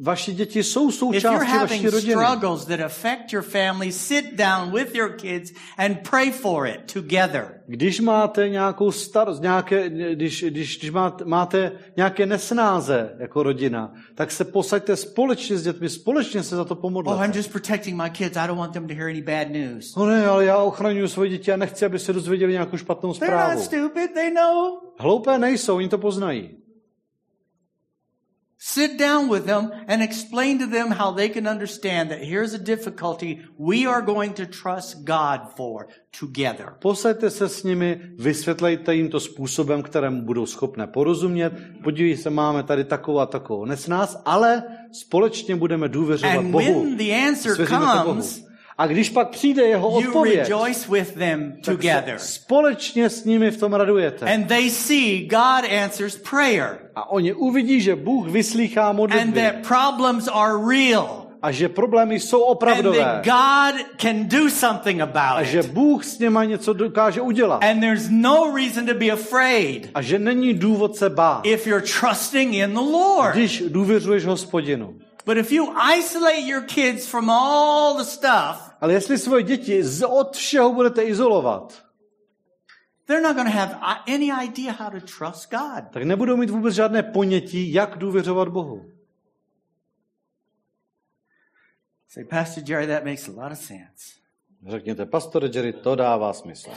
Vaši 0.01 0.33
děti 0.33 0.63
jsou 0.63 0.91
součástí 0.91 1.57
vaší 1.57 1.89
rodiny. 1.89 2.13
struggles 2.13 2.65
that 2.65 2.79
affect 2.79 3.33
your 3.33 3.43
family, 3.43 3.91
sit 3.91 4.25
down 4.35 4.71
with 4.73 4.95
your 4.95 5.09
kids 5.09 5.51
and 5.77 5.97
pray 6.09 6.31
for 6.31 6.67
it 6.67 6.93
together. 6.93 7.61
Když 7.67 7.99
máte 7.99 8.49
nějakou 8.49 8.91
starost, 8.91 9.41
nějaké, 9.41 9.89
když, 9.89 10.43
když, 10.43 10.77
když 10.79 10.91
máte, 10.91 11.25
máte 11.25 11.71
nějaké 11.97 12.25
nesnáze 12.25 13.15
jako 13.19 13.43
rodina, 13.43 13.93
tak 14.15 14.31
se 14.31 14.45
posaďte 14.45 14.95
společně 14.95 15.57
s 15.57 15.63
dětmi, 15.63 15.89
společně 15.89 16.43
se 16.43 16.55
za 16.55 16.65
to 16.65 16.73
Oh, 16.73 16.77
I'm 16.77 16.81
pomodlete. 16.81 17.37
just 17.37 17.51
protecting 17.51 18.01
my 18.03 18.09
kids. 18.09 18.37
I 18.37 18.47
don't 18.47 18.59
want 18.59 18.73
them 18.73 18.87
to 18.87 18.93
hear 18.93 19.09
any 19.09 19.21
bad 19.21 19.47
news. 19.49 19.95
No 19.95 20.05
ne, 20.05 20.25
ale 20.27 20.45
já 20.45 20.57
ochraňuji 20.57 21.07
svoje 21.07 21.29
děti 21.29 21.51
a 21.51 21.57
nechci, 21.57 21.85
aby 21.85 21.99
se 21.99 22.13
dozvěděli 22.13 22.51
nějakou 22.51 22.77
špatnou 22.77 23.13
They're 23.13 23.35
not 23.35 23.43
zprávu. 23.45 23.61
stupid. 23.63 24.13
They 24.13 24.31
know. 24.33 24.77
Hloupé 24.99 25.37
nejsou, 25.37 25.75
oni 25.75 25.87
to 25.89 25.97
poznají. 25.97 26.49
Sit 28.61 28.97
down 28.99 29.29
with 29.29 29.45
them 29.45 29.71
and 29.87 30.01
explain 30.01 30.59
to 30.59 30.67
them 30.67 30.91
how 30.91 31.15
they 31.15 31.29
can 31.29 31.47
understand 31.47 32.09
that 32.09 32.19
here's 32.19 32.53
a 32.53 32.57
difficulty 32.57 33.39
we 33.57 33.87
are 33.87 34.01
going 34.01 34.33
to 34.33 34.45
trust 34.45 35.05
God 35.05 35.39
for 35.55 35.87
together. 36.19 36.73
Posaďte 36.79 37.29
se 37.29 37.49
s 37.49 37.63
nimi, 37.63 38.01
vysvětlejte 38.17 38.95
jim 38.95 39.09
to 39.09 39.19
způsobem, 39.19 39.83
kterému 39.83 40.21
budou 40.21 40.45
schopné 40.45 40.87
porozumět. 40.87 41.53
Podívej 41.83 42.17
se, 42.17 42.29
máme 42.29 42.63
tady 42.63 42.83
takovou 42.83 43.19
a 43.19 43.25
takovou 43.25 43.65
nesnáz, 43.65 44.21
ale 44.25 44.63
společně 44.91 45.55
budeme 45.55 45.89
důvěřovat 45.89 46.37
And 46.37 46.51
Bohu. 46.51 46.83
when 46.83 46.97
the 46.97 47.13
answer 47.27 47.57
to 47.57 47.65
Bohu. 48.05 48.21
A 48.79 48.87
když 48.87 49.09
pak 49.09 49.29
přijde 49.29 49.63
jeho 49.63 49.89
you 50.01 50.07
odpověď, 50.07 50.39
rejoice 50.39 50.91
with 50.91 51.13
them 51.13 51.53
together. 51.65 52.15
společně 52.17 53.09
s 53.09 53.25
nimi 53.25 53.51
v 53.51 53.57
tom 53.57 53.73
radujete. 53.73 54.33
And 54.33 54.47
they 54.47 54.69
see 54.69 55.27
God 55.27 55.71
answers 55.83 56.17
prayer. 56.29 56.79
A 56.95 57.11
oni 57.11 57.33
uvidí, 57.33 57.81
že 57.81 57.95
Bůh 57.95 58.27
vyslýchá 58.27 58.89
And 58.89 58.95
modlitby 58.95 59.41
that 59.41 59.67
problems 59.67 60.27
are 60.33 60.53
real. 60.69 61.25
a 61.41 61.51
že 61.51 61.69
problémy 61.69 62.19
jsou 62.19 62.43
And 62.43 62.51
opravdové 62.51 62.97
that 62.99 63.25
God 63.25 63.85
can 63.97 64.27
do 64.27 64.49
something 64.49 65.01
a 65.01 65.03
about 65.03 65.47
že 65.47 65.59
it. 65.59 65.67
Bůh 65.67 66.05
s 66.05 66.19
něma 66.19 66.43
něco 66.45 66.73
dokáže 66.73 67.21
udělat 67.21 67.63
And 67.63 67.79
there's 67.79 68.07
no 68.09 68.55
reason 68.55 68.85
to 68.85 68.93
be 68.93 69.11
afraid 69.11 69.89
a 69.93 70.01
že 70.01 70.19
není 70.19 70.53
důvod 70.53 70.95
se 70.95 71.09
bát, 71.09 71.45
if 71.45 71.67
you're 71.67 71.85
trusting 71.99 72.53
in 72.53 72.73
the 72.73 72.79
Lord. 72.79 73.35
když 73.35 73.63
důvěřuješ 73.67 74.25
hospodinu. 74.25 74.95
But 75.29 75.37
if 75.37 75.51
you 75.51 75.71
isolate 75.99 76.41
your 76.47 76.61
kids 76.61 77.05
from 77.07 77.29
all 77.29 77.97
the 77.97 78.03
stuff, 78.03 78.73
Ale 78.81 78.93
jestli 78.93 79.17
svoje 79.17 79.43
děti 79.43 79.83
z- 79.83 80.05
od 80.07 80.35
všeho 80.35 80.73
budete 80.73 81.03
izolovat, 81.03 81.85
they're 83.05 83.21
not 83.27 83.35
going 83.35 83.51
to 83.51 83.57
have 83.57 83.79
i- 83.81 84.15
any 84.15 84.45
idea 84.47 84.71
how 84.73 84.89
to 84.89 84.99
trust 85.17 85.51
God. 85.51 85.83
tak 85.91 86.03
nebudou 86.03 86.37
mít 86.37 86.49
vůbec 86.49 86.75
žádné 86.75 87.03
ponětí, 87.03 87.73
jak 87.73 87.97
důvěřovat 87.97 88.47
Bohu. 88.49 88.91
Say, 92.07 92.25
Pastor 92.25 92.63
Jerry, 92.67 92.87
that 92.87 93.03
makes 93.05 93.27
a 93.27 93.31
lot 93.43 93.51
of 93.51 93.57
sense. 93.59 94.13
Řekněte, 94.67 95.05
pastore 95.05 95.49
Jerry, 95.53 95.73
to 95.73 95.95
dává 95.95 96.33
smysl. 96.33 96.69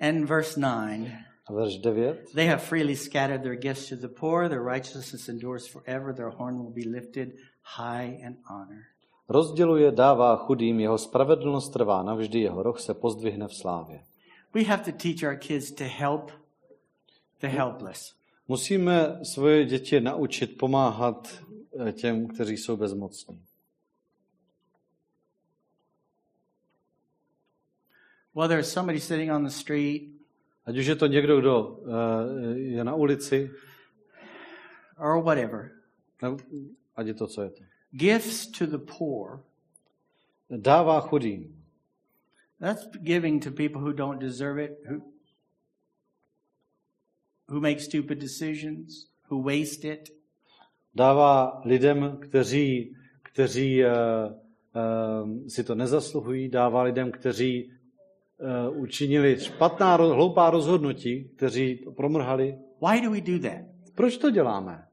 And 0.00 0.24
verse 0.24 0.60
9 0.60 0.68
A 0.68 1.29
verš 1.50 1.78
9. 1.78 2.16
They 2.34 2.46
have 2.46 2.62
freely 2.62 2.96
scattered 2.96 3.42
their 3.42 3.56
gifts 3.56 3.88
to 3.88 3.96
the 3.96 4.08
poor, 4.08 4.48
their 4.48 4.62
righteousness 4.62 5.28
endures 5.28 5.68
forever, 5.68 6.14
their 6.14 6.30
horn 6.30 6.58
will 6.58 6.72
be 6.84 6.90
lifted 6.90 7.32
high 7.62 8.18
in 8.26 8.36
honor. 8.50 8.82
Rozděluje, 9.28 9.92
dává 9.92 10.36
chudým, 10.36 10.80
jeho 10.80 10.98
spravedlnost 10.98 11.72
trvá 11.72 12.02
navždy, 12.02 12.40
jeho 12.40 12.62
roh 12.62 12.80
se 12.80 12.94
pozdvihne 12.94 13.48
v 13.48 13.54
slávě. 13.54 14.00
We 14.54 14.62
have 14.62 14.92
to 14.92 14.92
teach 14.92 15.22
our 15.22 15.36
kids 15.36 15.72
to 15.72 15.84
help 15.84 16.30
the 17.40 17.46
helpless. 17.46 18.14
Musíme 18.48 19.20
svoje 19.22 19.64
děti 19.64 20.00
naučit 20.00 20.58
pomáhat 20.58 21.42
eh, 21.88 21.92
těm, 21.92 22.28
kteří 22.28 22.56
jsou 22.56 22.76
bezmocní. 22.76 23.42
Whether 28.34 28.58
it's 28.58 28.72
somebody 28.72 29.00
sitting 29.00 29.32
on 29.32 29.44
the 29.44 29.50
street 29.50 30.19
Ať 30.70 30.78
už 30.78 30.86
je 30.86 30.96
to 30.96 31.06
někdo, 31.06 31.40
kdo 31.40 31.78
eh, 31.82 32.58
je 32.58 32.84
na 32.84 32.94
ulici, 32.94 33.50
or 34.98 35.22
whatever, 35.22 35.70
nebo 36.22 36.36
ať 36.96 37.06
je 37.06 37.14
to, 37.14 37.26
co 37.26 37.42
je 37.42 37.50
to. 37.50 37.62
gifts 37.92 38.46
to 38.46 38.66
the 38.66 38.78
poor, 38.98 39.42
Dává 40.50 41.00
chudým. 41.00 41.54
that's 42.60 42.86
giving 43.02 43.42
to 43.42 43.50
people 43.50 43.80
who 43.82 43.92
don't 43.92 44.20
deserve 44.20 44.58
it, 44.64 44.78
who, 44.88 45.02
who 47.48 47.60
make 47.60 47.80
stupid 47.80 48.18
decisions, 48.18 49.08
who 49.30 49.42
waste 49.42 49.84
it. 49.84 50.10
Dává 50.94 51.62
lidem, 51.64 52.18
kteří, 52.20 52.96
kteří 53.22 53.84
uh, 53.84 53.90
uh, 53.90 55.48
si 55.48 55.64
to 55.64 55.74
nezasluhují, 55.74 56.48
dává 56.48 56.82
lidem, 56.82 57.12
kteří 57.12 57.64
uh, 57.64 57.79
učinili 58.70 59.40
špatná, 59.40 59.96
hloupá 59.96 60.50
rozhodnutí, 60.50 61.24
kteří 61.36 61.76
to 61.84 61.92
promrhali. 61.92 62.58
Why 62.88 63.00
do 63.00 63.10
we 63.10 63.20
do 63.20 63.38
that? 63.38 63.64
Proč 63.94 64.16
to 64.16 64.30
děláme? 64.30 64.86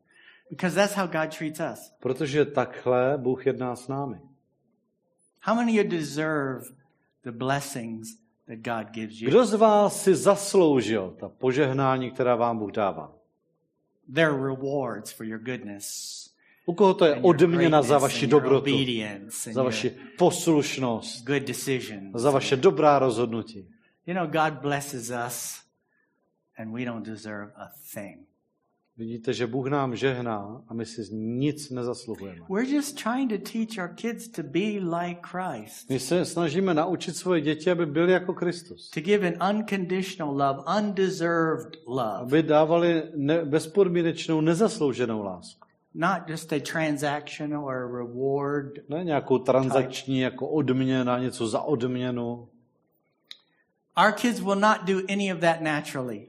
Because 0.50 0.76
that's 0.76 0.96
how 0.96 1.08
God 1.08 1.38
treats 1.38 1.60
us. 1.74 1.94
Protože 2.00 2.46
takhle 2.46 3.18
Bůh 3.18 3.46
jedná 3.46 3.76
s 3.76 3.88
námi. 3.88 4.20
How 5.42 5.56
many 5.56 5.72
of 5.72 5.86
you 5.86 5.92
deserve 5.92 6.62
the 7.24 7.32
blessings 7.32 8.08
that 8.48 8.58
God 8.58 8.92
gives 8.92 9.22
you? 9.22 9.30
Kdo 9.30 9.46
z 9.46 9.54
vás 9.54 10.04
si 10.04 10.16
zasloužil 10.16 11.16
ta 11.20 11.30
požehnání, 11.30 12.12
která 12.12 12.36
vám 12.36 12.58
Bůh 12.58 12.72
dává? 12.72 13.16
Their 14.14 14.34
rewards 14.34 15.12
for 15.12 15.26
your 15.26 15.40
goodness. 15.40 16.27
U 16.70 16.74
koho 16.74 16.94
to 16.94 17.06
je 17.06 17.16
odměna 17.16 17.82
za 17.82 17.98
vaši 17.98 18.28
dobrotu, 18.28 18.72
za 19.52 19.64
vaši 19.64 19.96
poslušnost, 20.18 21.26
za 22.16 22.32
vaše 22.32 22.56
dobrá 22.56 23.00
rozhodnutí? 23.00 23.68
You 24.08 24.14
know, 24.14 24.28
God 24.28 24.62
blesses 24.62 25.12
us 25.28 25.62
and 26.58 26.74
we 26.74 26.86
don't 26.86 27.06
deserve 27.06 27.52
a 27.56 27.68
thing. 27.94 28.28
Vidíte, 28.98 29.34
že 29.34 29.48
Bůh 29.48 29.68
nám 29.68 29.96
žehná 29.96 30.64
a 30.68 30.74
my 30.74 30.86
si 30.86 31.16
nic 31.16 31.70
nezasluhujeme. 31.70 32.46
We're 32.50 32.76
just 32.76 33.04
trying 33.04 33.30
to 33.30 33.52
teach 33.52 33.78
our 33.78 33.96
kids 33.96 34.28
to 34.28 34.44
be 34.44 34.80
like 35.00 35.22
Christ, 35.22 35.90
My 35.90 36.00
se 36.00 36.26
snažíme 36.26 36.74
naučit 36.74 37.16
svoje 37.16 37.42
děti, 37.42 37.72
aby 37.72 37.86
byli 37.86 38.12
jako 38.12 38.34
Kristus. 38.34 38.90
to 38.90 39.02
give 39.02 39.28
an 39.28 39.56
unconditional 39.58 40.38
love, 40.38 40.64
undeserved 40.80 41.78
love, 41.88 42.22
Aby 42.22 42.44
dávali 42.44 43.04
ne, 43.16 43.46
bezpodmínečnou, 43.46 44.42
nezaslouženou 44.42 45.24
lásku. 45.24 45.67
Not 45.98 46.28
just 46.28 46.54
a 46.54 46.60
transactional 46.60 47.66
or 47.66 47.76
a 47.76 47.98
reward. 47.98 48.90
Ne 48.90 49.04
nějakou 49.04 49.38
transakční, 49.38 50.20
jako 50.20 50.48
odměna, 50.48 51.20
něco 51.20 51.48
za 51.48 51.62
odměnu. 51.62 52.48
Our 54.06 54.12
kids 54.12 54.40
will 54.40 54.56
not 54.56 54.78
do 54.86 54.98
any 55.14 55.34
of 55.34 55.40
that 55.40 55.62
naturally. 55.62 56.28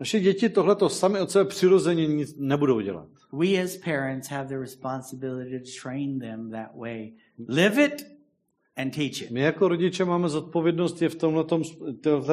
Naše 0.00 0.20
děti 0.20 0.48
tohleto 0.48 0.88
sami 0.88 1.20
od 1.20 1.30
sebe 1.30 1.44
přirozeně 1.44 2.06
nic 2.06 2.34
nebudou 2.38 2.80
dělat. 2.80 3.08
We 3.32 3.62
as 3.62 3.76
parents 3.76 4.28
have 4.28 4.48
the 4.48 4.58
responsibility 4.58 5.60
to 5.60 5.66
train 5.82 6.18
them 6.20 6.50
that 6.50 6.74
way. 6.74 7.12
Live 7.48 7.84
it 7.84 8.06
and 8.76 8.90
teach 8.90 9.22
it. 9.22 9.30
My 9.30 9.40
jako 9.40 9.68
rodiče 9.68 10.04
máme 10.04 10.28
zodpovědnost 10.28 11.02
je 11.02 11.08
v 11.08 11.14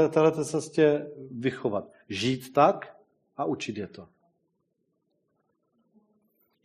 téhleté 0.09 0.45
cestě 0.45 1.07
vychovat. 1.31 1.91
Žít 2.09 2.53
tak 2.53 2.97
a 3.37 3.45
učit 3.45 3.77
je 3.77 3.87
to. 3.87 4.07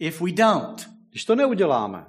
If 0.02 0.20
we 0.20 0.32
don't, 0.32 0.90
Když 1.10 1.24
to 1.24 1.34
neuděláme, 1.34 2.06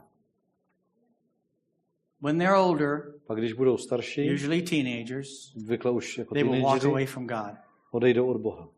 When 2.22 2.38
they're 2.38 2.56
older, 2.56 3.14
Pak 3.28 3.38
když 3.38 3.54
budou 3.54 3.78
starší, 3.78 4.34
usually 4.34 4.62
teenagers, 4.62 5.54
zvykle 5.56 5.91
už 5.91 6.18
jako 6.18 6.34
they 6.34 6.44
will 6.44 6.62
walk 6.62 6.84
away 6.84 7.06
from 7.06 7.28
God. 7.28 7.56
odejdou 7.91 8.28
od 8.28 8.41
Boha. 8.41 8.70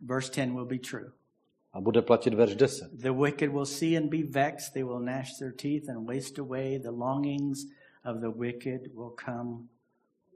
Verse 0.00 0.32
10 0.36 0.52
will 0.52 0.66
be 0.66 0.78
true. 0.78 1.12
A 1.72 1.80
bude 1.80 2.02
platit 2.02 2.34
verš 2.34 2.54
10. 2.54 3.00
The 3.00 3.10
wicked 3.10 3.52
will 3.52 3.66
see 3.66 3.96
and 3.96 4.10
be 4.10 4.22
vexed. 4.22 4.72
They 4.72 4.84
will 4.84 5.00
gnash 5.00 5.38
their 5.38 5.52
teeth 5.52 5.88
and 5.88 6.08
waste 6.08 6.40
away. 6.40 6.78
The 6.78 6.90
longings 6.90 7.58
of 8.04 8.20
the 8.20 8.38
wicked 8.38 8.94
will 8.94 9.14
come 9.24 9.68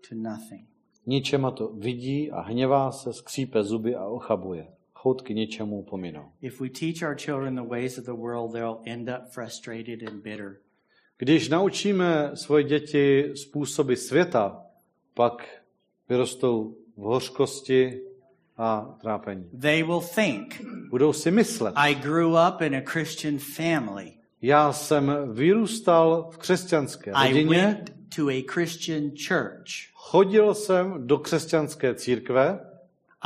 to 0.08 0.14
nothing. 0.14 0.68
Ničema 1.06 1.50
to 1.50 1.68
vidí 1.68 2.30
a 2.30 2.40
hněvá 2.40 2.92
se, 2.92 3.12
skřípe 3.12 3.62
zuby 3.62 3.94
a 3.94 4.06
ochabuje. 4.06 4.66
Choutky 5.04 5.34
ničemu 5.34 5.82
pominou. 5.82 6.24
If 6.42 6.60
we 6.60 6.68
teach 6.68 7.02
our 7.02 7.16
children 7.18 7.54
the 7.56 7.68
ways 7.68 7.98
of 7.98 8.04
the 8.04 8.12
world, 8.12 8.52
they'll 8.52 8.78
end 8.86 9.08
up 9.08 9.28
frustrated 9.30 10.02
and 10.08 10.22
bitter. 10.22 10.56
Když 11.18 11.48
naučíme 11.48 12.30
svoje 12.34 12.64
děti 12.64 13.32
způsoby 13.34 13.94
světa, 13.94 14.62
pak 15.14 15.46
vyrostou 16.08 16.76
v 16.96 17.00
hořkosti 17.00 18.00
a 18.56 18.96
trápení. 19.00 19.44
They 19.60 19.82
will 19.82 20.00
think, 20.14 20.62
Budou 20.90 21.12
si 21.12 21.30
myslet, 21.30 21.74
I 21.76 21.94
grew 21.94 22.28
up 22.48 22.60
in 22.60 22.76
a 22.76 22.80
Christian 22.84 23.38
family. 23.38 24.12
já 24.42 24.72
jsem 24.72 25.12
vyrůstal 25.32 26.30
v 26.32 26.38
křesťanské 26.38 27.10
I 27.14 27.28
rodině, 27.28 27.58
went 27.66 27.92
to 28.16 28.28
a 28.28 28.44
Christian 28.52 29.02
church. 29.28 29.92
chodil 29.94 30.54
jsem 30.54 31.06
do 31.06 31.18
křesťanské 31.18 31.94
církve, 31.94 32.60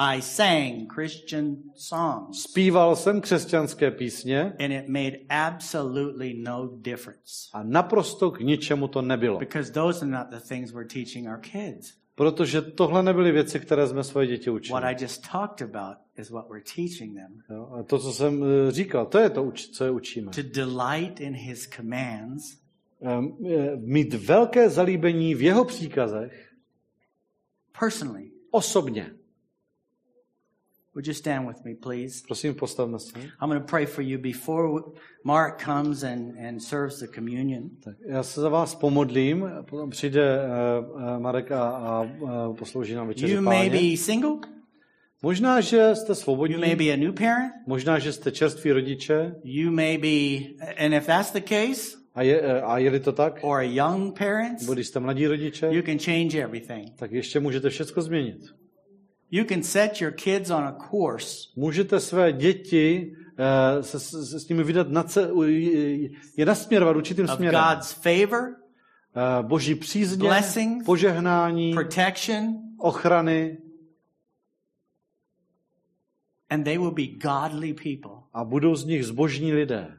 I 0.00 0.22
sang 0.22 0.92
Christian 0.94 1.56
songs. 1.74 2.42
zpíval 2.42 2.96
jsem 2.96 3.20
křesťanské 3.20 3.90
písně 3.90 4.42
And 4.42 4.72
it 4.72 4.88
made 4.88 5.18
absolutely 5.28 6.34
no 6.34 6.70
difference. 6.76 7.48
a 7.52 7.62
naprosto 7.62 8.30
k 8.30 8.40
ničemu 8.40 8.88
to 8.88 9.02
nebylo. 9.02 9.38
Because 9.38 9.72
those 9.72 10.04
are 10.04 10.10
not 10.10 10.26
the 10.30 10.48
things 10.48 10.72
we're 10.72 10.88
teaching 10.88 11.28
our 11.28 11.38
kids. 11.40 11.92
Protože 12.14 12.62
tohle 12.62 13.02
nebyly 13.02 13.32
věci, 13.32 13.60
které 13.60 13.86
jsme 13.86 14.04
svoje 14.04 14.26
děti 14.26 14.50
What 14.50 14.56
učili. 14.56 14.80
I 14.82 14.96
just 15.02 15.28
talked 15.32 15.62
about 15.74 15.96
is 16.16 16.30
what 16.30 16.48
we're 16.50 16.64
teaching 16.76 17.14
them. 17.16 17.42
Jo, 17.56 17.68
a 17.78 17.82
to, 17.82 17.98
co 17.98 18.12
jsem 18.12 18.44
eh, 18.44 18.70
říkal, 18.72 19.06
to 19.06 19.18
je 19.18 19.30
to, 19.30 19.52
co 19.72 19.84
je 19.84 19.90
učíme. 19.90 20.32
To 20.32 20.42
delight 20.42 21.20
in 21.20 21.34
his 21.34 21.68
commands 21.76 22.56
eh, 23.02 23.76
Mít 23.76 24.14
velké 24.14 24.70
zalíbení 24.70 25.34
v 25.34 25.42
jeho 25.42 25.64
příkazech 25.64 26.48
personally. 27.80 28.30
osobně. 28.50 29.10
Would 30.94 31.06
you 31.06 31.14
stand 31.14 31.46
with 31.48 31.64
me, 31.64 31.74
please? 31.82 32.22
Prosím, 32.26 32.54
postavme 32.54 32.98
se. 32.98 33.18
I'm 33.18 33.48
going 33.48 33.60
to 33.60 33.66
pray 33.66 33.86
for 33.86 34.02
you 34.02 34.18
before 34.18 34.82
Mark 35.24 35.62
comes 35.64 36.02
and, 36.02 36.36
and 36.46 36.62
serves 36.62 36.98
the 37.00 37.06
communion. 37.14 37.70
Tak 37.84 37.94
já 38.06 38.22
se 38.22 38.40
za 38.40 38.48
vás 38.48 38.74
pomodlím, 38.74 39.50
potom 39.70 39.90
přijde 39.90 40.38
uh, 40.94 41.18
Marek 41.18 41.52
a, 41.52 41.68
a 41.68 42.02
uh, 42.02 42.56
poslouží 42.56 42.94
nám 42.94 43.08
večeři 43.08 43.32
You 43.34 43.40
may 43.42 43.70
páně. 43.70 43.90
be 43.90 43.96
single. 43.96 44.36
Možná, 45.22 45.60
že 45.60 45.94
jste 45.94 46.12
You 46.12 46.14
svobodní, 46.14 46.56
may 46.56 46.76
be 46.76 46.84
a 46.84 46.96
new 46.96 47.12
parent. 47.12 47.52
možná, 47.66 47.98
že 47.98 48.12
jste 48.12 48.32
čerství 48.32 48.72
rodiče 48.72 49.34
You 49.44 49.70
may 49.70 49.98
be, 49.98 50.46
and 50.84 50.94
if 50.94 51.06
that's 51.06 51.32
the 51.32 51.40
case, 51.40 51.98
a 52.14 52.22
je, 52.22 52.62
a 52.62 52.78
je-li 52.78 53.00
to 53.00 53.12
tak, 53.12 53.38
or 53.42 53.58
a 53.58 53.62
young 53.62 54.18
parent, 54.18 54.60
nebo 54.60 54.74
když 54.74 54.86
jste 54.86 55.00
mladí 55.00 55.26
rodiče, 55.26 55.68
you 55.70 55.82
can 55.82 55.98
change 55.98 56.42
everything. 56.42 56.88
tak 56.96 57.12
ještě 57.12 57.40
můžete 57.40 57.70
všechno 57.70 58.02
změnit. 58.02 58.38
You 59.30 59.44
can 59.44 59.62
set 59.62 60.00
your 60.00 60.12
kids 60.12 60.50
on 60.50 60.64
a 60.64 60.72
course 60.90 61.48
Můžete 61.56 62.00
své 62.00 62.32
děti 62.32 63.12
uh, 63.16 63.82
se, 63.82 64.00
se, 64.00 64.40
s 64.40 64.48
nimi 64.48 64.62
vydat 64.64 64.88
na 64.88 65.02
ce, 65.02 65.32
u- 65.32 65.42
je 66.36 66.46
nasměrovat 66.46 66.96
určitým 66.96 67.24
of 67.24 67.30
směrem. 67.30 67.62
God's 67.74 67.92
favor, 67.92 68.56
Uh, 69.40 69.46
boží 69.48 69.74
přízně, 69.74 70.28
blessings, 70.28 70.84
požehnání, 70.86 71.74
protection, 71.74 72.54
ochrany 72.78 73.58
and 76.50 76.64
they 76.64 76.78
will 76.78 76.90
be 76.90 77.06
godly 77.06 77.74
people. 77.74 78.22
a 78.32 78.44
budou 78.44 78.74
z 78.76 78.84
nich 78.84 79.04
zbožní 79.06 79.52
lidé. 79.52 79.98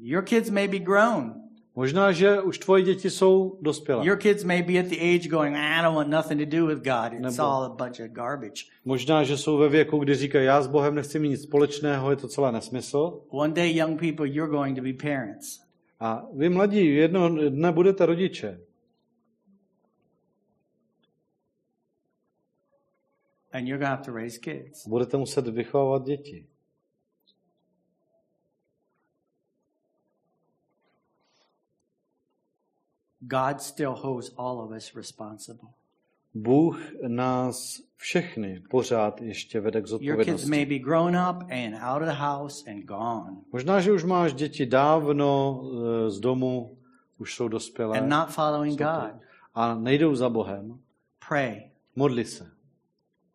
Your 0.00 0.22
kids 0.22 0.50
may 0.50 0.68
be 0.68 0.78
grown. 0.78 1.34
Možná, 1.78 2.12
že 2.12 2.42
už 2.42 2.58
tvoje 2.58 2.82
děti 2.82 3.10
jsou 3.10 3.58
dospělé. 3.60 4.06
Your 4.06 4.16
kids 4.16 4.44
may 4.44 4.62
be 4.62 4.78
at 4.80 4.86
the 4.86 4.96
age 4.96 5.28
going, 5.28 5.56
I 5.56 5.82
don't 5.82 5.96
want 5.96 6.10
nothing 6.10 6.40
to 6.40 6.56
do 6.56 6.66
with 6.66 6.78
God. 6.78 7.12
It's 7.12 7.36
Nebo- 7.36 7.42
all 7.42 7.64
a 7.64 7.68
bunch 7.68 8.00
of 8.00 8.10
garbage. 8.10 8.64
Možná, 8.84 9.24
že 9.24 9.36
jsou 9.36 9.58
ve 9.58 9.68
věku, 9.68 9.98
kdy 9.98 10.14
říkají, 10.14 10.46
já 10.46 10.62
s 10.62 10.66
Bohem 10.66 10.94
nechci 10.94 11.18
mít 11.18 11.28
nic 11.28 11.42
společného, 11.42 12.10
je 12.10 12.16
to 12.16 12.28
celé 12.28 12.52
nesmysl. 12.52 13.20
One 13.28 13.54
day, 13.54 13.76
young 13.76 14.00
people, 14.00 14.28
you're 14.28 14.50
going 14.50 14.76
to 14.76 14.82
be 14.82 14.92
parents. 14.92 15.60
A 16.00 16.26
vy 16.34 16.48
mladí 16.48 16.94
jednoho 16.94 17.28
dne 17.48 17.72
budete 17.72 18.06
rodiče. 18.06 18.60
And 23.52 23.68
you're 23.68 23.78
going 23.78 23.90
to 23.90 23.96
have 23.96 24.04
to 24.04 24.12
raise 24.12 24.38
kids. 24.38 24.86
Budete 24.88 25.16
muset 25.16 25.48
vychovávat 25.48 26.04
děti. 26.04 26.46
God 33.28 33.60
still 33.60 33.90
holds 33.94 34.30
all 34.36 34.60
of 34.60 34.70
us 34.70 34.94
responsible. 34.94 35.68
Bůh 36.34 36.78
nás 37.08 37.80
všechny 37.96 38.60
pořád 38.70 39.20
ještě 39.20 39.60
vede 39.60 39.80
k 39.82 39.84
Your 39.84 39.86
kids 39.86 39.90
zodpovědnosti. 39.90 40.50
may 40.50 40.66
be 40.66 40.78
grown 40.78 41.16
up 41.16 41.36
and 41.50 41.74
out 41.82 42.02
of 42.02 42.08
the 42.08 42.14
house 42.14 42.70
and 42.70 42.84
gone 42.84 43.36
Možná, 43.52 43.80
že 43.80 43.92
už 43.92 44.04
máš 44.04 44.32
děti 44.34 44.66
dávno 44.66 45.60
eh, 46.06 46.10
z 46.10 46.20
domu, 46.20 46.78
už 47.18 47.34
jsou 47.34 47.48
dospělé 47.48 47.98
and 47.98 48.08
not 48.08 48.30
following 48.30 48.78
God. 48.78 49.22
a 49.54 49.74
nejdou 49.74 50.14
za 50.14 50.28
Bohem. 50.28 50.80
Pray, 51.28 51.70
Modli 51.96 52.24
se, 52.24 52.50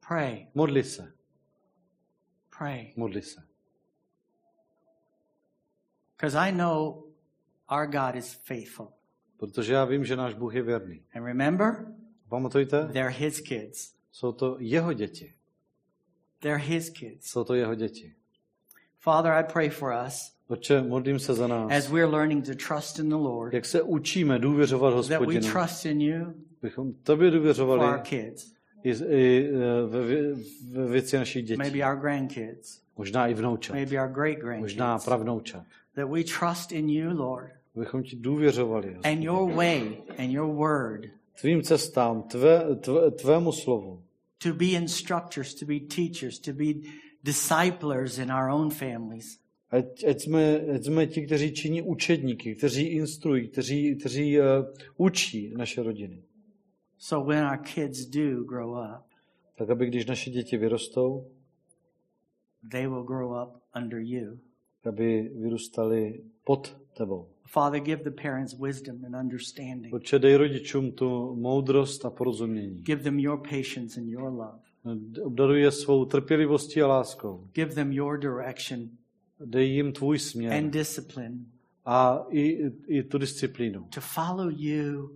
pray, 0.08 0.48
modli 0.54 0.84
se, 0.84 1.14
pray. 2.58 2.94
modli 2.98 3.22
se. 3.22 3.44
Because 6.18 6.38
I 6.38 6.52
know 6.52 7.04
our 7.72 7.86
God 7.88 8.16
is 8.16 8.34
faithful. 8.34 8.88
Protože 9.44 9.74
já 9.74 9.86
vím, 9.86 10.06
že 10.06 10.16
náš 10.16 10.34
Bůh 10.34 10.56
je 10.56 10.62
věrný. 10.62 11.02
And 11.16 11.26
remember, 11.26 11.86
Pamatujte, 12.30 12.88
they're 12.94 13.10
His 13.10 13.41
kids. 13.41 13.94
jsou 14.12 14.32
to 14.32 14.56
jeho 14.60 14.94
děti. 14.94 15.34
They're 16.39 16.64
His 16.64 16.89
kids. 16.89 17.26
Jsou 17.26 17.44
to 17.44 17.54
jeho 17.54 17.76
děti. 17.76 18.14
Father, 19.00 19.32
I 19.32 19.44
pray 19.54 19.70
for 19.70 19.94
us 20.08 20.32
Otče, 20.48 20.82
modlím 20.82 21.20
se 21.20 21.34
za 21.34 21.48
nás. 21.48 21.72
as 21.72 21.89
we're 21.89 22.06
learning 22.12 22.46
to 22.46 22.52
trust 22.68 23.00
in 23.00 23.10
the 23.10 23.16
Lord, 23.16 23.54
Jak 23.54 23.66
se 23.66 23.82
učíme 23.82 24.39
důvěřovat 24.39 24.94
that 24.94 25.10
we 25.10 25.16
hospodinu, 25.18 25.52
trust 25.54 25.86
in 25.86 26.02
you 26.02 26.34
bychom 26.62 26.94
tobě 26.94 27.30
for 27.30 27.36
our 27.36 27.39
důvěřovali 27.41 28.02
kids, 28.02 28.54
i, 28.84 28.91
i 28.91 29.50
eh, 29.50 29.88
ve, 29.88 30.02
ve 30.84 30.91
věci 30.91 31.18
našich 31.18 31.46
dětí. 31.46 31.58
maybe 31.58 31.86
our 31.86 31.96
grandkids, 31.96 32.82
Možná 32.98 33.28
i 33.28 33.34
vnoučat. 33.34 33.74
maybe 33.74 34.02
our 34.02 34.08
great 34.10 34.38
Možná 34.60 34.86
grandkids. 34.86 35.06
pravnoučat. 35.06 35.64
That 35.96 36.10
we 36.10 36.24
trust 36.24 36.72
in 36.72 36.89
you, 36.89 37.18
Lord, 37.18 37.52
Bychom 37.76 38.03
ti 38.03 38.15
důvěřovali. 38.15 38.95
and 39.03 39.24
your 39.24 39.51
way 39.53 39.97
and 40.17 40.32
your 40.32 40.53
word 40.55 41.01
Tvým 41.41 41.61
cestám, 41.61 42.24
tvé, 42.24 42.76
tvé, 42.76 43.11
tvému 43.11 43.51
slovu. 43.51 44.03
to 44.43 44.53
be 44.53 44.65
instructors, 44.65 45.53
to 45.55 45.65
be 45.65 45.80
teachers, 45.80 46.39
to 46.39 46.53
be 46.53 46.65
disciplers 47.24 48.17
in 48.17 48.32
our 48.32 48.49
own 48.49 48.69
families. 48.69 49.39
Ať, 49.71 50.03
ať, 50.03 50.21
jsme, 50.21 50.59
ať 50.76 50.84
jsme 50.84 51.07
ti, 51.07 51.26
kteří 51.26 51.53
činí 51.53 51.82
učedníky, 51.82 52.55
kteří 52.55 52.84
instruují, 52.88 53.47
kteří, 53.47 53.95
kteří 53.95 54.39
uh, 54.39 54.45
učí 54.97 55.53
naše 55.57 55.84
rodiny. 55.84 56.24
So 56.97 57.34
when 57.34 57.45
our 57.45 57.57
kids 57.57 58.05
do 58.05 58.43
grow 58.43 58.69
up, 58.71 59.03
Tak 59.57 59.69
aby 59.69 59.86
když 59.88 60.05
naše 60.05 60.30
děti 60.30 60.57
vyrostou, 60.57 61.28
they 62.71 62.88
will 62.88 63.03
grow 63.03 63.32
up 63.43 63.61
under 63.76 63.99
you. 63.99 64.39
aby 64.86 65.32
vyrůstali 65.36 66.24
pod 66.43 66.78
tebou. 66.97 67.28
Father, 67.48 67.80
give 67.80 68.04
the 68.04 68.22
parents 68.22 68.54
wisdom 68.60 69.06
and 69.06 69.16
understanding. 69.16 69.94
Otče, 69.94 70.20
dej 70.20 70.36
rodičům 70.36 70.91
tu 70.91 71.36
moudrost 71.36 72.06
a 72.06 72.10
porozumění. 72.10 72.82
Give 72.82 73.04
them 73.04 73.20
your 73.20 73.38
patience 73.50 74.00
and 74.00 74.10
your 74.10 74.30
love. 74.30 74.60
Obdaruj 75.24 75.62
je 75.62 75.72
svou 75.72 76.06
trpělivostí 76.06 76.82
a 76.82 76.88
láskou. 76.88 77.48
Give 77.54 77.74
them 77.76 77.91
your 77.91 78.18
direction 78.20 78.89
Dej 79.46 79.70
jim 79.70 79.94
tvůj 79.94 80.20
směr 80.20 80.54
and 80.54 80.70
discipline 80.72 81.38
a 81.86 82.26
i, 82.30 82.72
i 82.88 83.04
tu 83.04 83.18
disciplínu. 83.18 83.88
to 83.96 84.02
follow 84.02 84.52
you 84.56 85.10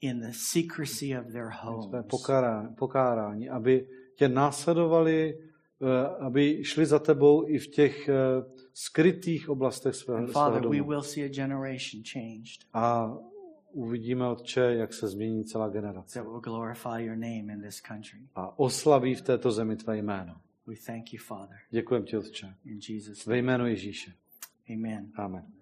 in 0.00 0.20
the 0.20 0.32
secrecy 0.32 1.18
of 1.18 1.32
their 1.32 1.50
homes. 1.62 2.04
pokárání, 2.10 2.74
pokárání, 2.74 3.48
aby 3.48 3.86
tě 4.16 4.28
následovali, 4.28 5.38
eh, 5.82 6.06
aby 6.18 6.64
šli 6.64 6.86
za 6.86 6.98
tebou 6.98 7.48
i 7.48 7.58
v 7.58 7.66
těch 7.66 8.08
eh, 8.08 8.14
skrytých 8.74 9.48
oblastech 9.48 9.94
svého, 9.94 10.18
And 10.18 10.26
svého 10.26 10.32
Father, 10.44 10.68
we 10.68 10.76
domu. 10.78 10.88
will 10.90 11.02
see 11.02 11.24
a 11.24 11.28
generation 11.28 12.02
changed 12.12 12.64
A 12.72 13.14
uvidíme, 13.72 14.28
Otče, 14.28 14.60
jak 14.60 14.94
se 14.94 15.08
změní 15.08 15.44
celá 15.44 15.68
generace. 15.68 16.18
that 16.18 16.28
will 16.28 16.40
glorify 16.40 17.04
your 17.04 17.16
name 17.16 17.52
in 17.52 17.62
this 17.62 17.80
country. 17.80 18.18
A 18.34 18.58
oslaví 18.58 19.14
v 19.14 19.22
této 19.22 19.52
zemi 19.52 19.76
tvé 19.76 19.96
jméno. 19.98 20.36
We 20.66 20.74
thank 20.86 21.12
you, 21.12 21.18
Father, 21.22 21.56
Děkujem 21.70 22.04
ti, 22.04 22.16
Otče. 22.16 22.54
in 22.64 22.80
Jesus' 22.88 23.26
Ve 23.26 23.36
name. 23.36 23.38
jménu 23.42 23.66
Ježíše. 23.66 24.12
Amen. 24.74 25.12
Amen. 25.16 25.54